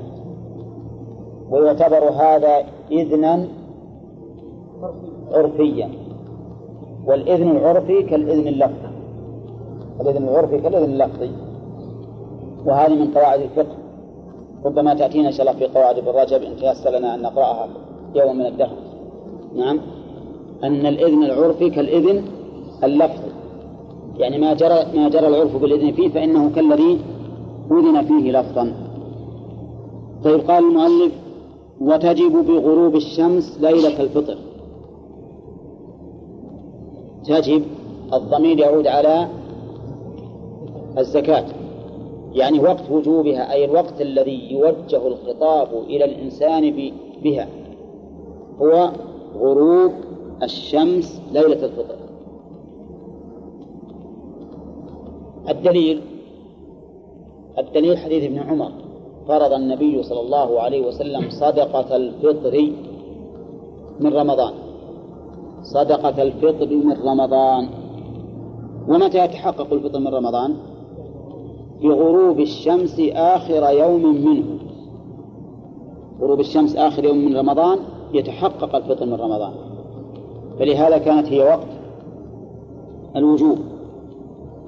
ويعتبر 1.50 2.10
هذا 2.10 2.64
إذنا 2.90 3.48
عرفيا. 5.32 5.90
والإذن 7.06 7.50
العرفي 7.50 8.02
كالإذن 8.02 8.48
اللفظي. 8.48 8.88
الإذن 10.00 10.28
العرفي 10.28 10.58
كالإذن 10.58 10.92
اللفظي. 10.92 11.30
وهذه 12.66 12.94
من 12.94 13.10
قواعد 13.14 13.40
الفقه. 13.40 13.76
ربما 14.64 14.94
تأتينا 14.94 15.28
إن 15.28 15.32
شاء 15.32 15.46
الله 15.46 15.58
في 15.58 15.78
قواعد 15.78 15.98
ابن 15.98 16.08
رجب 16.08 16.42
إن 16.42 16.56
تيسر 16.56 16.90
لنا 16.90 17.14
أن 17.14 17.22
نقرأها 17.22 17.68
يوم 18.14 18.36
من 18.36 18.46
الدهر. 18.46 18.76
نعم. 19.56 19.80
أن 20.64 20.86
الإذن 20.86 21.24
العرفي 21.24 21.70
كالإذن 21.70 22.24
اللفظي. 22.84 23.37
يعني 24.18 24.38
ما 24.38 24.54
جرى 24.54 24.84
ما 24.94 25.08
جرى 25.08 25.26
العرف 25.26 25.56
بالإذن 25.56 25.92
فيه 25.92 26.08
فإنه 26.08 26.50
كالذي 26.50 26.98
أذن 27.70 28.04
فيه 28.04 28.32
لفظا. 28.32 28.72
طيب 30.24 30.40
قال 30.40 30.64
المؤلف 30.64 31.12
وتجب 31.80 32.32
بغروب 32.32 32.96
الشمس 32.96 33.58
ليلة 33.60 34.00
الفطر. 34.02 34.36
تجب 37.24 37.62
الضمير 38.12 38.58
يعود 38.58 38.86
على 38.86 39.28
الزكاة. 40.98 41.44
يعني 42.32 42.60
وقت 42.60 42.90
وجوبها 42.90 43.52
أي 43.52 43.64
الوقت 43.64 44.00
الذي 44.00 44.52
يوجه 44.52 45.06
الخطاب 45.06 45.68
إلى 45.86 46.04
الإنسان 46.04 46.92
بها 47.22 47.48
هو 48.60 48.90
غروب 49.38 49.92
الشمس 50.42 51.22
ليلة 51.32 51.64
الفطر. 51.64 52.07
الدليل 55.48 56.00
الدليل 57.58 57.98
حديث 57.98 58.24
ابن 58.24 58.38
عمر. 58.38 58.70
فرض 59.28 59.52
النبي 59.52 60.02
صلى 60.02 60.20
الله 60.20 60.60
عليه 60.60 60.86
وسلم 60.86 61.30
صدقة 61.30 61.96
الفطر 61.96 62.72
من 64.00 64.12
رمضان. 64.12 64.52
صدقة 65.62 66.22
الفطر 66.22 66.66
من 66.66 66.96
رمضان. 67.04 67.68
ومتى 68.88 69.24
يتحقق 69.24 69.72
الفطر 69.72 69.98
من 69.98 70.08
رمضان؟ 70.08 70.54
بغروب 71.82 72.40
الشمس 72.40 73.00
آخر 73.14 73.70
يوم 73.72 74.02
منه. 74.24 74.58
غروب 76.20 76.40
الشمس 76.40 76.76
آخر 76.76 77.04
يوم 77.04 77.18
من 77.18 77.36
رمضان 77.36 77.78
يتحقق 78.14 78.76
الفطر 78.76 79.06
من 79.06 79.14
رمضان. 79.14 79.52
فلهذا 80.58 80.98
كانت 80.98 81.26
هي 81.28 81.44
وقت 81.44 81.68
الوجوب. 83.16 83.58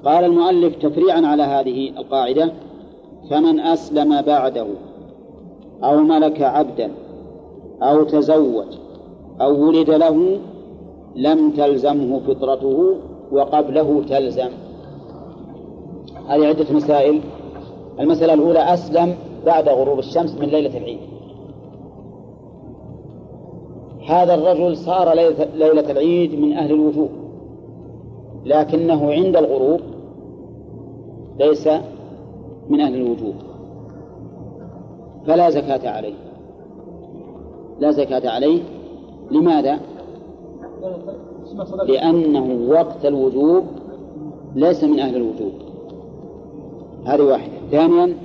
قال 0.05 0.25
المؤلف 0.25 0.75
تفريعا 0.75 1.25
على 1.25 1.43
هذه 1.43 1.89
القاعدة 1.89 2.51
فمن 3.29 3.59
أسلم 3.59 4.21
بعده 4.21 4.67
أو 5.83 5.97
ملك 5.97 6.41
عبدا 6.41 6.91
أو 7.81 8.03
تزوج 8.03 8.67
أو 9.41 9.67
ولد 9.67 9.89
له 9.89 10.39
لم 11.15 11.51
تلزمه 11.51 12.19
فطرته 12.19 12.95
وقبله 13.31 14.03
تلزم. 14.09 14.49
هذه 16.27 16.47
عدة 16.47 16.73
مسائل. 16.73 17.21
المسألة 17.99 18.33
الأولى 18.33 18.73
أسلم 18.73 19.15
بعد 19.45 19.69
غروب 19.69 19.99
الشمس 19.99 20.35
من 20.35 20.47
ليلة 20.47 20.77
العيد. 20.77 20.99
هذا 24.07 24.33
الرجل 24.33 24.77
صار 24.77 25.13
ليلة 25.55 25.91
العيد 25.91 26.39
من 26.39 26.53
أهل 26.53 26.71
الوجوب 26.73 27.09
لكنه 28.45 29.11
عند 29.11 29.35
الغروب 29.37 29.79
ليس 31.41 31.67
من 32.69 32.81
أهل 32.81 32.95
الوجوب. 32.95 33.35
فلا 35.27 35.49
زكاة 35.49 35.89
عليه. 35.89 36.13
لا 37.79 37.91
زكاة 37.91 38.29
عليه. 38.29 38.63
لماذا؟ 39.31 39.79
لأنه 41.87 42.69
وقت 42.69 43.05
الوجوب 43.05 43.63
ليس 44.55 44.83
من 44.83 44.99
أهل 44.99 45.15
الوجوب. 45.15 45.51
هذه 47.05 47.21
واحدة. 47.21 47.53
ثانيا 47.71 48.15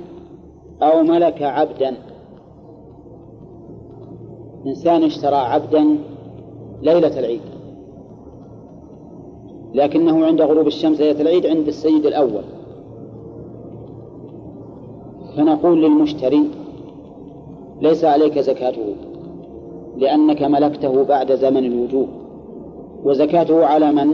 أو 0.81 1.03
ملك 1.03 1.41
عبدا. 1.41 1.95
إنسان 4.65 5.03
اشترى 5.03 5.35
عبدا 5.35 5.97
ليلة 6.81 7.19
العيد. 7.19 7.41
لكنه 9.73 10.25
عند 10.25 10.41
غروب 10.41 10.67
الشمس 10.67 11.01
ليلة 11.01 11.21
العيد 11.21 11.45
عند 11.45 11.67
السيد 11.67 12.05
الأول. 12.05 12.43
فنقول 15.37 15.81
للمشتري 15.81 16.49
ليس 17.81 18.03
عليك 18.03 18.39
زكاته 18.39 18.95
لأنك 19.97 20.43
ملكته 20.43 21.03
بعد 21.03 21.31
زمن 21.31 21.65
الوجوب 21.65 22.07
وزكاته 23.03 23.65
على 23.65 23.91
من؟ 23.91 24.13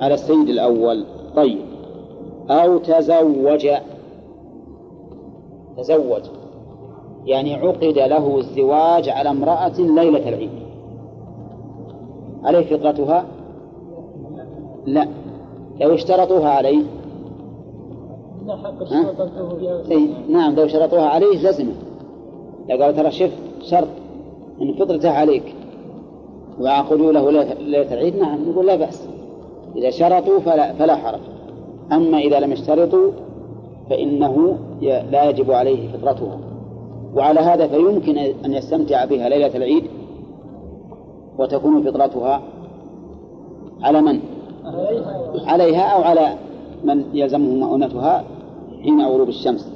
على 0.00 0.14
السيد 0.14 0.48
الأول. 0.48 1.04
طيب. 1.36 1.58
أو 2.50 2.78
تزوج. 2.78 3.68
تزوج. 5.76 6.22
يعني 7.26 7.54
عقد 7.54 7.98
له 7.98 8.38
الزواج 8.38 9.08
على 9.08 9.30
امرأة 9.30 9.78
ليلة 9.78 10.28
العيد. 10.28 10.50
عليه 12.44 12.76
فطرتها؟ 12.76 13.26
لا. 14.86 15.08
لو 15.80 15.94
اشترطوها 15.94 16.48
عليه 16.50 16.82
أي 19.90 20.08
نعم 20.28 20.54
لو 20.54 20.66
شرطوها 20.66 21.06
عليه 21.06 21.50
لزمه 21.50 21.74
لو 22.70 22.82
قالوا 22.82 22.96
ترى 22.96 23.10
شف 23.10 23.32
شرط 23.62 23.88
إن 24.62 24.74
فطرته 24.74 25.10
عليك 25.10 25.54
وعقدوا 26.60 27.12
له 27.12 27.30
ليلة 27.30 27.94
العيد 27.94 28.16
نعم 28.16 28.50
نقول 28.50 28.66
لا 28.66 28.76
بأس. 28.76 29.08
إذا 29.76 29.90
شرطوا 29.90 30.40
فلا, 30.40 30.72
فلا 30.72 30.96
حرج. 30.96 31.20
أما 31.92 32.18
إذا 32.18 32.40
لم 32.40 32.52
يشترطوا 32.52 33.10
فإنه 33.90 34.58
لا 34.82 35.30
يجب 35.30 35.50
عليه 35.50 35.88
فطرتها 35.88 36.38
وعلى 37.16 37.40
هذا 37.40 37.66
فيمكن 37.66 38.18
أن 38.18 38.52
يستمتع 38.52 39.04
بها 39.04 39.28
ليلة 39.28 39.56
العيد 39.56 39.84
وتكون 41.38 41.82
فطرتها 41.82 42.42
على 43.82 44.00
من؟ 44.02 44.20
عليها 45.46 45.82
أو 45.82 46.02
على 46.02 46.34
من 46.84 47.04
يلزمه 47.14 47.66
مؤونتها؟ 47.66 48.24
حين 48.82 49.06
غروب 49.06 49.28
الشمس. 49.28 49.72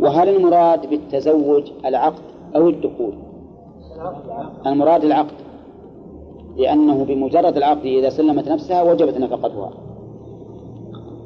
وهل 0.00 0.28
المراد 0.28 0.90
بالتزوج 0.90 1.70
العقد 1.84 2.22
أو 2.56 2.68
الدخول؟ 2.68 3.14
المراد 4.66 5.04
العقد 5.04 5.34
لأنه 6.56 7.04
بمجرد 7.04 7.56
العقد 7.56 7.86
إذا 7.86 8.08
سلمت 8.08 8.48
نفسها 8.48 8.82
وجبت 8.82 9.18
نفقتها. 9.18 9.70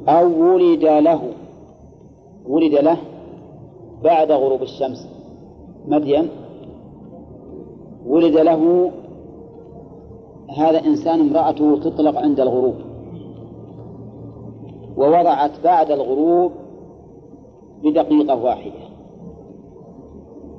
أو 0.07 0.53
ولد 0.53 0.83
له 0.83 1.21
ولد 2.47 2.73
له 2.73 2.97
بعد 4.03 4.31
غروب 4.31 4.61
الشمس. 4.61 5.07
مدين 5.87 6.29
ولد 8.07 8.37
له 8.37 8.91
هذا 10.57 10.85
إنسان 10.85 11.19
امرأته 11.19 11.79
تطلق 11.79 12.17
عند 12.17 12.39
الغروب. 12.39 12.75
ووضعت 14.97 15.51
بعد 15.63 15.91
الغروب 15.91 16.51
بدقيقة 17.83 18.35
واحدة. 18.43 18.89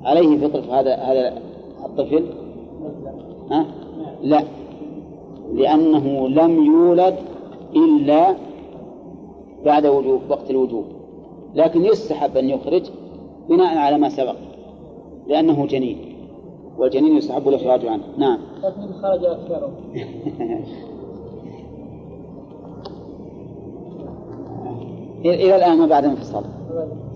عليه 0.03 0.49
فطرة 0.49 0.81
هذا 0.81 0.97
هذا 0.97 1.43
الطفل؟ 1.85 2.25
ها؟ 3.51 3.67
لا. 4.23 4.45
لأنه 5.55 6.29
لم 6.29 6.65
يولد 6.65 7.17
إلا 7.77 8.35
بعد 9.65 9.87
وجوب 9.87 10.21
وقت 10.29 10.51
الوجوب. 10.51 10.85
لكن 11.55 11.85
يستحب 11.85 12.37
أن 12.37 12.49
يخرج 12.49 12.83
بناء 13.49 13.79
على 13.79 13.99
ما 13.99 14.09
سبق 14.09 14.37
لأنه 15.27 15.67
جنين 15.67 15.99
والجنين 16.79 17.17
يستحب 17.17 17.49
الإخراج 17.49 17.87
عنه. 17.87 18.05
نعم. 18.19 18.39
لكن 18.63 18.93
خرج 19.03 19.25
أكثره. 19.25 19.71
إلى 25.25 25.57
الآن 25.57 25.79
ما 25.79 25.87
بعد 25.87 26.05
انفصال 26.05 26.45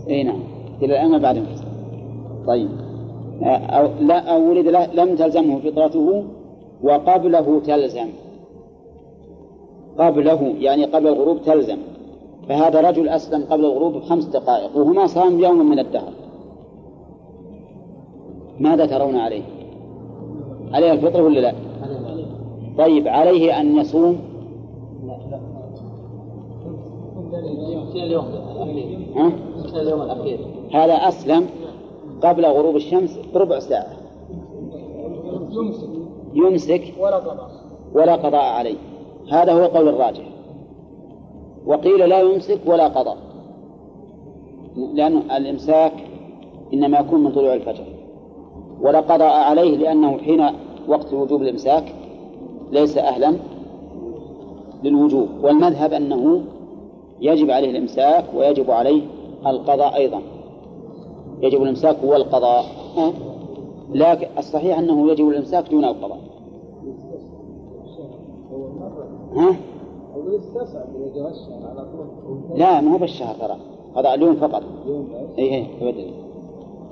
اي 0.08 0.22
نعم. 0.22 0.40
إلى 0.82 0.94
الآن 0.94 1.10
ما 1.10 1.18
بعد 1.18 1.36
انفصال 1.36 1.68
طيب 2.46 2.68
أو 3.42 3.88
لا 4.00 4.18
أو 4.18 4.50
ولد 4.50 4.68
له 4.68 4.86
لم 4.94 5.16
تلزمه 5.16 5.58
فطرته 5.58 6.24
وقبله 6.82 7.60
تلزم. 7.60 8.08
قبله 9.98 10.54
يعني 10.58 10.84
قبل 10.84 11.06
الغروب 11.06 11.42
تلزم. 11.42 11.78
فهذا 12.48 12.90
رجل 12.90 13.08
أسلم 13.08 13.44
قبل 13.50 13.64
الغروب 13.64 13.92
بخمس 13.92 14.24
دقائق 14.24 14.76
وهما 14.76 15.06
صام 15.06 15.40
يوما 15.40 15.64
من 15.64 15.78
الدهر. 15.78 16.12
ماذا 18.60 18.86
ترون 18.86 19.16
عليه؟ 19.16 19.42
عليه 20.72 20.92
الفطر 20.92 21.22
ولا 21.22 21.40
لا؟ 21.40 21.54
طيب 22.78 23.08
عليه 23.08 23.60
أن 23.60 23.76
يصوم. 23.76 24.18
ها؟ 29.16 29.32
اليوم 29.76 30.02
الأخير. 30.02 30.38
هذا 30.72 30.94
أسلم 30.94 31.46
قبل 32.22 32.46
غروب 32.46 32.76
الشمس 32.76 33.18
بربع 33.34 33.58
ساعة. 33.58 33.96
يمسك 35.50 35.88
يمسك 36.34 36.82
ولا 37.00 37.16
قضاء. 37.16 37.50
ولا 37.94 38.16
قضاء 38.16 38.44
عليه. 38.44 38.76
هذا 39.32 39.52
هو 39.52 39.64
قول 39.64 39.88
الراجح. 39.88 40.24
وقيل 41.66 42.08
لا 42.08 42.20
يمسك 42.20 42.60
ولا 42.66 42.88
قضاء. 42.88 43.16
لأن 44.94 45.16
الإمساك 45.16 45.92
إنما 46.74 46.98
يكون 46.98 47.24
من 47.24 47.32
طلوع 47.32 47.54
الفجر. 47.54 47.84
ولا 48.80 49.00
قضاء 49.00 49.32
عليه 49.32 49.76
لأنه 49.76 50.18
حين 50.18 50.46
وقت 50.88 51.12
وجوب 51.12 51.42
الإمساك 51.42 51.94
ليس 52.72 52.98
أهلا 52.98 53.36
للوجوب. 54.82 55.28
والمذهب 55.42 55.92
أنه 55.92 56.42
يجب 57.20 57.50
عليه 57.50 57.70
الإمساك 57.70 58.24
ويجب 58.36 58.70
عليه 58.70 59.02
القضاء 59.46 59.96
أيضا. 59.96 60.20
يجب 61.40 61.62
الإمساك 61.62 61.96
والقضاء. 62.04 62.64
لكن 63.94 64.26
الصحيح 64.38 64.78
أنه 64.78 65.10
يجب 65.10 65.28
الإمساك 65.28 65.70
دون 65.70 65.84
القضاء. 65.84 66.18
ها؟ 69.36 69.56
لا 72.54 72.80
ما 72.80 72.94
هو 72.94 72.98
بالشهر 72.98 73.34
ترى. 73.34 73.56
هذا 73.96 74.14
اليوم 74.14 74.36
فقط. 74.36 74.62
اي 75.38 75.66
أبدا. 75.82 76.04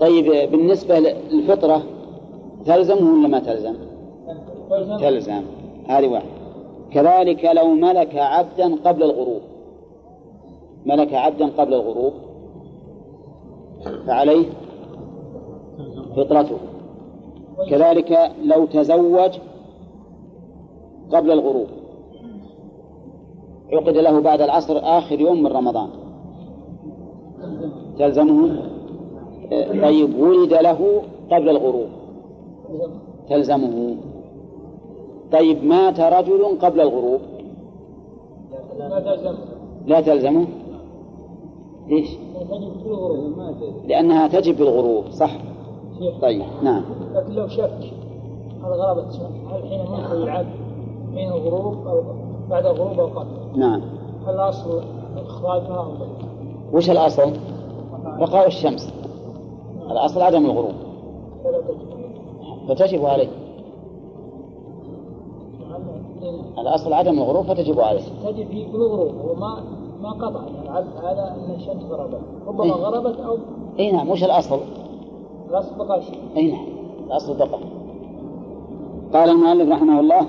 طيب 0.00 0.50
بالنسبة 0.50 0.98
للفطرة 0.98 1.82
تلزمه 2.66 3.18
ولا 3.18 3.28
ما 3.28 3.38
تلزم؟ 3.38 3.74
تلزم. 5.00 5.42
هذه 5.86 6.08
واحد. 6.08 6.26
كذلك 6.90 7.44
لو 7.44 7.68
ملك 7.68 8.16
عبدا 8.16 8.74
قبل 8.84 9.02
الغروب. 9.02 9.40
ملك 10.86 11.14
عبدا 11.14 11.46
قبل 11.46 11.74
الغروب. 11.74 12.12
فعليه 14.06 14.46
فطرته. 16.16 16.56
كذلك 17.70 18.32
لو 18.44 18.66
تزوج 18.66 19.30
قبل 21.12 21.30
الغروب. 21.30 21.66
عقد 23.72 23.96
له 23.96 24.20
بعد 24.20 24.40
العصر 24.40 24.78
آخر 24.82 25.20
يوم 25.20 25.42
من 25.42 25.46
رمضان. 25.46 25.88
تلزمه؟ 27.98 28.62
طيب 29.82 30.20
ولد 30.20 30.54
له 30.54 31.02
قبل 31.30 31.48
الغروب. 31.48 31.88
تلزمه. 33.28 33.96
طيب 35.32 35.64
مات 35.64 36.00
رجل 36.00 36.58
قبل 36.60 36.80
الغروب. 36.80 37.20
لا 39.86 40.00
تلزمه. 40.00 40.46
ليش؟ 41.88 42.08
لأنها 43.84 44.28
تجب 44.28 44.54
في 44.54 44.62
الغروب 44.62 45.04
صح؟ 45.10 45.30
طيب 46.22 46.42
نعم. 46.62 46.82
لكن 47.14 47.32
لو 47.32 47.48
شك 47.48 47.92
هل 48.64 48.72
الشمس 48.98 49.52
هل 49.52 49.68
حين 49.68 49.80
منتهي 49.80 50.22
العبد 50.22 50.48
حين 51.14 51.32
الغروب 51.32 51.86
أو 51.86 52.02
بعد 52.50 52.66
الغروب 52.66 53.00
أو 53.00 53.06
قبل؟ 53.06 53.58
نعم. 53.60 53.82
هل 54.26 54.34
الأصل 54.34 54.82
إخراجها 55.16 55.76
أو؟ 55.76 55.92
وش 56.72 56.90
الأصل؟ 56.90 57.32
بقاء 58.04 58.46
الشمس. 58.46 58.92
الأصل 59.90 60.22
عدم 60.22 60.46
الغروب. 60.46 60.74
فتجب 62.68 63.04
عليه. 63.04 63.28
الأصل 66.58 66.92
عدم 66.92 67.18
الغروب 67.18 67.44
فتجب 67.44 67.80
عليه. 67.80 68.02
تجب 68.24 68.48
في 68.48 68.64
كل 68.72 68.82
غروب 68.82 69.14
هو 69.14 69.34
ما 70.02 70.10
قطع. 70.10 70.40
يعني 70.40 70.68
العبد 70.68 70.96
هذا 70.96 71.36
أن 71.36 71.54
الشمس 71.54 71.82
غربت. 71.90 72.20
ربما 72.46 72.64
إيه. 72.64 72.72
غربت 72.72 73.20
أو 73.20 73.36
أي 73.78 73.92
نعم 73.92 74.10
وش 74.10 74.24
الأصل؟ 74.24 74.60
الأصل 75.50 75.78
بقاء 75.78 75.98
الشمس 75.98 76.16
أي 76.36 76.50
نعم 76.52 76.66
الأصل 77.06 77.36
بقاء 77.36 77.60
قال 79.12 79.30
المؤلف 79.30 79.70
رحمه 79.72 80.00
الله 80.00 80.26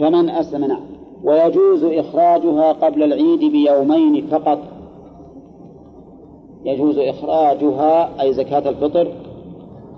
فمن 0.00 0.30
أسلم 0.30 0.64
نعم. 0.64 0.80
ويجوز 1.24 1.84
إخراجها 1.84 2.72
قبل 2.72 3.02
العيد 3.02 3.52
بيومين 3.52 4.26
فقط. 4.26 4.58
يجوز 6.64 6.98
إخراجها 6.98 8.22
أي 8.22 8.32
زكاة 8.32 8.68
الفطر 8.68 9.08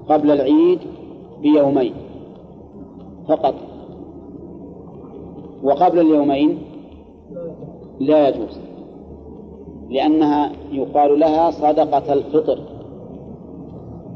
قبل 0.09 0.31
العيد 0.31 0.79
بيومين 1.43 1.95
فقط. 3.29 3.55
وقبل 5.63 5.99
اليومين 5.99 6.59
لا 8.01 8.29
يجوز. 8.29 8.68
لأنها 9.89 10.53
يقال 10.73 11.21
لها 11.21 11.51
صدقة 11.51 12.13
الفطر 12.13 12.59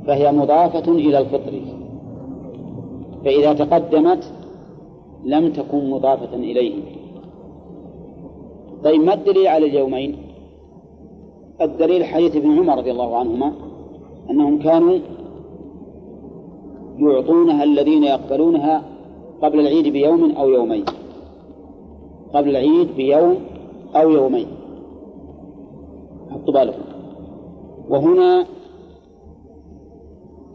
فهي 0.06 0.32
مضافة 0.32 0.92
إلى 0.92 1.18
الفطر. 1.18 1.60
فإذا 3.24 3.52
تقدمت 3.52 4.32
لم 5.24 5.52
تكن 5.52 5.90
مضافة 5.90 6.36
إليه 6.36 6.74
طيب 8.84 9.00
ما 9.00 9.14
الدليل 9.14 9.46
على 9.46 9.66
اليومين؟ 9.66 10.16
الدليل 11.60 12.04
حديث 12.04 12.36
ابن 12.36 12.58
عمر 12.58 12.78
رضي 12.78 12.90
الله 12.90 13.16
عنهما 13.16 13.52
أنهم 14.30 14.58
كانوا 14.58 14.98
يعطونها 16.98 17.64
الذين 17.64 18.04
يقبلونها 18.04 18.82
قبل 19.42 19.60
العيد 19.60 19.88
بيوم 19.88 20.30
أو 20.30 20.48
يومين. 20.48 20.84
قبل 22.34 22.50
العيد 22.50 22.88
بيوم 22.96 23.36
أو 23.96 24.10
يومين. 24.10 24.46
حطوا 26.32 26.54
بالكم 26.54 26.82
وهنا 27.88 28.46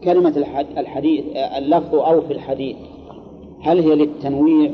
كلمة 0.04 0.36
الح- 0.36 0.78
الحديث 0.78 1.24
اللفظ 1.36 1.94
أو 1.94 2.20
في 2.20 2.32
الحديث 2.32 2.76
هل 3.60 3.78
هي 3.80 3.94
للتنويع 3.94 4.70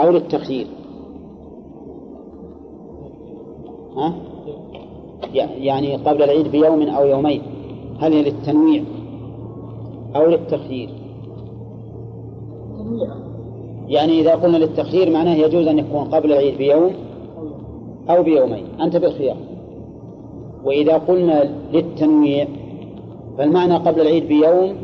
أو 0.00 0.10
للتخيير؟ 0.10 0.66
ها؟ 3.96 4.14
يعني 5.58 5.96
قبل 5.96 6.22
العيد 6.22 6.48
بيوم 6.48 6.82
أو 6.82 7.06
يومين 7.06 7.42
هل 8.00 8.12
هي 8.12 8.22
للتنويع 8.22 8.82
أو 10.16 10.26
للتخيير؟ 10.26 10.88
يعني 13.88 14.20
إذا 14.20 14.34
قلنا 14.34 14.56
للتخيير 14.56 15.10
معناه 15.10 15.34
يجوز 15.34 15.66
أن 15.66 15.78
يكون 15.78 16.04
قبل 16.04 16.32
العيد 16.32 16.58
بيوم 16.58 16.90
أو 18.10 18.22
بيومين 18.22 18.64
أنت 18.80 18.96
بالخيار 18.96 19.36
وإذا 20.64 20.96
قلنا 20.96 21.44
للتنويع 21.72 22.46
فالمعنى 23.38 23.74
قبل 23.74 24.00
العيد 24.00 24.28
بيوم 24.28 24.74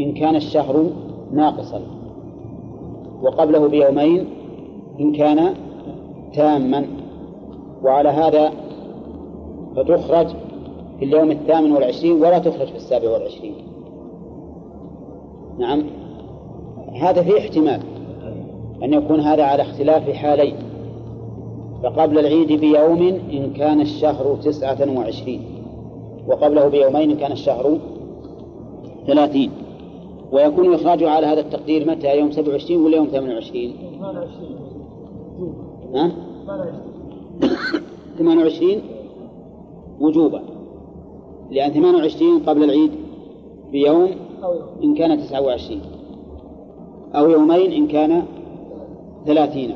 إن 0.00 0.12
كان 0.12 0.36
الشهر 0.36 0.86
ناقصا 1.32 1.80
وقبله 3.22 3.68
بيومين 3.68 4.26
إن 5.00 5.12
كان 5.12 5.54
تاما 6.34 6.86
وعلى 7.82 8.08
هذا 8.08 8.52
فتخرج 9.76 10.26
في 10.98 11.04
اليوم 11.04 11.30
الثامن 11.30 11.72
والعشرين 11.72 12.12
ولا 12.12 12.38
تخرج 12.38 12.66
في 12.66 12.76
السابع 12.76 13.10
والعشرين. 13.10 13.54
نعم 15.58 15.82
هذا 17.00 17.22
فيه 17.22 17.38
احتمال 17.38 17.80
أن 18.82 18.92
يكون 18.92 19.20
هذا 19.20 19.44
على 19.44 19.62
اختلاف 19.62 20.10
حالين. 20.10 20.54
فقبل 21.82 22.18
العيد 22.18 22.52
بيوم 22.52 23.20
إن 23.32 23.52
كان 23.52 23.80
الشهر 23.80 24.36
تسعة 24.42 24.98
وعشرين. 24.98 25.42
وقبله 26.28 26.68
بيومين 26.68 27.10
إن 27.10 27.16
كان 27.16 27.32
الشهر 27.32 27.78
ثلاثين. 29.06 29.50
ويكون 30.32 30.74
إخراجه 30.74 31.10
على 31.10 31.26
هذا 31.26 31.40
التقدير 31.40 31.90
متى؟ 31.90 32.18
يوم 32.18 32.30
سبع 32.30 32.52
وعشرين 32.52 32.80
ولا 32.80 32.96
يوم 32.96 33.06
ثمان 33.06 33.32
وعشرين؟ 33.32 33.76
28 34.00 34.56
ها؟ 35.94 36.12
28 37.40 37.72
ثمان 38.18 38.38
وعشرين 38.38 38.80
وجوبا. 40.00 40.42
لأن 41.50 41.70
ثمان 41.72 41.94
وعشرين 41.94 42.38
قبل 42.38 42.64
العيد 42.64 42.90
بيوم 43.72 44.10
إن 44.84 44.94
كان 44.94 45.18
تسعة 45.18 45.40
وعشرين. 45.40 45.80
أو 47.14 47.30
يومين 47.30 47.72
إن 47.72 47.86
كان 47.86 48.22
ثلاثين 49.26 49.74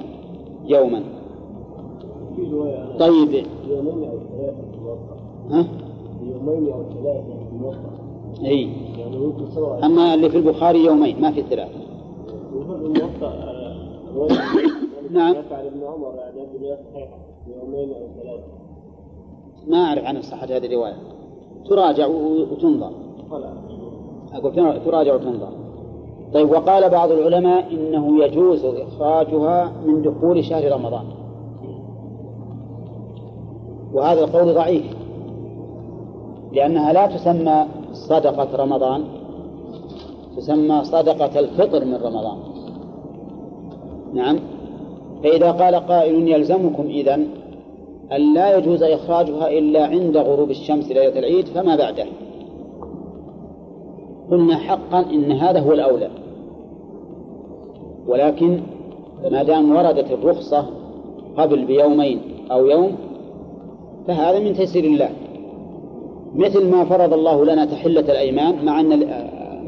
يوما. 0.67 1.16
طيب. 2.99 3.45
يومين 3.69 4.11
في 4.73 4.77
الموقع 4.79 5.17
ها؟ 5.51 5.67
يومين 6.23 6.67
يعني 8.99 9.17
ممكن 9.19 9.51
سبعة 9.51 9.87
أما 9.87 10.15
اللي 10.15 10.31
في 10.31 10.37
البخاري 10.39 10.85
يومين 10.85 11.21
ما 11.21 11.33
في 11.33 11.41
رواية 11.41 11.69
نعم. 15.11 15.35
ما 19.69 19.77
أعرف 19.85 20.05
عن 20.05 20.23
صحة 20.23 20.45
هذه 20.47 20.67
الرواية. 20.67 20.97
تراجع 21.69 22.07
وتنظر. 22.07 22.91
تر- 24.51 24.79
تراجع 24.85 25.15
وتنظر. 25.15 25.49
طيب 26.35 26.51
وقال 26.51 26.91
بعض 26.91 27.11
العلماء 27.13 27.73
إنه 27.73 28.25
يجوز 28.25 28.65
إخراجها 28.65 29.73
من 29.87 30.03
دخول 30.03 30.45
شهر 30.45 30.73
رمضان. 30.73 31.05
وهذا 33.97 34.25
القول 34.25 34.55
ضعيف. 34.55 34.85
لأنها 36.53 36.93
لا 36.93 37.07
تسمى 37.07 37.67
صدقة 37.93 38.57
رمضان 38.57 39.05
تسمى 40.37 40.85
صدقة 40.85 41.41
الفطر 41.41 41.85
من 41.85 41.95
رمضان. 41.95 42.39
نعم. 44.15 44.39
فإذا 45.23 45.51
قال 45.51 45.75
قائل 45.75 46.29
يلزمكم 46.29 46.83
إذن 46.83 47.27
أن 48.13 48.35
لا 48.35 48.57
يجوز 48.57 48.83
إخراجها 48.83 49.49
إلا 49.49 49.87
عند 49.87 50.17
غروب 50.17 50.51
الشمس 50.51 50.89
ليلة 50.89 51.19
العيد 51.19 51.47
فما 51.47 51.77
بعده. 51.77 52.07
قلنا 54.31 54.57
حقا 54.57 55.01
إن 55.01 55.33
هذا 55.33 55.61
هو 55.61 55.73
الأولى. 55.73 56.11
ولكن 58.09 58.61
ما 59.31 59.43
دام 59.43 59.77
وردت 59.77 60.13
الرخصة 60.13 60.67
قبل 61.37 61.65
بيومين 61.65 62.21
أو 62.51 62.67
يوم 62.67 63.06
فهذا 64.07 64.39
من 64.39 64.55
تيسير 64.55 64.85
الله. 64.85 65.11
مثل 66.35 66.71
ما 66.71 66.85
فرض 66.85 67.13
الله 67.13 67.45
لنا 67.45 67.65
تحلة 67.65 68.01
الأيمان 68.01 68.65
مع 68.65 68.81
أن 68.81 69.07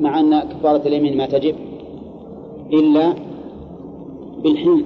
مع 0.01 0.21
أن 0.21 0.41
كفارة 0.41 0.87
اليمين 0.87 1.17
ما 1.17 1.27
تجب 1.27 1.55
إلا 2.73 3.15
بالحين 4.43 4.85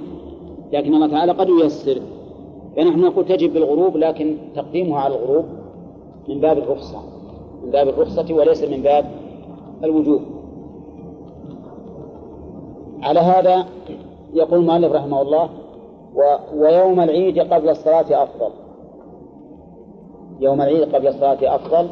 لكن 0.73 0.95
الله 0.95 1.07
تعالى 1.07 1.33
قد 1.33 1.49
ييسر. 1.49 2.01
فنحن 2.77 3.01
نقول 3.01 3.25
تجب 3.25 3.53
بالغروب 3.53 3.97
لكن 3.97 4.37
تقديمها 4.55 5.01
على 5.01 5.15
الغروب 5.15 5.45
من 6.29 6.41
باب 6.41 6.59
الرخصة. 6.59 6.99
من 7.65 7.71
باب 7.71 7.89
الرخصة 7.89 8.35
وليس 8.35 8.65
من 8.65 8.83
باب 8.83 9.05
الوجوب. 9.85 10.21
على 13.03 13.21
هذا 13.21 13.67
يقول 14.35 14.59
المؤلف 14.59 14.93
رحمه 14.93 15.23
الله 15.23 15.49
و 16.15 16.21
ويوم 16.57 17.01
العيد 17.01 17.39
قبل 17.39 17.69
الصلاة 17.69 18.23
أفضل. 18.23 18.51
يوم 20.41 20.63
العيد 20.63 20.95
قبل 20.95 21.09
الصلاة 21.09 21.55
أفضل 21.55 21.89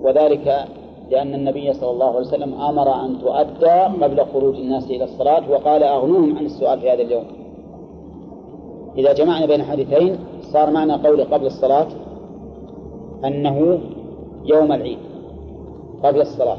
وذلك 0.00 0.66
لأن 1.10 1.34
النبي 1.34 1.72
صلى 1.72 1.90
الله 1.90 2.06
عليه 2.06 2.26
وسلم 2.26 2.54
أمر 2.54 3.04
أن 3.04 3.18
تؤدى 3.18 4.04
قبل 4.04 4.24
خروج 4.24 4.54
الناس 4.54 4.90
إلى 4.90 5.04
الصلاة 5.04 5.50
وقال 5.50 5.82
أغنوهم 5.82 6.38
عن 6.38 6.44
السؤال 6.44 6.80
في 6.80 6.90
هذا 6.90 7.02
اليوم. 7.02 7.24
إذا 8.98 9.12
جمعنا 9.12 9.46
بين 9.46 9.60
الحديثين 9.60 10.18
صار 10.40 10.70
معنى 10.70 10.92
قول 10.92 11.24
قبل 11.24 11.46
الصلاة 11.46 11.86
أنه 13.24 13.78
يوم 14.44 14.72
العيد 14.72 14.98
قبل 16.02 16.20
الصلاة. 16.20 16.58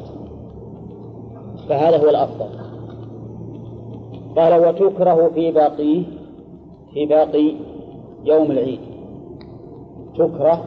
فهذا 1.70 1.98
هو 1.98 2.10
الأفضل. 2.10 2.50
قال 4.36 4.68
وتكره 4.68 5.32
في 5.34 5.52
باقيه 5.52 6.04
في 6.94 7.06
باقي 7.06 7.56
يوم 8.26 8.52
العيد. 8.52 8.80
تكره 10.18 10.64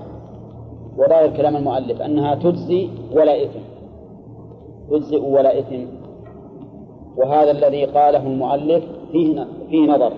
وظاهر 0.98 1.36
كلام 1.36 1.56
المؤلف 1.56 2.02
أنها 2.02 2.34
تجزي 2.34 2.88
ولا 3.12 3.44
إثم. 3.44 3.60
تجزئ 4.90 5.22
ولا 5.24 5.58
إثم. 5.58 5.86
وهذا 7.16 7.50
الذي 7.50 7.84
قاله 7.84 8.26
المؤلف 8.26 8.84
فيه 9.12 9.46
فيه 9.70 9.86
نظر. 9.86 10.12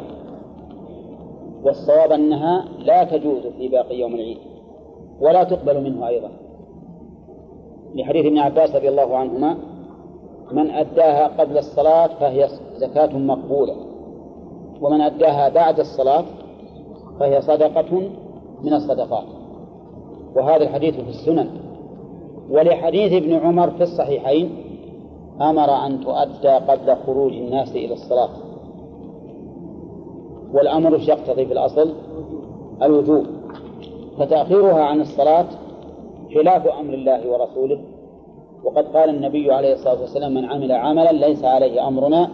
والصواب 1.65 2.13
أنها 2.13 2.65
لا 2.79 3.05
تجوز 3.05 3.47
في 3.59 3.69
باقي 3.69 4.01
يوم 4.01 4.15
العيد 4.15 4.39
ولا 5.21 5.45
تقبل 5.45 5.85
منه 5.85 6.09
أيضا. 6.09 6.29
لحديث 7.95 8.27
ابن 8.27 8.39
عباس 8.39 8.77
رضي 8.77 8.89
الله 8.89 9.17
عنهما 9.17 9.57
من 10.53 10.71
أداها 10.71 11.27
قبل 11.29 11.59
الصلاة 11.59 12.07
فهي 12.07 12.49
زكاة 12.77 13.19
مقبولة 13.19 13.77
ومن 14.81 15.01
أداها 15.01 15.49
بعد 15.49 15.81
الصلاة 15.81 16.25
فهي 17.21 17.43
صدقة 17.43 18.11
من 18.63 18.73
الصدقات. 18.75 19.25
وهذا 20.37 20.63
الحديث 20.63 20.95
في 20.95 21.09
السنن. 21.09 21.49
ولحديث 22.51 23.13
ابن 23.13 23.33
عمر 23.33 23.71
في 23.71 23.83
الصحيحين 23.83 24.51
أمر 25.41 25.87
أن 25.87 26.01
تؤدى 26.01 26.49
قبل 26.49 26.97
خروج 27.07 27.33
الناس 27.33 27.77
إلى 27.77 27.93
الصلاة. 27.93 28.31
والأمر 30.55 30.99
يقتضي 31.09 31.47
في 31.47 31.53
الأصل 31.53 31.93
الوجوب. 32.83 33.27
فتأخيرها 34.19 34.83
عن 34.83 35.01
الصلاة 35.01 35.47
خلاف 36.35 36.67
أمر 36.67 36.95
الله 36.95 37.31
ورسوله. 37.31 37.81
وقد 38.65 38.85
قال 38.97 39.11
النبي 39.11 39.53
عليه 39.53 39.73
الصلاة 39.73 40.01
والسلام 40.01 40.35
من 40.35 40.45
عمل 40.45 40.73
عملا 40.73 41.13
ليس 41.13 41.45
عليه 41.45 41.89
أمرنا 41.89 42.31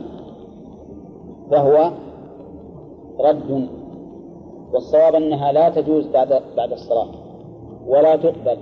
فهو 1.50 1.90
رد 3.20 3.68
والصواب 4.72 5.14
أنها 5.14 5.52
لا 5.52 5.68
تجوز 5.68 6.06
بعد 6.06 6.42
بعد 6.56 6.72
الصلاة 6.72 7.08
ولا 7.86 8.16
تقبل. 8.16 8.58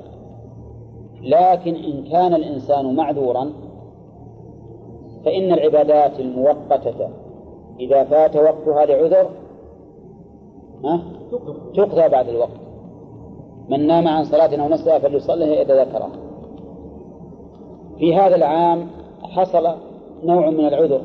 لكن 1.22 1.74
إن 1.74 2.04
كان 2.10 2.34
الإنسان 2.34 2.96
معذورا 2.96 3.52
فإن 5.24 5.52
العبادات 5.52 6.20
المؤقتة 6.20 7.08
إذا 7.80 8.04
فات 8.04 8.36
وقتها 8.36 8.86
لعذر 8.86 9.30
تقضى 11.74 12.08
بعد 12.08 12.28
الوقت. 12.28 12.60
من 13.68 13.86
نام 13.86 14.08
عن 14.08 14.24
صلاة 14.24 14.62
أو 14.62 14.68
نسيها 14.68 14.98
فليصليها 14.98 15.62
إذا 15.62 15.84
ذكرها 15.84 16.10
في 17.98 18.16
هذا 18.16 18.36
العام 18.36 18.86
حصل 19.22 19.68
نوع 20.24 20.50
من 20.50 20.66
العذر 20.66 21.00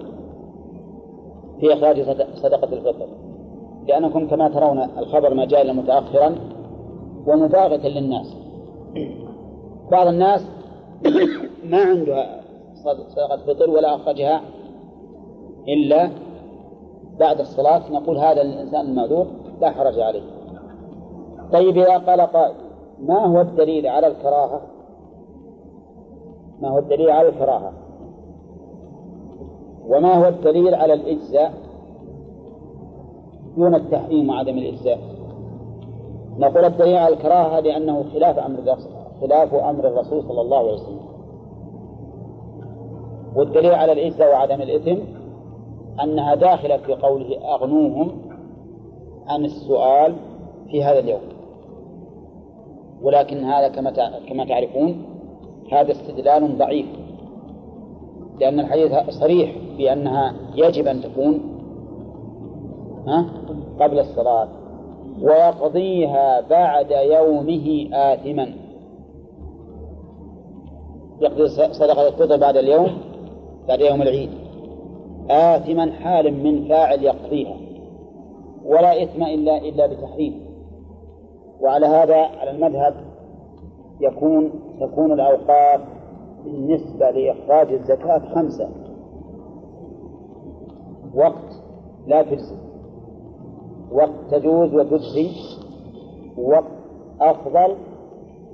في 1.59 1.73
إخراج 1.73 2.01
صدقة 2.35 2.73
الفطر. 2.73 3.07
لأنكم 3.87 4.27
كما 4.27 4.49
ترون 4.49 4.79
الخبر 4.97 5.33
ما 5.33 5.45
جاء 5.45 5.73
متأخرا 5.73 6.35
ومباغتا 7.27 7.87
للناس. 7.87 8.35
بعض 9.91 10.07
الناس 10.07 10.45
ما 11.63 11.77
عنده 11.77 12.25
صدقة 12.73 13.37
فطر 13.37 13.69
ولا 13.69 13.95
أخرجها 13.95 14.41
إلا 15.67 16.09
بعد 17.19 17.39
الصلاة. 17.39 17.91
نقول 17.91 18.17
هذا 18.17 18.41
الإنسان 18.41 18.85
المعذور 18.85 19.27
لا 19.61 19.71
حرج 19.71 19.99
عليه. 19.99 20.21
طيب 21.53 21.77
إذا 21.77 21.97
قال 21.97 22.21
قائل 22.21 22.55
ما 22.99 23.25
هو 23.25 23.41
الدليل 23.41 23.87
على 23.87 24.07
الكراهة؟ 24.07 24.61
ما 26.61 26.69
هو 26.69 26.77
الدليل 26.79 27.09
على 27.09 27.29
الكراهة؟ 27.29 27.73
وما 29.87 30.13
هو 30.13 30.27
الدليل 30.27 30.75
على 30.75 30.93
الإجزاء؟ 30.93 31.53
دون 33.57 33.75
التحريم 33.75 34.29
وعدم 34.29 34.57
الإجزاء 34.57 34.99
نقول 36.37 36.65
الدليل 36.65 36.97
على 36.97 37.13
الكراهة 37.13 37.59
لأنه 37.59 38.03
خلاف 38.13 38.39
أمر 38.39 38.77
خلاف 39.21 39.53
أمر 39.53 39.87
الرسول 39.87 40.23
صلى 40.23 40.41
الله 40.41 40.57
عليه 40.57 40.73
وسلم. 40.73 40.99
والدليل 43.35 43.73
على 43.73 43.91
الإجزاء 43.91 44.31
وعدم 44.31 44.61
الإثم 44.61 45.01
أنها 46.03 46.35
داخلة 46.35 46.77
في 46.77 46.93
قوله 46.93 47.53
أغنوهم 47.55 48.11
عن 49.27 49.45
السؤال 49.45 50.15
في 50.71 50.83
هذا 50.83 50.99
اليوم. 50.99 51.21
ولكن 53.01 53.43
هذا 53.43 53.67
كما 53.67 53.91
كما 54.29 54.45
تعرفون 54.45 55.03
هذا 55.71 55.91
استدلال 55.91 56.57
ضعيف 56.57 56.85
لأن 58.39 58.59
الحديث 58.59 58.91
صريح 59.09 59.55
بأنها 59.77 60.33
يجب 60.55 60.87
أن 60.87 61.01
تكون 61.01 61.50
ها؟ 63.07 63.25
قبل 63.79 63.99
الصلاة. 63.99 64.47
ويقضيها 65.21 66.41
بعد 66.41 66.91
يومه 66.91 67.89
آثما. 67.93 68.53
يقضي 71.21 71.47
صدقة 71.47 72.07
الفطر 72.07 72.37
بعد 72.37 72.57
اليوم 72.57 72.97
بعد 73.67 73.81
يوم 73.81 74.01
العيد. 74.01 74.29
آثما 75.29 75.91
حال 75.91 76.43
من 76.43 76.67
فاعل 76.67 77.03
يقضيها. 77.03 77.57
ولا 78.65 79.03
إثم 79.03 79.23
إلا 79.23 79.57
إلا 79.57 79.87
بتحريم. 79.87 80.45
وعلى 81.61 81.85
هذا 81.85 82.15
على 82.15 82.51
المذهب 82.51 82.95
يكون 84.01 84.51
تكون 84.79 85.11
الأوقات 85.11 85.79
بالنسبة 86.43 87.09
لإخراج 87.11 87.73
الزكاة 87.73 88.21
خمسة. 88.35 88.69
وقت 91.15 91.61
لا 92.07 92.21
تجزي. 92.21 92.70
وقت 93.91 94.09
تجوز 94.31 94.73
وتجزي 94.73 95.29
وقت 96.37 96.71
أفضل 97.21 97.75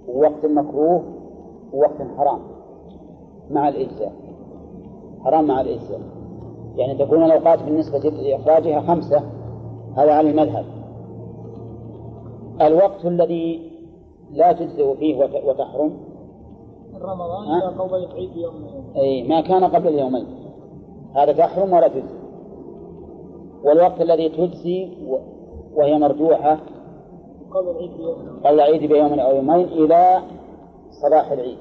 ووقت 0.07 0.45
مكروه 0.45 1.03
ووقت 1.73 2.01
حرام 2.17 2.39
مع 3.51 3.69
الإجزاء. 3.69 4.11
حرام 5.23 5.47
مع 5.47 5.61
الإجزاء. 5.61 5.99
يعني 6.75 7.05
تكون 7.05 7.23
الأوقات 7.23 7.63
بالنسبة 7.63 7.99
لإخراجها 7.99 8.81
خمسة 8.81 9.23
هذا 9.97 10.13
على 10.13 10.29
المذهب. 10.29 10.65
الوقت 12.61 13.05
الذي 13.05 13.71
لا 14.31 14.51
تجزئ 14.51 14.95
فيه 14.95 15.17
وتحرم. 15.45 15.91
رمضان 17.01 17.61
إذا 17.61 17.67
قضيت 17.67 18.09
عيد 18.09 18.35
يوم 18.35 18.53
أي 18.95 19.27
ما 19.27 19.41
كان 19.41 19.63
قبل 19.63 19.87
اليومين. 19.87 20.25
هذا 21.15 21.31
تحرم 21.31 21.73
ولا 21.73 21.87
تجزي 21.87 22.26
والوقت 23.67 24.01
الذي 24.01 24.29
تجزي 24.29 24.89
وهي 25.75 25.97
مرجوحة 25.99 26.59
قبل 28.43 28.55
العيد 28.55 28.89
بيوم 28.89 29.19
أو 29.19 29.35
يومين 29.35 29.65
إلى 29.65 30.21
صباح 31.01 31.31
العيد. 31.31 31.57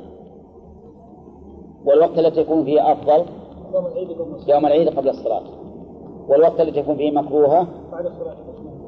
والوقت 1.85 2.19
الذي 2.19 2.41
يكون 2.41 2.65
فيه 2.65 2.93
أفضل 2.93 3.25
يوم 4.49 4.67
العيد 4.67 4.89
قبل 4.89 5.09
الصلاة. 5.09 5.43
والوقت 6.29 6.61
الذي 6.61 6.83
تكون 6.83 6.97
فيه 6.97 7.11
مكروهة 7.11 7.67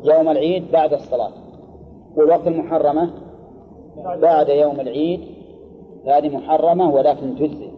يوم 0.04 0.28
العيد 0.28 0.72
بعد 0.72 0.92
الصلاة. 0.92 1.30
والوقت 2.16 2.46
المحرمة 2.46 3.10
بعد 4.22 4.48
يوم 4.48 4.80
العيد 4.80 5.20
هذه 6.06 6.36
محرمة 6.36 6.94
ولكن 6.94 7.34
تجزي. 7.34 7.70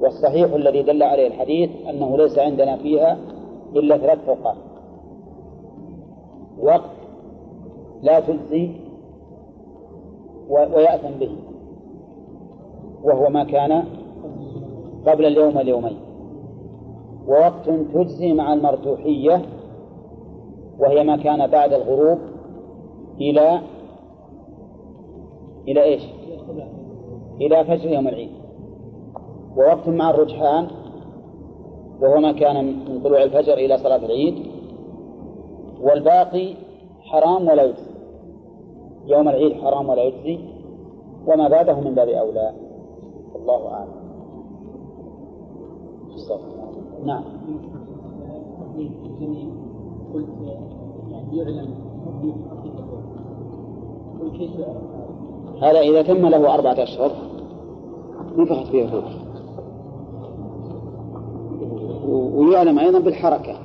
والصحيح 0.00 0.52
الذي 0.52 0.82
دل 0.82 1.02
عليه 1.02 1.26
الحديث 1.26 1.70
أنه 1.88 2.16
ليس 2.16 2.38
عندنا 2.38 2.76
فيها 2.76 3.18
إلا 3.76 3.98
ثلاث 3.98 4.28
أوقات 4.28 4.56
وقت 6.60 6.90
لا 8.02 8.20
تجزي 8.20 8.70
ويأثم 10.48 11.18
به. 11.20 11.36
وهو 13.04 13.28
ما 13.28 13.44
كان 13.44 13.84
قبل 15.06 15.26
اليوم 15.26 15.58
اليومين 15.58 15.96
ووقت 17.26 17.70
تجزي 17.94 18.32
مع 18.32 18.52
المرجوحية 18.52 19.42
وهي 20.78 21.04
ما 21.04 21.16
كان 21.16 21.46
بعد 21.46 21.72
الغروب 21.72 22.18
إلى 23.20 23.60
إلى 25.68 25.82
إيش؟ 25.82 26.02
إلى 27.40 27.64
فجر 27.64 27.90
يوم 27.90 28.08
العيد. 28.08 28.30
ووقت 29.56 29.88
مع 29.88 30.10
الرجحان 30.10 30.66
وهو 32.00 32.20
ما 32.20 32.32
كان 32.32 32.64
من 32.88 33.00
طلوع 33.04 33.22
الفجر 33.22 33.54
إلى 33.54 33.78
صلاة 33.78 34.06
العيد 34.06 34.34
والباقي 35.80 36.54
حرام 37.00 37.48
ولا 37.48 37.62
يجزي. 37.62 37.90
يوم 39.06 39.28
العيد 39.28 39.52
حرام 39.52 39.88
ولا 39.88 40.02
يجزي 40.02 40.38
وما 41.26 41.48
بعده 41.48 41.80
من 41.80 41.94
باب 41.94 42.08
أولى. 42.08 42.52
الله 43.36 43.68
أعلم. 43.68 44.06
نعم. 47.04 47.24
هذا 55.62 55.80
إذا 55.80 56.02
تم 56.02 56.26
له 56.26 56.54
أربعة 56.54 56.82
أشهر 56.82 57.10
نفخت 58.36 58.66
فيه 58.66 58.84
الروح 58.84 59.25
ويعلم 62.08 62.78
أيضا 62.78 62.98
بالحركة. 62.98 63.56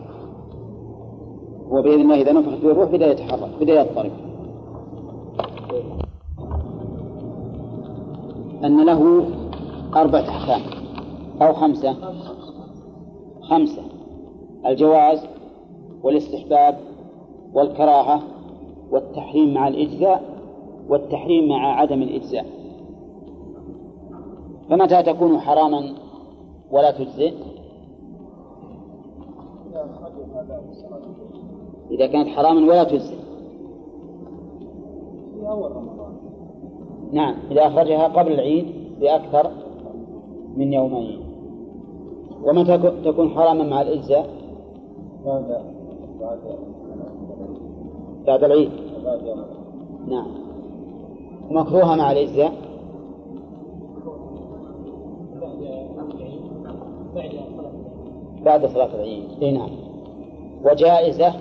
وبإذن 1.70 2.02
الله 2.02 2.22
إذا 2.22 2.32
نفخت 2.32 2.56
فيه 2.56 2.72
الروح 2.72 2.90
بدأ 2.90 3.12
يتحرك 3.12 3.50
بدأ 3.62 3.82
يضطرب 3.82 4.12
أن 8.64 8.86
له 8.86 9.26
أربعة 9.96 10.22
أحكام 10.22 10.62
أو 11.42 11.54
خمسة. 11.54 11.96
خمسة. 13.42 13.82
الجواز 14.66 15.26
والاستحباب 16.04 16.78
والكراهة 17.54 18.22
والتحريم 18.92 19.54
مع 19.54 19.68
الإجزاء 19.68 20.24
والتحريم 20.90 21.50
مع 21.50 21.80
عدم 21.80 22.02
الإجزاء. 22.02 22.46
فمتى 24.70 25.04
تكون 25.04 25.40
حراما 25.40 25.94
ولا 26.72 26.92
تجزئ؟ 26.92 27.34
إذا 31.92 32.08
كانت 32.08 32.28
حراما 32.28 32.62
ولا 32.62 32.84
تجزئ. 32.84 33.16
نعم 37.12 37.36
إذا 37.52 37.68
أخرجها 37.68 38.08
قبل 38.08 38.32
العيد 38.32 38.66
بأكثر 39.00 39.52
من 40.58 40.74
يومين. 40.74 41.20
ومتى 42.44 42.78
تكون 43.06 43.30
حراما 43.30 43.64
مع 43.64 43.82
الإجزاء؟ 43.82 44.30
بعد 48.28 48.44
العيد. 48.44 48.72
نعم. 50.08 50.28
ومكروهة 51.50 51.96
مع 51.96 52.12
الإجزاء؟ 52.12 52.52
بعد 58.46 58.66
صلاة 58.66 58.96
العيد. 58.96 59.24
إي 59.42 59.52
نعم. 59.52 59.91
وجائزة. 60.66 61.34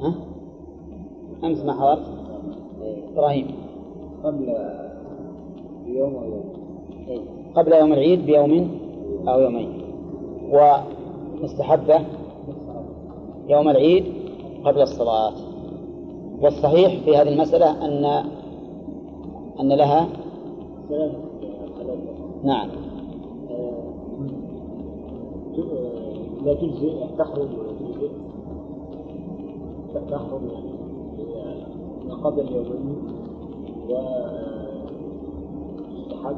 ها؟ 0.00 0.14
أمس 1.44 1.64
ما 1.64 1.72
حضرت؟ 1.72 2.06
إبراهيم. 3.12 3.46
قبل 4.24 4.48
يوم 5.86 6.14
أو 6.14 6.24
يوم. 6.24 6.44
إيه. 7.08 7.20
قبل 7.54 7.72
يوم 7.72 7.92
العيد 7.92 8.26
بيوم 8.26 8.70
أو 9.28 9.40
يومين. 9.40 9.82
ومستحبة 10.52 12.00
يوم 13.48 13.68
العيد 13.68 14.04
قبل 14.64 14.82
الصلاة. 14.82 15.32
والصحيح 16.40 17.04
في 17.04 17.16
هذه 17.16 17.28
المسألة 17.28 17.84
أن 17.84 18.04
أن 19.60 19.68
لها 19.68 20.08
نعم. 22.44 22.68
لا 26.48 26.54
تجزي 26.54 26.90
تخرج 27.18 27.48
تخرج 30.10 30.40
ما 32.08 32.14
قبل 32.14 32.40
اليومين 32.40 32.96
وتستحب 36.08 36.36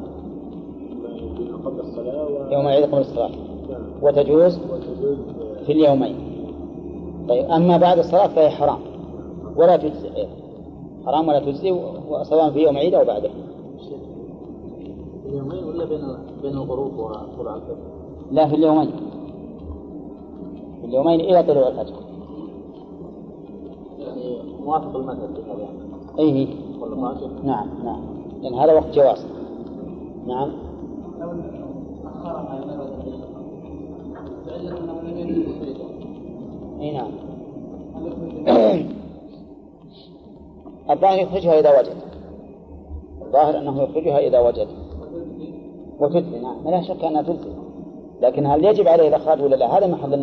ما 1.50 1.56
قبل 1.64 1.80
الصلاة 1.80 2.26
و... 2.26 2.52
يوم 2.52 2.66
العيد 2.66 2.84
قبل 2.84 2.98
الصلاة 2.98 3.30
نعم. 3.70 3.82
وتجوز 4.02 4.58
في 5.66 5.72
اليومين 5.72 6.16
طيب 7.28 7.44
أما 7.44 7.76
بعد 7.76 7.98
الصلاة 7.98 8.26
فهي 8.26 8.50
حرام 8.50 8.78
ولا 9.56 9.76
تجزي. 9.76 10.26
حرام 11.06 11.28
ولا 11.28 11.40
تجزي 11.40 11.80
سواء 12.22 12.50
في 12.50 12.58
يوم 12.58 12.76
العيد 12.76 12.94
أو 12.94 13.04
بعده 13.04 13.30
اليومين 15.26 15.64
ولا 15.64 15.84
بين 15.84 16.00
بين 16.42 16.52
الغروب 16.52 16.92
وطلوع 16.92 17.54
الفجر؟ 17.54 17.76
لا 18.32 18.48
في 18.48 18.54
اليومين 18.54 18.90
في 20.91 20.97
اليومين 20.97 21.20
إلى 21.20 21.43
طلوع 21.43 21.68
الفجر. 21.68 21.95
يعني 23.99 24.43
موافق 24.64 24.97
المذهب. 24.97 25.34
في 25.34 25.51
هذا 25.51 25.61
يعني 25.61 25.78
أيه. 26.18 26.49
ولا 26.80 27.09
راجح؟ 27.09 27.45
نعم 27.45 27.68
نعم. 27.84 28.01
لأن 28.43 28.55
هذا 28.55 28.72
وقت 28.72 28.95
جواز. 28.95 29.26
نعم. 30.26 30.53
لو 31.20 31.32
أخرها 32.05 32.59
أنه 34.78 35.01
لم 35.03 35.18
يجد 35.18 35.76
أي 36.80 36.93
نعم. 36.93 37.11
الظاهر 40.91 41.18
يخرجها 41.18 41.61
إذا 41.61 41.80
وجد. 41.80 41.97
الظاهر 43.22 43.59
أنه 43.59 43.82
يخرجها 43.82 44.18
إذا 44.18 44.41
وجد. 44.41 44.68
وتجزي 46.01 46.41
نعم 46.41 46.68
لا 46.68 46.82
شك 46.82 47.05
أنها 47.05 47.22
تجزي 47.22 47.51
لكن 48.22 48.47
هل 48.47 48.64
يجب 48.64 48.88
عليه 48.88 49.09
الإخراج 49.09 49.43
ولا 49.43 49.57
لا؟ 49.57 49.78
هذا 49.78 49.86
محل 49.86 50.14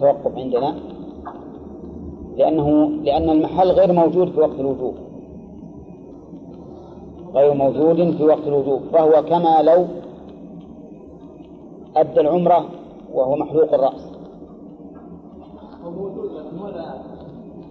التوقف 0.00 0.38
عندنا 0.38 0.74
لأنه 2.36 2.88
لأن 2.88 3.30
المحل 3.30 3.70
غير 3.70 3.92
موجود 3.92 4.30
في 4.30 4.40
وقت 4.40 4.60
الوجوب 4.60 4.94
غير 7.34 7.54
موجود 7.54 8.16
في 8.16 8.24
وقت 8.24 8.46
الوجوب 8.46 8.80
فهو 8.92 9.22
كما 9.22 9.62
لو 9.62 9.86
أدى 11.96 12.20
العمرة 12.20 12.64
وهو 13.14 13.36
محلوق 13.36 13.74
الرأس 13.74 14.10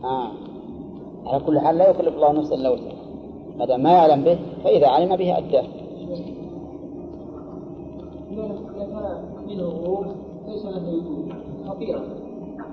آه. 0.03 0.31
على 1.25 1.39
كل 1.45 1.59
حال 1.59 1.77
لا 1.77 1.89
يكلف 1.89 2.15
الله 2.15 2.31
نفسا 2.31 2.55
الا 2.55 2.69
وسعها 2.69 2.93
ما 3.57 3.65
دام 3.65 3.83
ما 3.83 3.91
يعلم 3.91 4.23
به 4.23 4.39
فاذا 4.63 4.87
علم 4.87 5.15
به 5.15 5.37
اداه 5.37 5.63
ليس 10.47 10.65
له 10.65 11.48
خطيرة. 11.69 12.01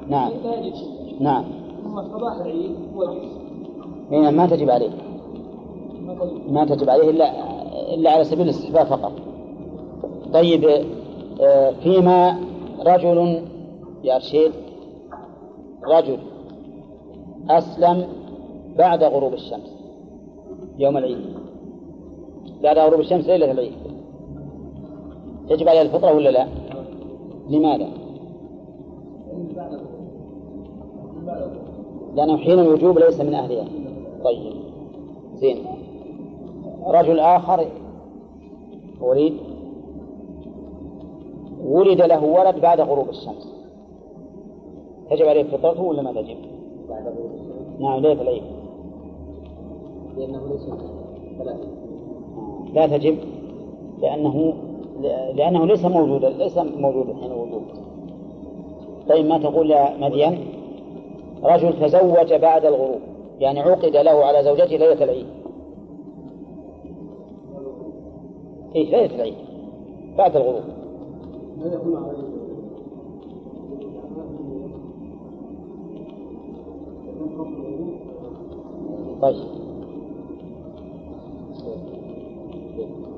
نعم. 0.09 0.33
لا 0.45 0.55
يجد 0.55 0.75
شيء. 0.75 1.17
نعم. 1.21 1.45
ثم 1.85 2.03
صباح 2.03 2.37
العيد 2.37 2.77
وجد 2.97 3.21
هنا 4.13 4.31
ما 4.31 4.47
تجب 4.47 4.71
عليه. 4.71 4.91
ما 6.07 6.15
تجد 6.15 6.53
ما 6.53 6.65
تجب 6.65 6.91
عليه 6.91 7.11
إلا 7.11 7.25
إلا 7.95 8.11
على 8.11 8.25
سبيل 8.25 8.43
الاستحباب 8.43 8.87
فقط. 8.87 9.13
طيب 10.33 10.85
آه، 11.41 11.71
فيما 11.71 12.39
رجل 12.87 13.43
يا 14.05 14.17
رشيد 14.17 14.53
رجل 15.85 16.19
أسلم 17.51 18.07
بعد 18.79 19.05
غروب 19.05 19.35
الشمس 19.35 19.77
يوم 20.79 20.97
العيد. 20.97 21.19
بعد 22.63 22.79
غروب 22.79 23.01
الشمس 23.01 23.27
ليلة 23.27 23.51
العيد. 23.51 23.73
يجب 25.51 25.69
عليه 25.69 25.83
الفطرة 25.83 26.13
ولا 26.15 26.29
لا؟ 26.29 26.47
لماذا؟ 27.51 28.06
لأنه 32.15 32.37
حين 32.37 32.59
الوجوب 32.59 32.99
ليس 32.99 33.21
من 33.21 33.35
أهلها. 33.35 33.69
طيب. 34.25 34.53
زين. 35.35 35.57
رجل 36.87 37.21
آخر 37.21 37.67
وليد 39.01 39.35
ولد 41.65 42.03
له 42.03 42.25
ولد 42.25 42.61
بعد 42.61 42.81
غروب 42.81 43.09
الشمس. 43.09 43.53
تجب 45.11 45.27
عليه 45.27 45.43
فطرته 45.43 45.83
ولا 45.83 46.03
ما 46.03 46.13
تجب؟ 46.13 46.37
بعد 46.89 47.03
غروب 47.03 47.31
الشمس. 47.35 47.81
نعم 47.81 48.01
ليلة 48.01 48.23
العيد. 48.23 48.43
لأنه 50.17 50.41
ليس 50.49 50.67
ثلاثة 51.39 51.69
لا 52.75 52.87
تجب. 52.87 53.19
لأنه 54.03 54.55
لأنه 55.35 55.67
ليس 55.67 55.85
موجودا 55.85 56.29
ليس 56.29 56.59
موجودا 56.59 57.15
حين 57.15 57.33
الوجود. 57.33 57.63
طيب 59.09 59.27
ما 59.27 59.39
تقول 59.39 59.71
يا 59.71 59.97
مدين؟ 60.01 60.56
رجل 61.47 61.81
تزوج 61.81 62.35
بعد 62.35 62.65
الغروب. 62.65 63.01
يعني 63.39 63.61
عقد 63.61 63.97
له 63.97 64.25
على 64.25 64.43
زوجته 64.43 64.77
ليلة 64.77 65.05
العيد. 65.05 65.27
إيه 68.75 68.91
ليلة 68.91 69.15
العيد. 69.15 69.35
بعد 70.19 70.37
الغروب. 70.37 70.63
طيب. 79.23 79.47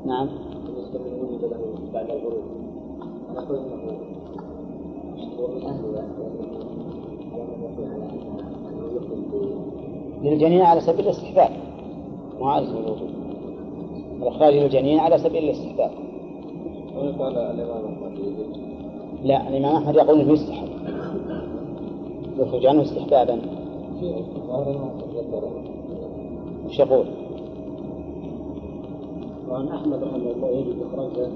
نعم. 0.07 0.29
بعد 1.93 2.11
الغروب 2.11 2.59
للجنين 10.23 10.63
على 10.63 10.81
سبيل 10.81 11.01
الاستحباب. 11.01 11.51
مو 12.41 12.47
على 12.47 12.67
سبيل 12.67 12.85
الوجوب 12.85 13.09
الإخراج 14.23 14.55
للجنين 14.55 14.99
على 14.99 15.19
سبيل 15.19 15.45
الاستحباب. 15.45 15.91
أحمد 16.99 17.33
لا 19.25 19.49
الإمام 19.49 19.77
أحمد 19.77 19.95
يقول 19.95 20.21
إنه 20.21 20.33
يستحب. 20.33 20.69
يخرج 22.39 22.67
عنه 22.67 22.83
استحبابا. 22.83 23.39
وش 26.67 26.79
يقول؟ 26.79 27.07
وعن 29.51 29.69
أحمد 29.69 30.03
رحمه 30.03 30.31
الله 30.31 30.49
يجب 30.49 30.77
اخراج 30.83 31.11
ذات 31.17 31.31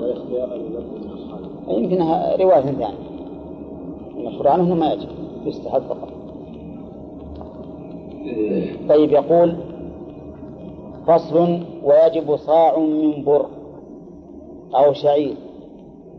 واختيارا 0.00 0.56
لنفسه 0.56 0.94
من 1.04 1.10
اصحابه 1.10 1.78
يمكنها 1.78 2.36
رواية 2.36 2.60
ثانية. 2.60 3.17
المشهور 4.28 4.48
عنه 4.48 4.74
ما 4.74 4.92
يجب 4.92 5.08
يستحب 5.44 5.82
فقط. 5.82 6.08
طيب 8.88 9.12
يقول 9.12 9.56
فصل 11.06 11.60
ويجب 11.84 12.36
صاع 12.36 12.78
من 12.78 13.24
بر 13.24 13.46
أو 14.74 14.92
شعير 14.92 15.36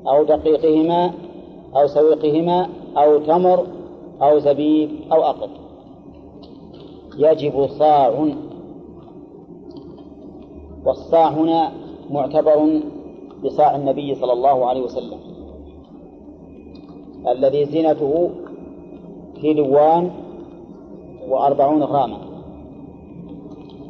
أو 0.07 0.23
دقيقهما 0.23 1.11
أو 1.76 1.88
سويقهما 1.88 2.69
أو 2.98 3.19
تمر 3.19 3.65
أو 4.22 4.40
زبيب 4.40 4.90
أو 5.11 5.23
أقط. 5.23 5.49
يجب 7.18 7.68
صاع. 7.68 8.27
والصاع 10.86 11.30
هنا 11.30 11.72
معتبر 12.10 12.81
بصاع 13.44 13.76
النبي 13.76 14.15
صلى 14.15 14.34
الله 14.34 14.65
عليه 14.65 14.81
وسلم. 14.81 15.28
الذي 17.27 17.65
زينته 17.65 18.29
كيلوان 19.41 20.11
وأربعون 21.29 21.83
غراما. 21.83 22.17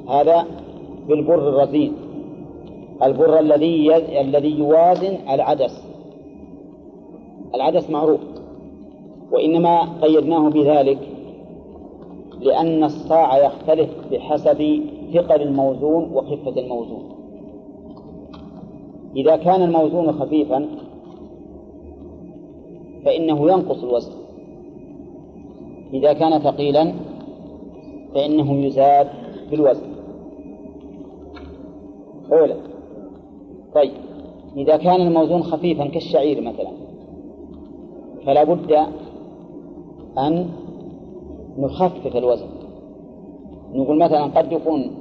هذا 0.10 0.46
بالبر 1.08 1.50
الرزين. 1.50 1.94
البر 3.04 3.40
الذي 3.40 3.96
الذي 4.22 4.60
يوازن 4.60 5.18
العدس. 5.30 5.84
العدس 7.56 7.90
معروف. 7.90 8.20
وإنما 9.32 9.82
قيدناه 10.02 10.50
بذلك 10.50 11.00
لأن 12.42 12.84
الصاع 12.84 13.46
يختلف 13.46 13.90
بحسب 14.12 14.82
ثقل 15.14 15.42
الموزون 15.42 16.12
وخفة 16.14 16.62
الموزون. 16.62 17.04
إذا 19.16 19.36
كان 19.36 19.62
الموزون 19.62 20.12
خفيفا 20.12 20.66
فإنه 23.06 23.52
ينقص 23.52 23.84
الوزن. 23.84 24.12
إذا 25.94 26.14
كان 26.14 26.40
ثقيلا 26.40 26.94
فإنه 28.14 28.66
يزاد 28.66 29.08
بالوزن 29.52 29.88
أولى 32.32 32.56
طيب 33.76 33.92
إذا 34.58 34.78
كان 34.78 35.02
الموزون 35.02 35.44
خفيفا 35.44 35.88
كالشعير 35.88 36.42
مثلا 36.42 36.72
فلا 38.26 38.44
بد 38.44 38.72
أن 40.18 40.50
نخفف 41.58 42.16
الوزن. 42.16 42.48
نقول 43.74 43.98
مثلا 43.98 44.24
قد 44.24 44.52
يكون 44.52 44.92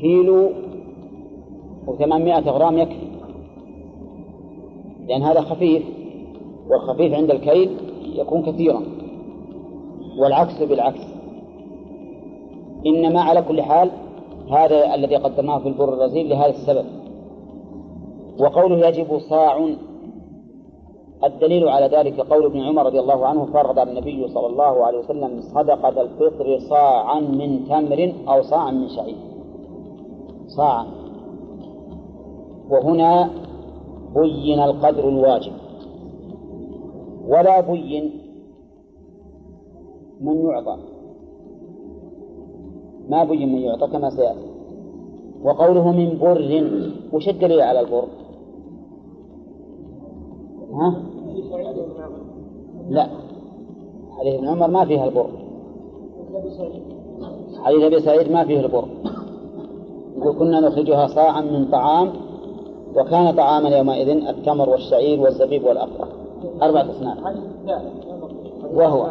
كيلو 0.00 0.50
وثمانمائة 1.86 2.50
غرام 2.50 2.78
يكفي 2.78 3.12
لأن 5.08 5.22
هذا 5.22 5.40
خفيف. 5.40 5.82
والخفيف 6.70 7.14
عند 7.14 7.30
الكيل 7.30 7.76
يكون 8.02 8.42
كثيرا 8.42 8.82
والعكس 10.18 10.62
بالعكس. 10.62 11.00
إنما 12.86 13.20
على 13.20 13.42
كل 13.42 13.62
حال 13.62 13.90
هذا 14.50 14.94
الذي 14.94 15.16
قدمناه 15.16 15.58
في 15.58 15.68
البر 15.68 15.94
الرزيل 15.94 16.28
لهذا 16.28 16.50
السبب. 16.50 16.84
وقوله 18.40 18.88
يجب 18.88 19.18
صاع 19.18 19.68
الدليل 21.24 21.68
على 21.68 21.86
ذلك 21.96 22.20
قول 22.20 22.44
ابن 22.44 22.60
عمر 22.60 22.86
رضي 22.86 23.00
الله 23.00 23.26
عنه 23.26 23.44
فرض 23.44 23.78
النبي 23.78 24.28
صلى 24.28 24.46
الله 24.46 24.84
عليه 24.86 24.98
وسلم 24.98 25.40
صدقة 25.40 26.02
الفطر 26.02 26.58
صاعا 26.58 27.20
من 27.20 27.64
تمر 27.68 28.12
أو 28.28 28.42
صاعا 28.42 28.70
من 28.70 28.88
شعير. 28.88 29.16
صاعا. 30.46 30.86
وهنا 32.70 33.30
بين 34.14 34.60
القدر 34.62 35.08
الواجب. 35.08 35.52
ولا 37.28 37.60
بين 37.60 38.10
من 40.20 40.46
يعطى. 40.46 40.76
ما 43.08 43.24
بين 43.24 43.52
من 43.52 43.58
يعطى 43.58 43.86
كما 43.86 44.10
سيأتي. 44.10 44.52
وقوله 45.44 45.92
من 45.92 46.18
بر 46.18 46.70
وش 47.12 47.28
الدليل 47.28 47.60
على 47.60 47.80
البر؟ 47.80 48.04
ها؟ 50.72 51.02
لا. 52.88 53.06
حديث 54.10 54.34
ابن 54.34 54.48
عمر 54.48 54.70
ما 54.70 54.84
فيها 54.84 55.04
البر. 55.04 55.30
حديث 57.62 57.82
أبي 57.82 58.00
سعيد 58.00 58.32
ما 58.32 58.44
فيه 58.44 58.60
البر. 58.60 58.84
يقول 60.16 60.38
كنا 60.38 60.60
نخرجها 60.60 61.06
صاعا 61.06 61.40
من 61.40 61.70
طعام 61.70 62.12
وكان 62.96 63.36
طعاما 63.36 63.68
يومئذ 63.68 64.08
التمر 64.08 64.68
والشعير 64.68 65.20
والزبيب 65.20 65.64
والأقرع 65.64 66.21
أربعة 66.62 66.90
أصناف. 66.90 67.18
وهو. 68.74 69.02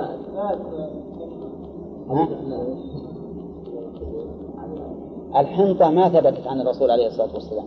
ها؟ 2.10 2.28
الحنطة 5.36 5.90
ما 5.90 6.10
ثبتت 6.10 6.48
عن 6.48 6.62
الرسول 6.62 6.92
عليه 6.92 7.08
الصلاة 7.08 7.34
والسلام. 7.34 7.66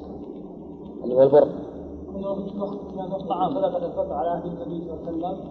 اللي 1.05 1.15
هو 1.15 1.23
البر. 1.23 1.49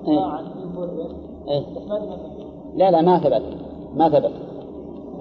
إيه. 0.07 0.19
إيه؟ 1.47 1.64
لا 2.76 2.91
لا 2.91 3.01
ما 3.01 3.19
ثبت. 3.19 3.43
ما 3.95 4.10
ثبت. 4.10 4.31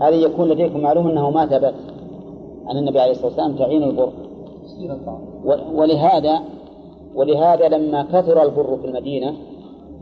هذه 0.01 0.15
يكون 0.15 0.49
لديكم 0.49 0.81
معلوم 0.81 1.09
أنه 1.09 1.31
ما 1.31 1.47
ثبت 1.47 1.75
عن 2.67 2.77
النبي 2.77 3.01
عليه 3.01 3.11
الصلاة 3.11 3.27
والسلام 3.27 3.57
تعيين 3.57 3.83
البر. 3.83 4.13
ولهذا 5.75 6.41
ولهذا 7.15 7.69
لما 7.69 8.03
كثر 8.03 8.43
البر 8.43 8.77
في 8.77 8.85
المدينة 8.87 9.35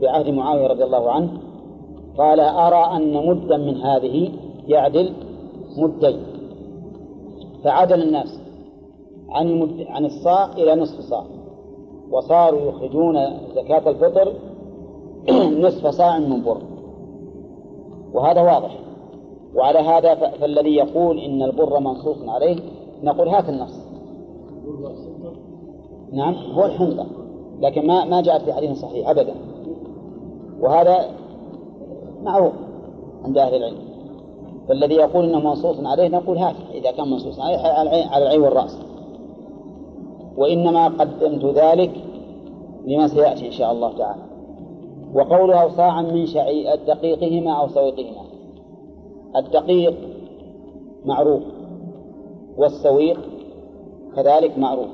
بعهد 0.01 0.27
معاوية 0.29 0.67
رضي 0.67 0.83
الله 0.83 1.11
عنه 1.11 1.31
قال 2.17 2.39
أرى 2.39 2.97
أن 2.97 3.27
مدا 3.27 3.57
من 3.57 3.77
هذه 3.77 4.31
يعدل 4.67 5.13
مدين. 5.77 6.23
فعدل 7.63 8.01
الناس 8.01 8.39
عن 9.29 9.47
المد... 9.47 9.85
عن 9.89 10.05
الصاع 10.05 10.53
إلى 10.53 10.75
نصف 10.75 10.99
صاع 10.99 11.23
وصاروا 12.11 12.61
يخرجون 12.61 13.15
زكاة 13.55 13.89
الفطر 13.89 14.33
نصف 15.65 15.87
صاع 15.87 16.19
من 16.19 16.43
بر. 16.43 16.61
وهذا 18.13 18.41
واضح. 18.41 18.77
وعلى 19.55 19.79
هذا 19.79 20.15
فالذي 20.15 20.75
يقول 20.75 21.19
إن 21.19 21.41
البر 21.41 21.79
منصوص 21.79 22.17
عليه 22.27 22.55
نقول 23.03 23.27
هات 23.27 23.49
النص. 23.49 23.91
نعم 26.11 26.33
هو 26.33 26.65
الحنطة 26.65 27.05
لكن 27.61 27.87
ما 27.87 28.05
ما 28.05 28.21
جاءت 28.21 28.41
في 28.41 28.53
حديث 28.53 28.79
صحيح 28.79 29.09
أبدا. 29.09 29.33
وهذا 30.59 31.05
معروف 32.23 32.53
عند 33.23 33.37
أهل 33.37 33.55
العلم. 33.55 33.77
فالذي 34.67 34.95
يقول 34.95 35.25
إنه 35.25 35.39
منصوص 35.39 35.79
عليه 35.85 36.07
نقول 36.07 36.37
هات 36.37 36.55
إذا 36.73 36.91
كان 36.91 37.09
منصوص 37.09 37.39
عليه 37.39 37.57
على 37.57 38.25
العين, 38.25 38.41
والرأس. 38.41 38.77
وإنما 40.37 40.87
قدمت 40.87 41.45
ذلك 41.45 41.91
لما 42.85 43.07
سيأتي 43.07 43.47
إن 43.47 43.51
شاء 43.51 43.71
الله 43.71 43.97
تعالى. 43.97 44.21
وقولها 45.13 45.69
صاعا 45.69 46.01
من 46.01 46.25
شعير 46.25 46.75
دقيقهما 46.87 47.51
أو 47.51 47.67
سويقهما. 47.67 48.21
الدقيق 49.35 49.93
معروف 51.05 51.41
والسويق 52.57 53.19
كذلك 54.15 54.57
معروف. 54.57 54.89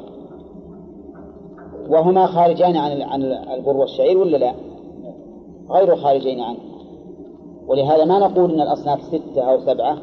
وهما 1.89 2.26
خارجان 2.26 2.77
عن 2.77 3.01
عن 3.01 3.23
البر 3.23 3.77
والشعير 3.77 4.18
ولا 4.18 4.38
لا؟ 4.38 4.53
غير 5.69 5.95
خارجين 5.95 6.39
عنه. 6.41 6.59
ولهذا 7.68 8.05
ما 8.05 8.19
نقول 8.19 8.53
إن 8.53 8.61
الأصناف 8.61 9.01
ستة 9.03 9.41
أو 9.41 9.59
سبعة. 9.59 9.97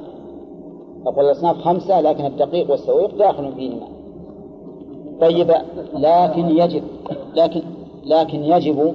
نقول 1.05 1.25
الأصناف 1.25 1.57
خمسة 1.57 2.01
لكن 2.01 2.27
الدقيق 2.27 2.71
والسويق 2.71 3.19
داخل 3.19 3.53
فيهما. 3.53 3.87
طيب 5.21 5.55
لكن 5.95 6.49
يجب 6.49 6.83
لكن 7.35 7.63
لكن 8.05 8.45
يجب 8.45 8.95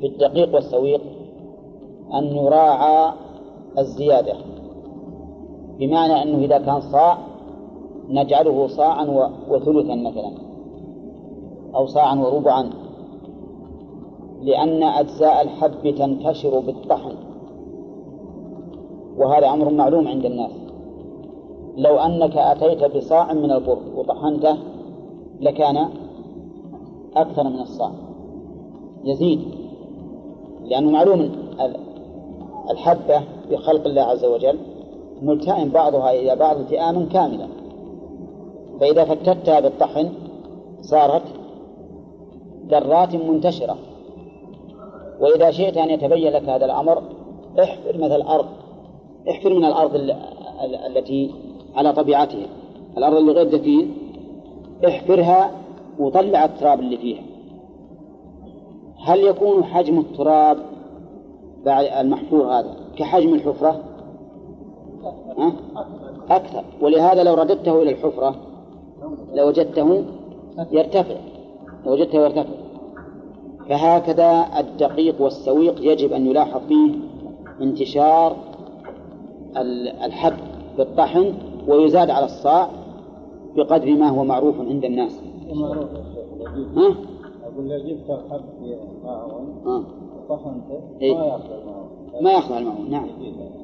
في 0.00 0.06
الدقيق 0.06 0.54
والسويق 0.54 1.00
أن 2.14 2.24
يراعى 2.24 3.12
الزيادة. 3.78 4.34
بمعنى 5.78 6.22
أنه 6.22 6.44
إذا 6.44 6.58
كان 6.58 6.80
صاع 6.80 7.18
نجعله 8.08 8.66
صاعا 8.66 9.30
وثلثا 9.48 9.94
مثلا. 9.94 10.47
أو 11.74 11.86
صاعا 11.86 12.14
وربعا 12.14 12.70
لأن 14.42 14.82
أجزاء 14.82 15.42
الحب 15.42 15.94
تنتشر 15.98 16.60
بالطحن. 16.60 17.12
وهذا 19.18 19.48
أمر 19.48 19.70
معلوم 19.70 20.08
عند 20.08 20.24
الناس. 20.24 20.52
لو 21.76 21.96
أنك 21.98 22.36
أتيت 22.36 22.96
بصاع 22.96 23.32
من 23.32 23.52
البر 23.52 23.78
وطحنته 23.96 24.56
لكان 25.40 25.88
أكثر 27.16 27.44
من 27.44 27.60
الصاع. 27.60 27.90
يزيد 29.04 29.40
لأنه 30.64 30.90
معلوم 30.90 31.30
الحبة 32.70 33.22
بخلق 33.50 33.86
الله 33.86 34.02
عز 34.02 34.24
وجل 34.24 34.58
ملتئم 35.22 35.68
بعضها 35.68 36.10
إلى 36.12 36.36
بعض 36.36 36.56
التئاما 36.56 37.06
كاملا 37.12 37.46
فإذا 38.80 39.04
فتتها 39.04 39.60
بالطحن 39.60 40.08
صارت 40.80 41.22
ذرات 42.70 43.14
منتشرة. 43.14 43.76
وإذا 45.20 45.50
شئت 45.50 45.76
أن 45.76 45.90
يتبين 45.90 46.32
لك 46.32 46.48
هذا 46.48 46.64
الأمر 46.64 47.02
احفر 47.62 47.98
مثل 47.98 48.16
الأرض. 48.16 48.46
احفر 49.30 49.54
من 49.54 49.64
الأرض 49.64 50.14
التي 50.86 51.34
على 51.76 51.92
طبيعتها. 51.92 52.46
الأرض 52.98 53.16
اللي 53.16 53.32
غير 53.32 53.46
ذكية 53.46 53.86
احفرها 54.88 55.50
وطلع 55.98 56.44
التراب 56.44 56.80
اللي 56.80 56.96
فيها. 56.96 57.22
هل 59.04 59.20
يكون 59.20 59.64
حجم 59.64 59.98
التراب 59.98 60.58
المحفور 62.00 62.46
هذا 62.46 62.76
كحجم 62.96 63.34
الحفرة؟ 63.34 63.80
أكثر. 66.30 66.64
ولهذا 66.80 67.22
لو 67.22 67.34
رددته 67.34 67.82
إلى 67.82 67.90
الحفرة 67.90 68.34
لوجدته 69.34 70.04
يرتفع. 70.72 71.16
لوجدته 71.88 72.18
يرتفع 72.18 72.54
فهكذا 73.68 74.46
الدقيق 74.58 75.22
والسويق 75.22 75.92
يجب 75.92 76.12
أن 76.12 76.26
يلاحظ 76.26 76.60
فيه 76.68 76.94
انتشار 77.60 78.36
الحب 80.04 80.36
بالطحن 80.78 81.34
ويزاد 81.68 82.10
على 82.10 82.24
الصاع 82.24 82.70
بقدر 83.56 83.90
ما 83.94 84.08
هو 84.08 84.24
معروف 84.24 84.60
عند 84.60 84.84
الناس. 84.84 85.20
ها؟ 86.76 86.94
أقول 87.44 87.68
لو 87.68 87.78
جبت 87.78 88.10
الحب 88.10 88.44
في 88.60 88.76
معون 89.04 89.84
طحنته. 90.28 90.80
إيه؟ 91.00 91.14
ما 91.14 91.24
يأخذ 91.26 91.52
المعون 91.52 91.88
ما 92.22 92.32
يأخذ 92.32 92.54
المعون 92.54 92.90
نعم. 92.90 93.06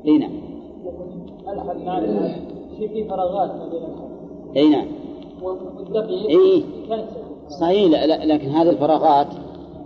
اي 0.06 0.18
نعم. 0.18 0.32
الحد 1.48 1.76
معنى 1.86 2.34
في 2.78 2.88
في 2.88 3.05
فراغات 3.05 3.51
ما 3.51 3.68
بين 3.68 3.82
الحد 3.82 4.56
اي 4.56 4.68
نعم. 4.68 4.86
والدقيق 5.42 6.28
إيه. 6.28 6.62
صحيح 7.48 8.04
لكن 8.04 8.48
هذه 8.48 8.70
الفراغات 8.70 9.26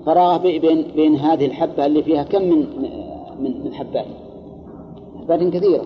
فراغ 0.06 0.38
بي- 0.38 0.58
بين 0.58 0.84
بين 0.96 1.16
هذه 1.16 1.46
الحبة 1.46 1.86
اللي 1.86 2.02
فيها 2.02 2.22
كم 2.22 2.42
من 2.42 2.66
من 3.42 3.64
من 3.64 3.74
حبات؟ 3.74 4.06
حبات 5.20 5.40
كثيرة. 5.42 5.82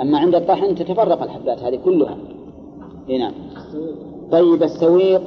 أما 0.00 0.18
عند 0.18 0.34
الطحن 0.34 0.74
تتفرق 0.74 1.22
الحبات 1.22 1.62
هذه 1.62 1.78
كلها. 1.84 2.16
إي 3.10 3.18
نعم. 3.18 3.32
طيب 4.32 4.62
السويق 4.62 5.22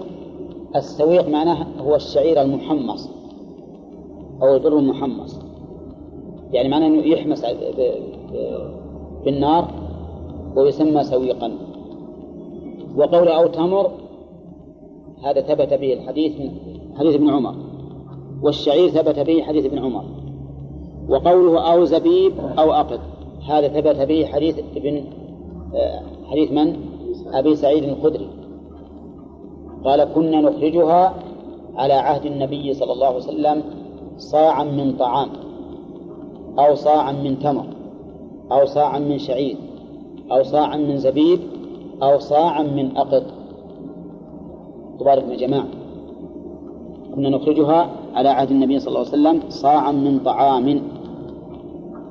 السويق 0.76 1.28
معناه 1.30 1.66
هو 1.80 1.96
الشعير 1.96 2.42
المحمص 2.42 3.10
أو 4.42 4.56
البر 4.56 4.78
المحمص. 4.80 5.40
يعني 6.54 6.70
معناه 6.70 6.88
أنه 6.88 7.04
يحمس 7.08 7.46
بالنار 9.26 9.68
ويسمى 10.56 11.04
سويقا. 11.04 11.52
وقول 12.98 13.28
أو 13.28 13.48
تمر 13.48 13.92
هذا 15.24 15.42
ثبت 15.42 15.74
به 15.74 15.94
الحديث 15.94 16.40
من 16.40 16.52
حديث 16.98 17.16
ابن 17.16 17.30
عمر 17.30 17.56
والشعير 18.42 18.90
ثبت 18.90 19.20
به 19.20 19.42
حديث 19.42 19.66
ابن 19.66 19.80
عمر 19.80 20.04
وقوله 21.10 21.74
أو 21.74 21.86
زبيب 21.86 22.34
أو 22.60 22.72
أقد 22.72 23.00
هذا 23.50 23.68
ثبت 23.68 24.08
به 24.08 24.26
حديث 24.26 24.60
ابن 24.76 25.04
آه، 25.76 26.02
حديث 26.32 26.52
من؟ 26.52 26.76
أبي 27.34 27.56
سعيد 27.56 27.84
الخدري 27.84 28.30
قال 29.84 30.04
كنا 30.04 30.42
نخرجها 30.42 31.16
على 31.76 31.94
عهد 31.94 32.26
النبي 32.26 32.74
صلى 32.74 32.94
الله 32.94 33.08
عليه 33.08 33.18
وسلم 33.18 33.64
صاعا 34.18 34.64
من 34.64 34.98
طعام 34.98 35.30
أو 36.60 36.76
صاعا 36.76 37.12
من 37.12 37.40
تمر 37.40 37.66
أو 38.52 38.66
صاعا 38.66 39.00
من 39.00 39.18
شعير 39.18 39.58
أو 40.32 40.44
صاعا 40.44 40.78
من 40.78 40.98
زبيب 40.98 41.40
أو 42.04 42.20
صاعا 42.20 42.64
من 42.64 42.98
أقط 42.98 43.24
تبارك 45.00 45.24
يا 45.30 45.36
جماعة 45.36 45.68
كنا 47.16 47.30
نخرجها 47.30 47.90
على 48.16 48.30
عهد 48.30 48.52
النبي 48.52 48.80
صلى 48.80 48.88
الله 48.88 49.00
عليه 49.00 49.10
وسلم 49.10 49.50
صاعا 49.50 49.92
من 49.92 50.20
طعام 50.20 50.82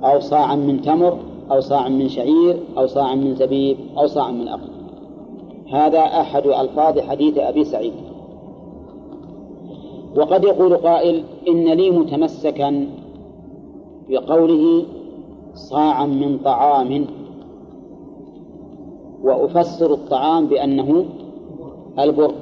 أو 0.05 0.21
صاعا 0.21 0.57
من 0.57 0.83
تمر 0.83 1.19
أو 1.51 1.61
صاعا 1.61 1.89
من 1.89 2.09
شعير 2.09 2.57
أو 2.79 2.87
صاعا 2.87 3.15
من 3.15 3.35
زبيب 3.35 3.77
أو 3.99 4.07
صاعا 4.07 4.31
من 4.31 4.49
أقط 4.49 4.71
هذا 5.73 6.01
أحد 6.01 6.47
ألفاظ 6.47 6.99
حديث 6.99 7.39
أبي 7.39 7.65
سعيد. 7.65 7.93
وقد 10.17 10.45
يقول 10.45 10.77
قائل 10.77 11.25
إن 11.49 11.65
لي 11.65 11.91
متمسكا 11.91 12.89
بقوله 14.09 14.85
صاعا 15.55 16.07
من 16.07 16.39
طعام. 16.39 17.07
وأفسر 19.23 19.95
الطعام 19.95 20.47
بأنه 20.47 21.05
البر. 21.99 22.35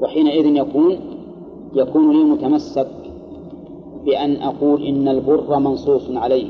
وحينئذ 0.00 0.56
يكون 0.56 0.98
يكون 1.74 2.12
لي 2.12 2.24
متمسك 2.24 2.88
بأن 4.04 4.36
أقول 4.36 4.86
إن 4.86 5.08
البر 5.08 5.58
منصوص 5.58 6.10
عليه. 6.10 6.46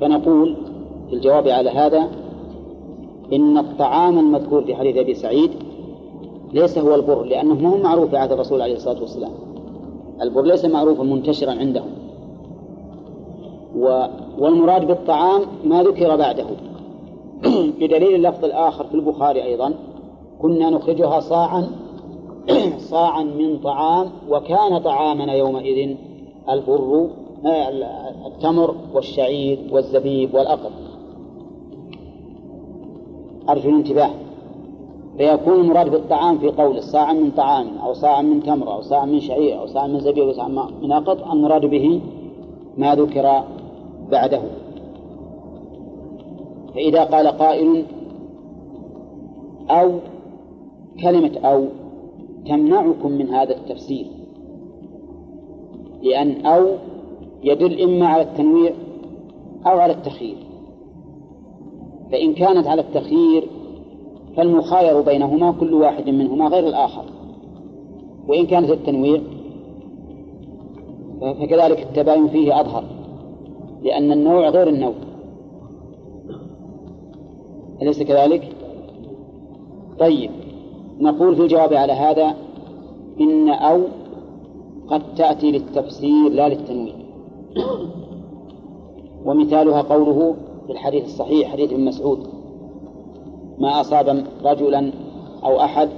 فنقول 0.00 0.56
في 1.08 1.14
الجواب 1.14 1.48
على 1.48 1.70
هذا 1.70 2.08
إن 3.32 3.58
الطعام 3.58 4.18
المذكور 4.18 4.64
في 4.64 4.74
حديث 4.74 4.96
أبي 4.96 5.14
سعيد 5.14 5.50
ليس 6.52 6.78
هو 6.78 6.94
البر 6.94 7.22
لأنه 7.22 7.54
ما 7.54 7.68
هو 7.68 7.76
معروف 7.76 8.10
في 8.10 8.16
عهد 8.16 8.32
الرسول 8.32 8.62
عليه 8.62 8.74
الصلاة 8.74 9.00
والسلام. 9.00 9.32
البر 10.22 10.42
ليس 10.42 10.64
معروفا 10.64 11.02
منتشرا 11.02 11.50
عندهم. 11.50 11.90
والمراد 14.38 14.86
بالطعام 14.86 15.42
ما 15.64 15.82
ذكر 15.82 16.16
بعده. 16.16 16.46
بدليل 17.80 18.14
اللفظ 18.14 18.44
الآخر 18.44 18.84
في 18.84 18.94
البخاري 18.94 19.42
أيضا 19.42 19.74
كنا 20.42 20.70
نخرجها 20.70 21.20
صاعا 21.20 21.70
صاعا 22.92 23.22
من 23.22 23.58
طعام 23.58 24.10
وكان 24.28 24.78
طعامنا 24.78 25.32
يومئذ 25.32 25.96
البر 26.48 27.10
التمر 28.26 28.74
والشعير 28.94 29.58
والزبيب 29.72 30.34
والأقط 30.34 30.72
أرجو 33.48 33.70
الانتباه. 33.70 34.10
فيكون 35.18 35.60
المراد 35.60 35.90
بالطعام 35.90 36.38
في 36.38 36.48
قول 36.48 36.82
صاعا 36.82 37.12
من 37.12 37.30
طعام 37.30 37.78
أو 37.78 37.92
صاعا 37.92 38.22
من 38.22 38.42
تمر 38.42 38.72
أو 38.72 38.80
صاعا 38.80 39.04
من 39.04 39.20
شعير 39.20 39.60
أو 39.60 39.66
صاعا 39.66 39.86
من 39.86 40.00
زبيب 40.00 40.24
أو 40.24 40.32
صاعا 40.32 40.48
من 40.82 40.92
أقط 40.92 41.32
المراد 41.32 41.66
به 41.66 42.00
ما 42.76 42.94
ذكر 42.94 43.44
بعده. 44.10 44.42
فإذا 46.74 47.04
قال 47.04 47.26
قائل 47.26 47.84
أو 49.70 49.92
كلمة 51.02 51.38
أو 51.38 51.66
تمنعكم 52.46 53.12
من 53.12 53.28
هذا 53.28 53.56
التفسير. 53.56 54.06
لأن 56.02 56.46
أو 56.46 56.66
يدل 57.44 57.82
إما 57.82 58.06
على 58.06 58.22
التنويع 58.22 58.72
أو 59.66 59.78
على 59.78 59.92
التخيير. 59.92 60.36
فإن 62.12 62.34
كانت 62.34 62.66
على 62.66 62.80
التخيير 62.80 63.48
فالمخاير 64.36 65.00
بينهما 65.00 65.52
كل 65.52 65.74
واحد 65.74 66.08
منهما 66.08 66.48
غير 66.48 66.66
الآخر. 66.66 67.04
وإن 68.28 68.46
كانت 68.46 68.70
التنويع 68.70 69.20
فكذلك 71.20 71.82
التباين 71.82 72.28
فيه 72.28 72.60
أظهر 72.60 72.84
لأن 73.82 74.12
النوع 74.12 74.48
غير 74.48 74.68
النوع. 74.68 74.94
أليس 77.82 78.02
كذلك؟ 78.02 78.52
طيب. 79.98 80.30
نقول 81.00 81.36
في 81.36 81.42
الجواب 81.42 81.74
على 81.74 81.92
هذا 81.92 82.34
إن 83.20 83.48
أو 83.48 83.80
قد 84.88 85.02
تأتي 85.16 85.50
للتفسير 85.52 86.28
لا 86.28 86.48
للتنويع 86.48 86.94
ومثالها 89.24 89.82
قوله 89.82 90.34
في 90.66 90.72
الحديث 90.72 91.04
الصحيح 91.04 91.52
حديث 91.52 91.72
ابن 91.72 91.84
مسعود 91.84 92.18
ما 93.58 93.80
أصاب 93.80 94.24
رجلا 94.44 94.92
أو 95.44 95.60
أحد 95.60 95.88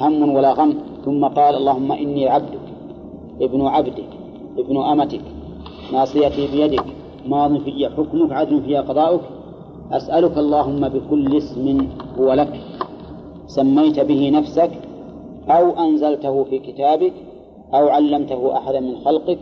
هم 0.00 0.34
ولا 0.34 0.52
غم 0.52 0.74
ثم 1.04 1.24
قال 1.24 1.54
اللهم 1.54 1.92
إني 1.92 2.28
عبدك 2.28 2.60
ابن 3.40 3.66
عبدك 3.66 4.04
ابن 4.58 4.76
أمتك 4.76 5.20
ناصيتي 5.92 6.46
بيدك 6.52 6.84
ماض 7.26 7.58
في 7.58 7.88
حكمك 7.96 8.32
عدل 8.32 8.62
في 8.62 8.76
قضاؤك 8.76 9.20
أسألك 9.92 10.38
اللهم 10.38 10.88
بكل 10.88 11.36
اسم 11.36 11.86
هو 12.18 12.32
لك. 12.32 12.60
سميت 13.48 14.00
به 14.00 14.30
نفسك 14.30 14.70
أو 15.48 15.84
أنزلته 15.84 16.44
في 16.44 16.58
كتابك 16.58 17.12
أو 17.74 17.88
علمته 17.88 18.56
أحدا 18.56 18.80
من 18.80 18.96
خلقك 18.96 19.38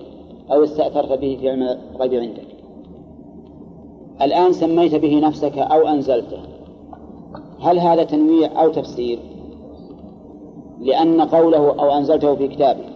أو 0.52 0.64
استأثرت 0.64 1.12
به 1.12 1.38
في 1.40 1.50
علم 1.50 1.62
الغيب 1.94 2.14
عندك. 2.14 2.46
الآن 4.22 4.52
سميت 4.52 4.94
به 4.94 5.20
نفسك 5.20 5.58
أو 5.58 5.88
أنزلته. 5.88 6.38
هل 7.60 7.78
هذا 7.78 8.04
تنويع 8.04 8.62
أو 8.62 8.72
تفسير؟ 8.72 9.18
لأن 10.80 11.20
قوله 11.20 11.70
أو 11.70 11.98
أنزلته 11.98 12.34
في 12.34 12.48
كتابك 12.48 12.86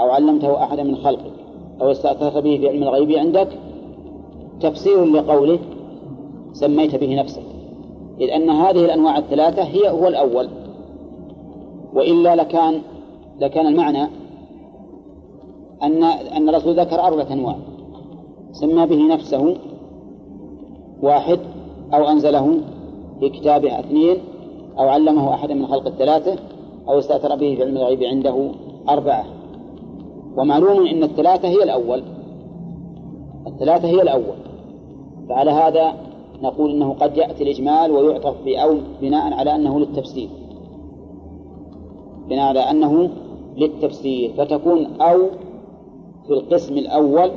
أو 0.00 0.10
علمته 0.10 0.62
أحدا 0.62 0.82
من 0.82 0.96
خلقك 0.96 1.32
أو 1.80 1.90
استأثرت 1.90 2.34
به 2.34 2.58
في 2.58 2.68
علم 2.68 2.82
الغيب 2.82 3.12
عندك 3.12 3.48
تفسير 4.60 5.04
لقوله 5.04 5.58
سميت 6.52 6.96
به 6.96 7.14
نفسك. 7.14 7.53
إذ 8.20 8.30
أن 8.30 8.50
هذه 8.50 8.84
الأنواع 8.84 9.18
الثلاثة 9.18 9.62
هي 9.62 9.90
هو 9.90 10.08
الأول. 10.08 10.48
وإلا 11.94 12.36
لكان 12.36 12.80
لكان 13.40 13.66
المعنى 13.66 14.02
أن 15.82 16.04
أن 16.04 16.48
الرسول 16.48 16.80
ذكر 16.80 17.00
أربعة 17.00 17.32
أنواع. 17.32 17.56
سمى 18.52 18.86
به 18.86 19.14
نفسه 19.14 19.56
واحد 21.02 21.38
أو 21.94 22.08
أنزله 22.08 22.60
في 23.20 23.28
كتابه 23.28 23.80
اثنين 23.80 24.16
أو 24.78 24.88
علمه 24.88 25.34
أحدا 25.34 25.54
من 25.54 25.66
خلق 25.66 25.86
الثلاثة 25.86 26.36
أو 26.88 26.98
استأثر 26.98 27.28
به 27.28 27.54
في 27.56 27.62
علم 27.62 27.76
الغيب 27.76 28.02
عنده 28.02 28.50
أربعة. 28.88 29.24
ومعلوم 30.36 30.86
أن 30.86 31.02
الثلاثة 31.02 31.48
هي 31.48 31.62
الأول. 31.62 32.02
الثلاثة 33.46 33.88
هي 33.88 34.02
الأول. 34.02 34.36
فعلى 35.28 35.50
هذا 35.50 35.94
نقول 36.42 36.70
أنه 36.70 36.92
قد 36.92 37.16
يأتي 37.16 37.44
الإجمال 37.44 37.90
ويعطف 37.90 38.34
بأو 38.44 38.78
بناء 39.00 39.32
على 39.32 39.54
أنه 39.54 39.80
للتفسير. 39.80 40.28
بناء 42.28 42.44
على 42.44 42.60
أنه 42.60 43.10
للتفسير 43.56 44.32
فتكون 44.32 45.00
أو 45.00 45.18
في 46.26 46.30
القسم 46.30 46.78
الأول 46.78 47.30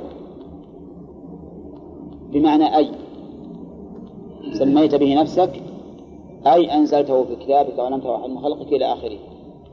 بمعنى 2.31 2.77
أي. 2.77 2.89
سميت 4.53 4.95
به 4.95 5.21
نفسك 5.21 5.61
أي 6.47 6.75
أنزلته 6.75 7.23
في 7.23 7.35
كتابك 7.35 7.79
وعلمته 7.79 8.15
أحد 8.15 8.29
من 8.29 8.39
خلقك 8.39 8.73
إلى 8.73 8.85
آخره. 8.93 9.17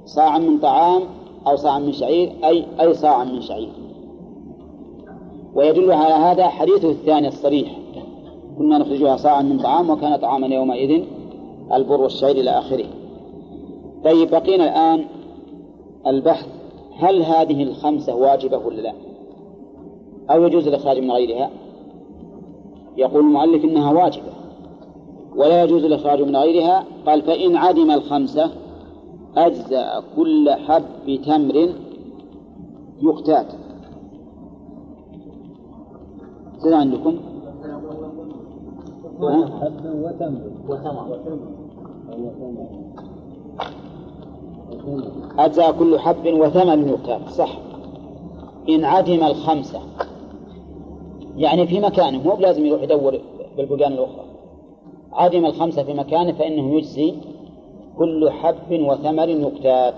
صاعا 0.05 0.39
من 0.39 0.59
طعام 0.59 1.03
أو 1.47 1.57
صاعا 1.57 1.79
من 1.79 1.93
شعير 1.93 2.33
أي 2.45 2.65
أي 2.81 2.95
صاعا 2.95 3.25
من 3.25 3.41
شعير. 3.41 3.73
ويدل 5.55 5.93
على 5.93 6.15
هذا 6.15 6.49
حديثه 6.49 6.91
الثاني 6.91 7.29
الصريح. 7.29 7.84
كنا 8.59 8.79
نخرجها 8.79 9.17
صاعا 9.17 9.43
من 9.43 9.59
طعام 9.59 9.91
وكان 9.91 10.17
طعاما 10.17 10.47
يومئذ 10.47 11.05
البر 11.73 12.01
والشعير 12.01 12.37
إلى 12.37 12.51
آخره. 12.51 12.85
طيب 14.05 14.31
بقينا 14.31 14.65
الآن 14.65 15.05
البحث 16.07 16.47
هل 16.97 17.23
هذه 17.23 17.63
الخمسة 17.63 18.15
واجبة 18.15 18.57
ولا 18.57 18.81
لا؟ 18.81 18.93
أو 20.31 20.45
يجوز 20.45 20.69
الإخراج 20.69 20.99
من 20.99 21.11
غيرها؟ 21.11 21.51
يقول 22.97 23.21
المؤلف 23.21 23.65
إنها 23.65 23.93
واجبة. 23.93 24.33
ولا 25.37 25.65
يجوز 25.65 25.85
الإخراج 25.85 26.23
من 26.23 26.37
غيرها؟ 26.37 26.85
قال 27.07 27.23
فإن 27.23 27.57
عدم 27.57 27.91
الخمسة 27.91 28.51
أجزأ 29.37 30.03
كل 30.17 30.51
حب 30.51 31.21
تمر 31.27 31.69
يقتات. 33.03 33.47
عندكم 36.65 37.19
حب 39.31 39.85
وتمر 39.85 40.51
وثمر. 40.69 41.19
أجزأ 45.39 45.71
كل 45.71 45.99
حب 45.99 46.27
وثمن 46.27 46.89
يقتات 46.89 47.29
صح. 47.29 47.59
إن 48.69 48.85
عدم 48.85 49.25
الخمسة 49.25 49.81
يعني 51.37 51.67
في 51.67 51.81
مكانه 51.81 52.23
مو 52.23 52.35
بلازم 52.35 52.67
يروح 52.67 52.83
يدور 52.83 53.21
بالبلدان 53.57 53.93
الأخرى. 53.93 54.25
عدم 55.13 55.47
الخمسة 55.47 55.83
في 55.83 55.95
مكانه 55.95 56.33
فإنه 56.33 56.75
يجزي 56.75 57.15
كل 57.99 58.31
حب 58.31 58.73
وثمر 58.73 59.29
يقتات 59.29 59.95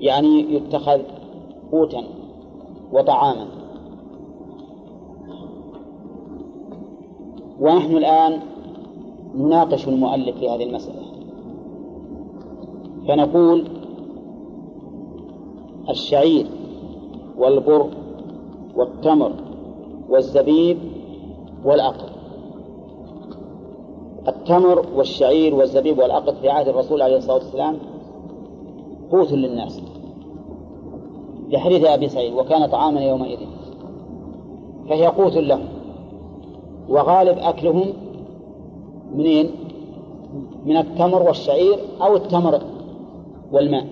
يعني 0.00 0.54
يتخذ 0.54 1.00
قوتا 1.72 2.04
وطعاما. 2.92 3.59
ونحن 7.60 7.96
الآن 7.96 8.40
نناقش 9.34 9.88
المؤلف 9.88 10.38
في 10.38 10.48
هذه 10.48 10.64
المسألة. 10.64 11.02
فنقول 13.08 13.68
الشعير 15.88 16.46
والبر 17.38 17.86
والتمر 18.76 19.32
والزبيب 20.08 20.78
والعقد 21.64 22.10
التمر 24.28 24.86
والشعير 24.96 25.54
والزبيب 25.54 25.98
والعقد 25.98 26.34
في 26.34 26.48
عهد 26.48 26.68
الرسول 26.68 27.02
عليه 27.02 27.16
الصلاة 27.16 27.34
والسلام 27.34 27.76
قوت 29.12 29.32
للناس. 29.32 29.80
لحديث 31.48 31.84
أبي 31.84 32.08
سعيد 32.08 32.34
وكان 32.34 32.66
طعاما 32.66 33.00
يومئذ 33.00 33.38
فهي 34.88 35.06
قوت 35.06 35.36
لهم. 35.36 35.79
وغالب 36.88 37.38
أكلهم 37.38 37.92
منين؟ 39.14 39.50
من 40.66 40.76
التمر 40.76 41.22
والشعير 41.22 41.78
أو 42.02 42.16
التمر 42.16 42.60
والماء. 43.52 43.86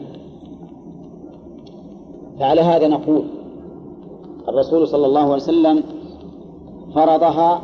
فعلى 2.39 2.61
هذا 2.61 2.89
نقول 2.89 3.25
الرسول 4.49 4.89
صلى 4.89 5.07
الله 5.07 5.21
عليه 5.21 5.33
وسلم 5.33 5.83
فرضها 6.95 7.61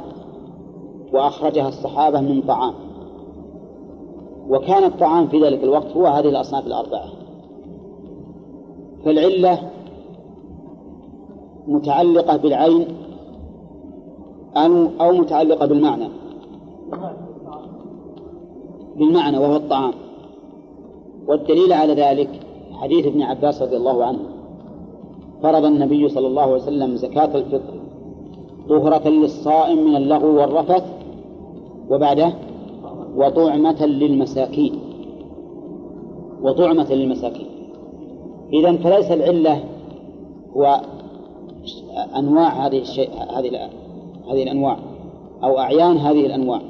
وأخرجها 1.13 1.69
الصحابة 1.69 2.21
من 2.21 2.43
طعام. 2.43 2.75
وكان 4.49 4.85
الطعام 4.85 5.27
في 5.27 5.45
ذلك 5.45 5.65
الوقت 5.65 5.97
هو 5.97 6.07
هذه 6.07 6.29
الأصناف 6.29 6.67
الأربعة. 6.67 7.07
فالعلة 9.05 9.71
متعلقة 11.67 12.37
بالعين 12.37 13.04
أو 14.57 15.13
متعلقة 15.13 15.67
بالمعنى. 15.67 16.09
بالمعنى 18.97 19.39
وهو 19.39 19.57
الطعام. 19.57 19.93
والدليل 21.29 21.73
على 21.73 21.95
ذلك 21.95 22.41
حديث 22.73 23.07
ابن 23.07 23.23
عباس 23.23 23.63
رضي 23.63 23.77
الله 23.77 24.05
عنه. 24.05 24.19
فرض 25.43 25.65
النبي 25.65 26.09
صلى 26.09 26.27
الله 26.27 26.43
عليه 26.43 26.55
وسلم 26.55 26.97
زكاة 26.97 27.37
الفطر 27.37 27.75
طهرة 28.69 29.09
للصائم 29.09 29.85
من 29.85 29.97
اللغو 29.97 30.41
والرفث 30.41 30.85
وبعده 31.91 32.35
وطعمة 33.17 33.87
للمساكين. 33.87 34.81
وطعمة 36.43 36.93
للمساكين. 36.95 37.49
إذا 38.53 38.77
فليس 38.77 39.11
العلة 39.11 39.65
هو 40.57 40.81
أنواع 42.17 42.67
هذه 42.67 42.79
الشيء 42.79 43.11
هذه 43.39 43.49
هذه 44.29 44.43
الأنواع 44.43 44.79
أو 45.45 45.59
أعيان 45.59 45.97
هذه 45.97 46.27
الأنواع. 46.27 46.61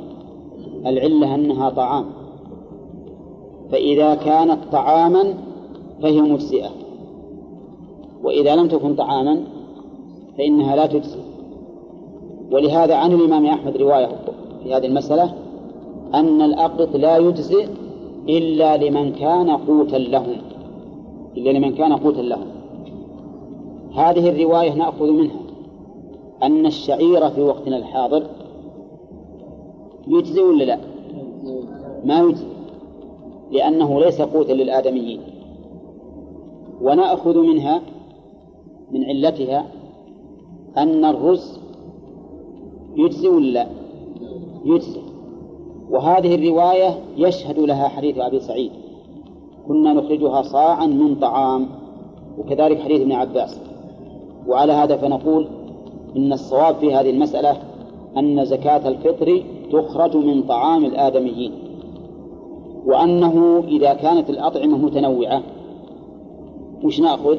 العلة 0.86 1.34
أنها 1.34 1.70
طعام. 1.70 2.04
فإذا 3.72 4.14
كانت 4.14 4.58
طعاما 4.72 5.34
فهي 6.02 6.20
مجزئة. 6.20 6.70
وإذا 8.24 8.56
لم 8.56 8.68
تكن 8.68 8.94
طعاما 8.94 9.44
فإنها 10.38 10.76
لا 10.76 10.86
تجزي 10.86 11.18
ولهذا 12.50 12.94
عن 12.94 13.12
الإمام 13.12 13.46
أحمد 13.46 13.76
رواية 13.76 14.08
في 14.62 14.74
هذه 14.74 14.86
المسألة 14.86 15.34
أن 16.14 16.42
الأقط 16.42 16.96
لا 16.96 17.16
يجزئ 17.16 17.66
إلا 18.28 18.76
لمن 18.76 19.12
كان 19.12 19.50
قوتا 19.50 19.96
لهم 19.96 20.36
إلا 21.36 21.50
لمن 21.50 21.74
كان 21.74 21.92
قوتا 21.92 22.20
لهم 22.20 22.46
هذه 23.94 24.28
الرواية 24.28 24.74
نأخذ 24.74 25.10
منها. 25.10 25.43
أن 26.44 26.66
الشعير 26.66 27.30
في 27.30 27.42
وقتنا 27.42 27.76
الحاضر 27.76 28.26
يجزي 30.08 30.40
ولا 30.40 30.64
لا؟ 30.64 30.78
ما 32.04 32.20
يجزي 32.20 32.46
لأنه 33.50 34.00
ليس 34.00 34.22
قوتا 34.22 34.52
للآدميين 34.52 35.20
ونأخذ 36.82 37.38
منها 37.38 37.82
من 38.90 39.04
علتها 39.04 39.66
أن 40.78 41.04
الرز 41.04 41.58
يجزي 42.96 43.28
ولا 43.28 43.50
لا؟ 43.50 43.66
يجزي 44.64 45.00
وهذه 45.90 46.34
الرواية 46.34 46.98
يشهد 47.16 47.58
لها 47.58 47.88
حديث 47.88 48.18
أبي 48.18 48.40
سعيد 48.40 48.70
كنا 49.68 49.92
نخرجها 49.92 50.42
صاعا 50.42 50.86
من 50.86 51.14
طعام 51.14 51.68
وكذلك 52.38 52.80
حديث 52.80 53.00
ابن 53.00 53.12
عباس 53.12 53.60
وعلى 54.46 54.72
هذا 54.72 54.96
فنقول 54.96 55.48
إن 56.16 56.32
الصواب 56.32 56.74
في 56.74 56.94
هذه 56.94 57.10
المسألة 57.10 57.56
أن 58.16 58.44
زكاة 58.44 58.88
الفطر 58.88 59.42
تخرج 59.72 60.16
من 60.16 60.42
طعام 60.42 60.84
الآدميين 60.84 61.52
وأنه 62.86 63.64
إذا 63.68 63.94
كانت 63.94 64.30
الأطعمة 64.30 64.78
متنوعة 64.78 65.42
وش 66.84 67.00
نأخذ؟ 67.00 67.38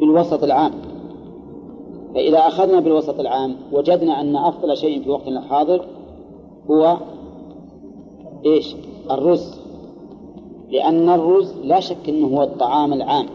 بالوسط 0.00 0.44
العام 0.44 0.72
فإذا 2.14 2.38
أخذنا 2.38 2.80
بالوسط 2.80 3.20
العام 3.20 3.56
وجدنا 3.72 4.20
أن 4.20 4.36
أفضل 4.36 4.76
شيء 4.76 5.02
في 5.02 5.10
وقتنا 5.10 5.38
الحاضر 5.38 5.84
هو 6.70 6.96
إيش؟ 8.46 8.76
الرز 9.10 9.60
لأن 10.70 11.08
الرز 11.08 11.54
لا 11.64 11.80
شك 11.80 12.08
أنه 12.08 12.26
هو 12.26 12.42
الطعام 12.42 12.92
العام 12.92 13.26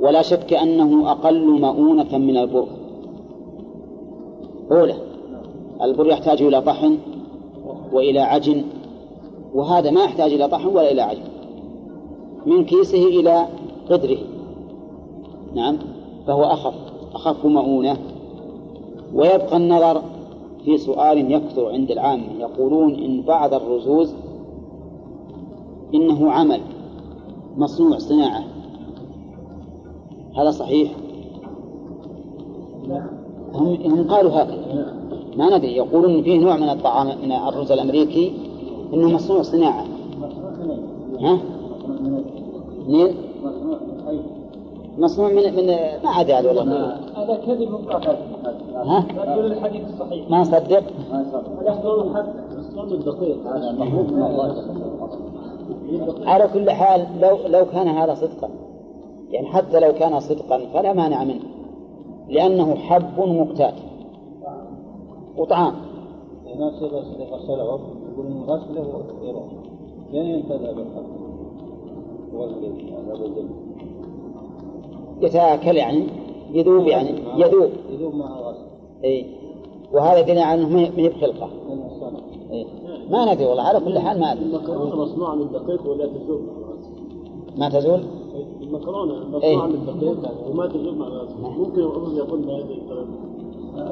ولا 0.00 0.22
شك 0.22 0.52
أنه 0.52 1.10
أقل 1.10 1.60
مؤونة 1.60 2.18
من 2.18 2.36
البر. 2.36 2.66
أولى 4.72 4.94
البر 5.82 6.06
يحتاج 6.06 6.42
إلى 6.42 6.60
طحن 6.60 6.98
وإلى 7.92 8.20
عجن 8.20 8.64
وهذا 9.54 9.90
ما 9.90 10.04
يحتاج 10.04 10.32
إلى 10.32 10.48
طحن 10.48 10.66
ولا 10.66 10.92
إلى 10.92 11.02
عجن. 11.02 11.22
من 12.46 12.64
كيسه 12.64 13.06
إلى 13.06 13.46
قدره. 13.90 14.18
نعم 15.54 15.78
فهو 16.26 16.44
أخف 16.44 16.74
أخف 17.14 17.46
مؤونة. 17.46 17.96
ويبقى 19.14 19.56
النظر 19.56 20.02
في 20.64 20.78
سؤال 20.78 21.32
يكثر 21.32 21.72
عند 21.72 21.90
العامة. 21.90 22.32
يقولون 22.38 22.94
إن 22.94 23.22
بعض 23.22 23.54
الرزوز 23.54 24.14
إنه 25.94 26.30
عمل 26.30 26.60
مصنوع 27.56 27.98
صناعة. 27.98 28.59
هذا 30.36 30.50
صحيح. 30.50 30.92
هم 33.54 33.78
هم 33.84 34.10
قالوا 34.10 34.32
هكذا 34.32 34.94
ما 35.36 35.56
ندري. 35.56 35.76
يقولون 35.76 36.14
إن 36.14 36.22
فيه 36.22 36.38
نوع 36.38 36.56
من 36.56 36.68
الطعام 36.68 37.06
من 37.06 37.32
الرز 37.32 37.72
الأمريكي 37.72 38.32
إنه 38.94 39.08
مصنوع 39.08 39.42
صناعة. 39.42 39.84
ها؟ 41.20 41.38
منين؟ 42.88 43.14
مصنوع 44.98 45.28
من 45.28 45.56
من 45.56 45.66
ما 46.04 46.10
عاد 46.10 46.28
يعني 46.28 46.46
والله. 46.46 46.96
هذا 47.16 47.40
كذب 47.46 47.68
ها؟ 48.74 49.06
الحديث 49.38 49.82
الصحيح. 49.94 50.30
ما 50.30 50.40
نصدق 50.40 50.82
الأصل 51.62 52.14
حتى 52.14 52.58
الصوم 52.58 52.92
الدقيق. 52.92 53.46
هذا 53.46 53.76
على 56.26 56.48
كل 56.54 56.70
حال 56.70 57.06
لو 57.20 57.38
لو 57.46 57.64
كان 57.72 57.88
هذا 57.88 58.14
صدقا. 58.14 58.48
يعني 59.30 59.46
حتى 59.46 59.80
لو 59.80 59.92
كان 59.92 60.20
صدقا 60.20 60.58
فلا 60.74 60.92
مانع 60.92 61.24
منه 61.24 61.40
لأنه 62.28 62.74
حب 62.74 63.20
مقتات 63.20 63.74
وطعام. 65.36 65.74
الناس 66.54 66.82
غسله 66.82 67.24
يقول 67.24 68.26
بالجلد 73.20 73.50
يتآكل 75.20 75.76
يعني 75.76 76.06
يذوب 76.52 76.86
يعني 76.86 77.10
يذوب. 77.36 77.70
يذوب 77.90 78.14
مع 78.14 78.38
الغسل 78.38 78.64
اي 79.04 79.26
وهذا 79.92 80.18
يدل 80.18 80.38
على 80.38 80.62
انه 80.62 80.68
ما 80.68 80.80
هي 80.80 81.08
بخلقه 81.08 81.48
إيه. 82.50 82.66
ما 83.10 83.34
ندري 83.34 83.46
والله 83.46 83.62
على 83.62 83.80
كل 83.80 83.98
حال 83.98 84.20
ما 84.20 84.32
أدري. 84.32 84.44
المكرونة 84.44 84.96
مصنوعة 84.96 85.34
من 85.34 85.42
الدقيق 85.42 85.90
ولا 85.90 86.04
الغاز 86.04 86.90
ما 87.56 87.68
تزول؟ 87.68 88.00
المكرونة 88.74 89.42
إيه. 89.42 89.56
من 89.56 89.74
الدقيق 89.74 90.30
وما 90.50 90.66
تذوب 90.66 90.94
مع 90.96 91.06
الغاز 91.06 91.28
ممكن 91.42 91.80
يقول 91.80 92.40
بهذه 92.40 92.60
الطريقة 92.60 93.06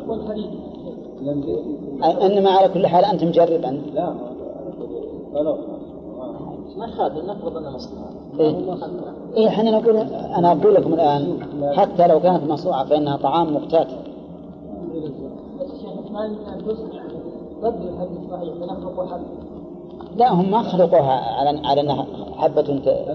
والحديث 0.09 0.47
أنما 2.23 2.51
على 2.51 2.69
كل 2.75 2.87
حال 2.87 3.05
أنت 3.05 3.25
مجرب 3.25 3.65
أنت. 3.65 3.83
لا 3.95 4.15
ما 6.79 6.87
خاطر 6.87 7.27
نفرض 7.27 7.57
أنه 7.57 7.71
مصنوع 7.71 8.05
إيه. 8.41 8.55
إيه 9.37 9.49
إحنا 9.49 9.71
نقول 9.71 9.97
أنا 10.37 10.53
أقول 10.53 10.75
لكم 10.75 10.95
الآن 10.95 11.39
حتى 11.77 12.07
لو 12.07 12.21
كانت 12.21 12.51
مصنوعة 12.51 12.85
فإنها 12.85 13.17
طعام 13.17 13.55
مقتات 13.55 13.87
لا 20.17 20.33
هم 20.33 20.51
ما 20.51 20.63
خلقوها 20.63 21.13
على 21.41 21.61
على 21.67 21.81
أنها 21.81 22.07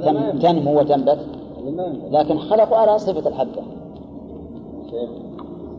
تم- 0.05 0.39
تنمو 0.39 0.79
وتنبت. 0.79 1.19
لكن 2.11 2.37
خلقوا 2.37 2.77
على 2.77 2.99
صفة 2.99 3.29
الحبة 3.29 3.61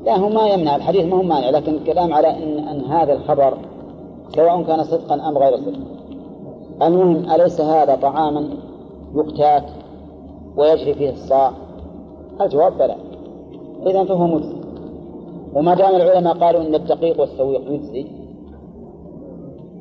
لا 0.04 0.16
هو 0.16 0.28
ما 0.28 0.48
يمنع. 0.48 0.76
الحديث 0.76 1.04
ما 1.04 1.16
هو 1.16 1.22
مانع 1.22 1.50
لكن 1.50 1.74
الكلام 1.74 2.12
على 2.12 2.28
إن 2.28 2.68
أن 2.68 2.80
هذا 2.80 3.12
الخبر 3.12 3.54
سواء 4.34 4.62
كان 4.62 4.84
صدقا 4.84 5.28
أم 5.28 5.38
غير 5.38 5.56
صدق. 5.56 5.78
المهم 6.82 7.30
أليس 7.30 7.60
هذا 7.60 7.96
طعاما 7.96 8.48
يقتات 9.14 9.64
ويجري 10.56 10.94
فيه 10.94 11.10
الصاع؟ 11.10 11.52
الجواب 12.40 12.78
بلى. 12.78 12.96
اذا 13.86 14.04
فهو 14.04 14.26
مجزي. 14.26 14.56
وما 15.54 15.74
دام 15.74 15.94
العلماء 15.94 16.38
قالوا 16.38 16.60
إن 16.60 16.74
الدقيق 16.74 17.20
والسويق 17.20 17.70
يجزي 17.70 18.06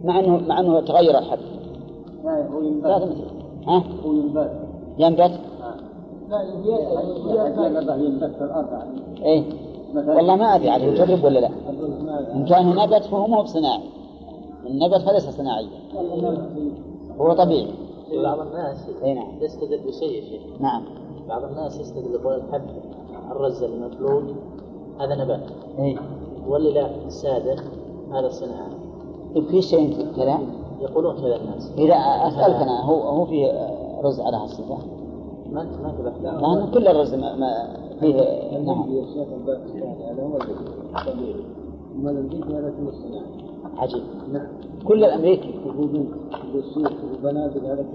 مع 0.04 0.20
إنه 0.20 0.38
مع 0.48 0.60
إنه 0.60 0.80
تغير 0.80 1.18
الحد 1.18 1.40
لا 2.24 2.48
هو 2.48 2.62
تمثل 3.00 3.16
ها؟ 3.68 3.84
هو 4.06 4.14
ينبات. 4.14 4.52
ينبت 4.98 5.40
لا 6.30 6.42
إيه. 9.24 9.44
والله 9.96 10.36
ما 10.36 10.56
أدري 10.56 10.70
عاد 10.70 10.82
يجرب 10.82 11.24
ولا 11.24 11.40
لا. 11.40 11.50
إن 12.34 12.46
كان 12.46 12.76
نبت 12.76 13.04
فهو 13.04 13.28
مو 13.28 13.42
بصناعي 13.42 13.84
النبت 14.66 15.02
فليس 15.02 15.30
صناعيا. 15.30 15.68
هو 17.20 17.34
طبيعي. 17.34 17.68
بعض 18.24 18.40
الناس 18.40 18.90
اي 19.04 19.14
نعم. 19.14 19.28
يستدل 19.42 19.80
بشيء 19.88 20.12
يا 20.12 20.22
شيخ. 20.22 20.42
نعم. 20.60 20.84
بعض 21.30 21.44
الناس 21.44 21.80
يستدل 21.80 22.14
يقول 22.14 22.36
الحب 22.36 22.62
الرز 23.32 23.64
المفلوج 23.64 24.24
هذا 25.00 25.16
نبات. 25.16 25.42
إيه. 25.80 25.98
واللي 26.48 26.72
لا 26.72 27.10
سادة 27.10 27.56
هذا 28.12 28.30
صناعة 28.30 28.70
في 29.50 29.62
شيء 29.62 30.08
كذا؟ 30.16 30.40
يقولون 30.82 31.16
كذا 31.16 31.36
الناس. 31.36 31.72
إذا 31.78 31.96
أسألك 32.28 32.56
أنا 32.56 32.86
هو 32.86 33.02
هو 33.02 33.26
في 33.26 33.70
رز 34.04 34.20
على 34.20 34.38
هالصفة؟ 34.38 34.78
ما 35.54 35.64
ما 35.84 35.94
لأن 36.24 36.72
كل 36.74 36.88
الرز 36.88 37.14
ما, 37.14 37.36
ما 37.36 37.48
فيه 38.00 38.14
نعم. 38.60 38.86
عجيب. 43.78 44.04
نعم. 44.34 44.48
كل 44.86 45.04
الأمريكي. 45.04 45.54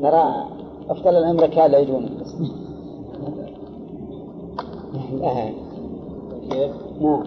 ترى 0.03 0.45
أفضل 0.91 1.17
الامريكان 1.17 1.71
لا 1.71 1.79
يجون 1.79 2.03
لا. 2.03 2.09
نعم. 7.01 7.23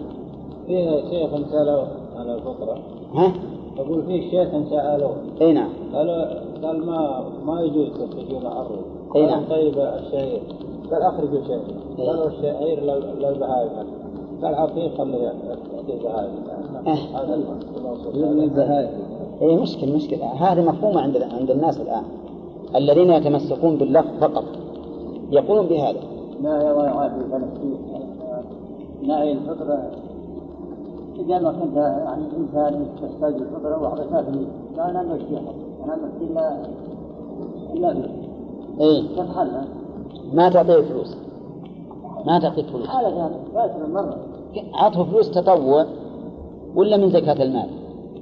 فيه 0.66 1.10
شيخ 1.10 1.50
سألوا 1.50 1.84
على 2.16 2.34
الفطرة 2.34 2.78
ها؟ 3.14 3.32
أقول 3.78 4.02
فيه 4.02 4.30
شيخ 4.30 4.68
سألوه 4.70 5.16
أي 5.40 5.52
نعم. 5.52 5.70
قالوا 5.94 6.24
قال 6.66 6.86
ما 6.86 7.24
ما 7.46 7.60
يجوز 7.60 7.88
تخرجون 7.88 8.46
الرز 8.46 9.01
قال 9.14 9.26
نعم. 9.26 9.44
طيب 9.50 9.74
الشعير 9.78 10.40
قال 10.92 11.02
أخرجوا 11.02 11.40
شعير 11.48 11.60
إيه. 11.98 12.08
قالوا 12.08 12.26
الشعير 12.26 12.80
لل- 12.82 13.22
للبهائم 13.22 13.70
قال 14.42 14.54
عقيق 14.54 14.98
خليه 14.98 15.18
يعطي 15.18 15.92
البهائم. 15.94 16.30
إيه. 16.86 17.18
هذا 17.18 17.40
للبهائم 18.14 18.90
اي 19.42 19.56
مشكلة 19.56 19.94
مشكلة. 19.96 20.26
هذه 20.26 20.60
مفهومة 20.64 21.00
عند 21.00 21.16
عند 21.40 21.50
الناس 21.50 21.80
الآن. 21.80 22.02
الذين 22.76 23.10
يتمسكون 23.10 23.76
باللفظ 23.76 24.08
فقط. 24.20 24.44
يقولون 25.30 25.66
بهذا. 25.66 26.00
لا 26.42 26.62
يا 26.62 26.72
ناعي 29.02 29.32
الفطرة. 29.32 29.90
إذا 31.18 31.38
ما 31.38 31.52
كنت 31.52 31.76
يعني 31.76 32.22
إنسان 32.38 32.86
تحتاج 33.02 33.34
الفطرة 33.34 33.82
وأعطيتها 33.82 34.24
لا 34.76 34.90
أنا 34.90 35.00
أمشيها 35.00 35.40
أنا 35.84 35.94
أمشي 35.94 36.24
إلا 36.32 36.56
إلا 37.74 37.90
اي 38.82 39.02
تتحلى. 39.16 39.64
ما 40.32 40.48
تعطيه 40.48 40.82
فلوس. 40.82 41.16
ما 42.26 42.38
تعطيه 42.38 42.62
فلوس. 42.62 42.88
عطه 44.74 45.04
فلوس 45.04 45.30
تطوع 45.30 45.86
ولا 46.74 46.96
من 46.96 47.10
زكاة 47.10 47.42
المال؟ 47.42 47.68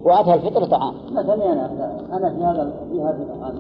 وأعطها 0.05 0.35
الفطر 0.35 0.65
طعام. 0.65 0.95
مثلا 1.13 1.53
أنا 1.53 2.01
أنا 2.13 2.31
في 2.31 2.45
هذا 2.45 2.73
في 2.93 3.01
هذا 3.01 3.27
الحال 3.35 3.55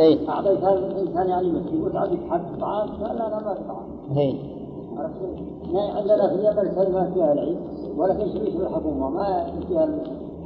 اي 0.00 0.18
أعطيت 0.28 0.64
هذا 0.64 0.78
الإنسان 0.78 1.28
يعني 1.28 1.48
مسكين 1.48 1.82
وتعطيك 1.82 2.18
حق 2.30 2.58
طعام 2.60 2.88
قال 2.88 3.16
لا 3.16 3.26
أنا 3.26 3.36
ما 3.36 3.56
طعام. 3.68 4.36
عرفت؟ 4.96 5.20
ما 5.72 5.80
عندنا 5.80 6.28
في 6.28 6.34
اليمن 6.34 6.92
ما 6.92 7.10
فيها 7.14 7.32
العيد 7.32 7.56
ولكن 7.96 8.28
شريك 8.32 8.54
الحكومة 8.56 9.10
ما 9.10 9.46
فيها 9.68 9.88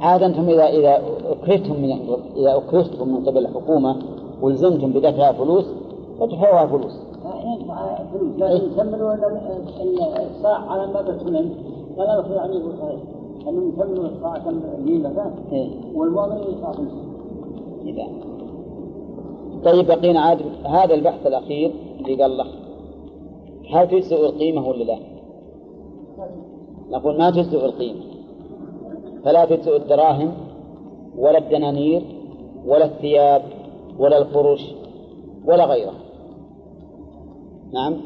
عادة 0.01 0.25
أنتم 0.25 0.49
إذا 0.49 0.65
إذا 0.65 1.01
أكرهتم 1.31 1.81
من 1.81 1.91
إذا 2.35 2.57
أكرهتم 2.57 3.07
من 3.09 3.25
قبل 3.25 3.37
الحكومة 3.37 3.95
وألزمتم 4.41 4.91
بدفع 4.93 5.31
فلوس 5.31 5.65
فادفعوها 6.21 6.65
فلوس. 6.65 6.99
يدفع 7.45 7.95
فلوس 8.13 8.35
لكن 8.37 8.71
يكملوا 8.71 9.13
الصاع 10.35 10.57
على 10.71 10.87
ما 10.87 11.01
بتمن 11.01 11.49
فلا 11.97 12.41
عنه 12.41 12.53
يقول 12.53 12.73
صحيح 12.77 12.99
انهم 13.47 13.69
يكملوا 13.69 14.05
الصاع 14.05 14.37
كم 14.37 14.61
إيه. 15.51 15.69
والمؤمن 15.95 16.37
يدفع 16.37 16.71
فلوس. 16.71 16.91
إذا 17.85 18.07
طيب 19.65 19.87
بقينا 19.87 20.21
عاد 20.21 20.41
هذا 20.65 20.93
البحث 20.93 21.27
الأخير 21.27 21.71
اللي 21.99 22.21
قال 22.21 22.37
له 22.37 22.45
هل 23.71 23.87
تجزئ 23.87 24.25
القيمة 24.25 24.67
ولا 24.67 24.83
لا؟ 24.83 24.97
نقول 26.89 27.17
ما 27.17 27.31
تجزئ 27.31 27.65
القيمة 27.65 28.01
فلا 29.23 29.45
تجزئ 29.45 29.75
الدراهم 29.75 30.31
ولا 31.17 31.37
الدنانير 31.37 32.01
ولا 32.65 32.85
الثياب 32.85 33.41
ولا 33.99 34.17
الفرش 34.17 34.75
ولا 35.45 35.65
غيره 35.65 35.93
نعم. 37.73 38.01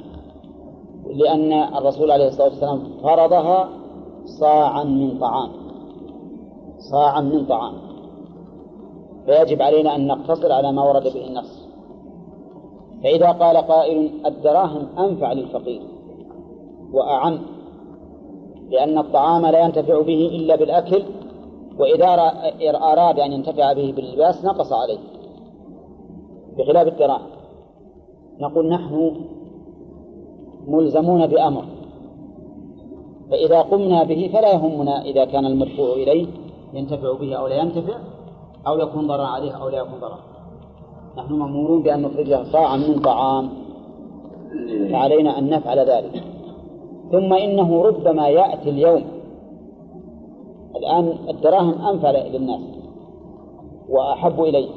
لأن 1.06 1.54
الرسول 1.54 2.12
عليه 2.12 2.28
الصلاة 2.28 2.48
والسلام 2.48 2.84
فرضها 3.04 3.70
صاعا 4.26 4.84
من 4.84 5.20
طعام. 5.20 5.50
صاعا 6.92 7.22
من 7.22 7.46
طعام. 7.46 7.74
فيجب 9.26 9.62
علينا 9.62 9.96
أن 9.96 10.08
نقتصر 10.08 10.52
على 10.52 10.72
ما 10.72 10.84
ورد 10.84 11.04
به 11.04 11.28
النص. 11.28 11.66
فإذا 13.04 13.32
قال 13.32 13.58
قائل 13.58 14.12
الدراهم 14.26 14.88
أنفع 15.00 15.34
للفقير 15.34 15.82
وأعم 16.94 17.40
لأن 18.70 18.98
الطعام 18.98 19.46
لا 19.46 19.66
ينتفع 19.66 20.02
به 20.02 20.30
إلا 20.34 20.56
بالأكل 20.56 21.04
وإذا 21.80 22.34
أراد 22.78 23.20
أن 23.20 23.32
ينتفع 23.32 23.74
به 23.74 23.94
باللباس 23.96 24.46
نقص 24.46 24.74
عليه 24.74 25.00
بخلاف 26.58 26.88
الدراهم. 26.88 27.28
نقول 28.40 28.70
نحن 28.70 29.16
ملزمون 30.68 31.28
بأمر. 31.28 31.66
فإذا 33.32 33.62
قمنا 33.62 34.04
به 34.04 34.30
فلا 34.34 34.54
يهمنا 34.54 35.02
إذا 35.02 35.26
كان 35.26 35.46
المدفوع 35.46 35.94
إليه 35.94 36.28
ينتفع 36.74 37.14
به 37.14 37.36
أو 37.36 37.48
لا 37.48 37.56
ينتفع 37.56 37.98
أو 38.68 38.78
يكون 38.78 39.08
ضررا 39.08 39.26
عليه 39.26 39.52
أو 39.52 39.70
لا 39.70 39.78
يكون 39.78 40.00
ضررا 40.00 40.20
نحن 41.18 41.34
مأمورون 41.34 41.82
بأن 41.84 42.02
نخرج 42.02 42.46
صاعا 42.52 42.78
من 42.78 43.00
طعام 43.00 43.50
فعلينا 44.92 45.40
أن 45.40 45.50
نفعل 45.50 45.80
ذلك. 45.80 46.24
ثم 47.12 47.34
إنه 47.34 47.82
ربما 47.82 48.28
يأتي 48.28 48.70
اليوم. 48.70 49.04
الآن 50.76 51.18
الدراهم 51.30 51.88
أنفع 51.88 52.12
للناس 52.12 52.62
وأحب 53.90 54.42
إليه 54.42 54.70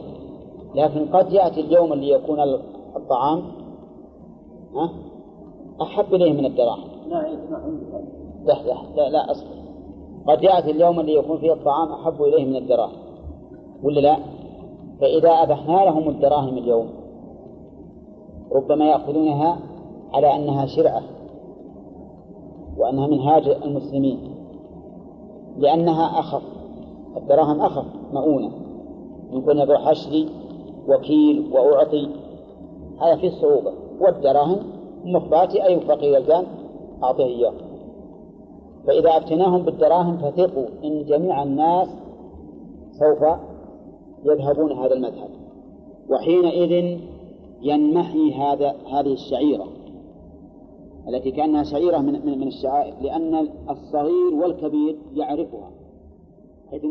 لكن 0.75 1.07
قد 1.07 1.33
يأتي 1.33 1.61
اليوم 1.61 1.93
اللي 1.93 2.11
يكون 2.11 2.41
الطعام 2.97 3.43
أحب 5.83 6.15
إليه 6.15 6.33
من 6.33 6.47
الدراهم. 6.47 6.89
لا 7.09 7.29
يسمح 7.29 7.59
لا 8.45 8.53
لا 8.53 8.75
لا, 8.97 9.09
لا 9.09 9.31
أصبر. 9.31 9.59
قد 10.29 10.43
يأتي 10.43 10.71
اليوم 10.71 11.01
اللي 11.01 11.15
يكون 11.15 11.39
فيه 11.39 11.53
الطعام 11.53 11.93
أحب 11.93 12.23
إليه 12.23 12.45
من 12.45 12.57
الدراهم. 12.57 12.97
ولا 13.83 14.01
لا؟ 14.01 14.17
فإذا 15.01 15.31
أبحنا 15.31 15.85
لهم 15.85 16.09
الدراهم 16.09 16.59
اليوم 16.59 16.89
ربما 18.53 18.85
يأخذونها 18.85 19.59
على 20.13 20.37
أنها 20.37 20.67
شرعة 20.67 21.03
وأنها 22.79 23.07
منهاج 23.07 23.49
المسلمين 23.49 24.19
لأنها 25.59 26.19
أخف. 26.21 26.43
الدراهم 27.17 27.61
أخف 27.61 27.85
مؤونة. 28.13 28.51
يمكن 29.33 29.59
يروح 29.59 29.89
أشري 29.89 30.29
وكيل 30.89 31.53
وأعطي. 31.53 32.09
هذا 33.03 33.17
فيه 33.17 33.31
صعوبة 33.31 33.73
والدراهم 34.01 34.78
مخباتي 35.05 35.65
أي 35.65 35.81
فقير 35.81 36.17
الجان 36.17 36.47
أعطيه 37.03 37.25
إياه. 37.25 37.53
فإذا 38.87 39.17
أبتناهم 39.17 39.63
بالدراهم 39.63 40.17
فثقوا 40.19 40.67
إن 40.85 41.05
جميع 41.05 41.43
الناس 41.43 41.89
سوف 42.93 43.23
يذهبون 44.25 44.73
هذا 44.73 44.95
المذهب. 44.95 45.31
وحينئذ 46.11 46.99
ينمحي 47.63 48.33
هذا 48.33 48.75
هذه 48.93 49.13
الشعيرة 49.13 49.67
التي 51.09 51.31
كأنها 51.31 51.63
شعيرة 51.63 51.99
من 51.99 52.39
من 52.39 52.49
الشعائر 52.49 52.95
لأن 53.03 53.49
الصغير 53.71 54.35
والكبير 54.35 54.99
يعرفها 55.15 55.71
حيث 56.71 56.85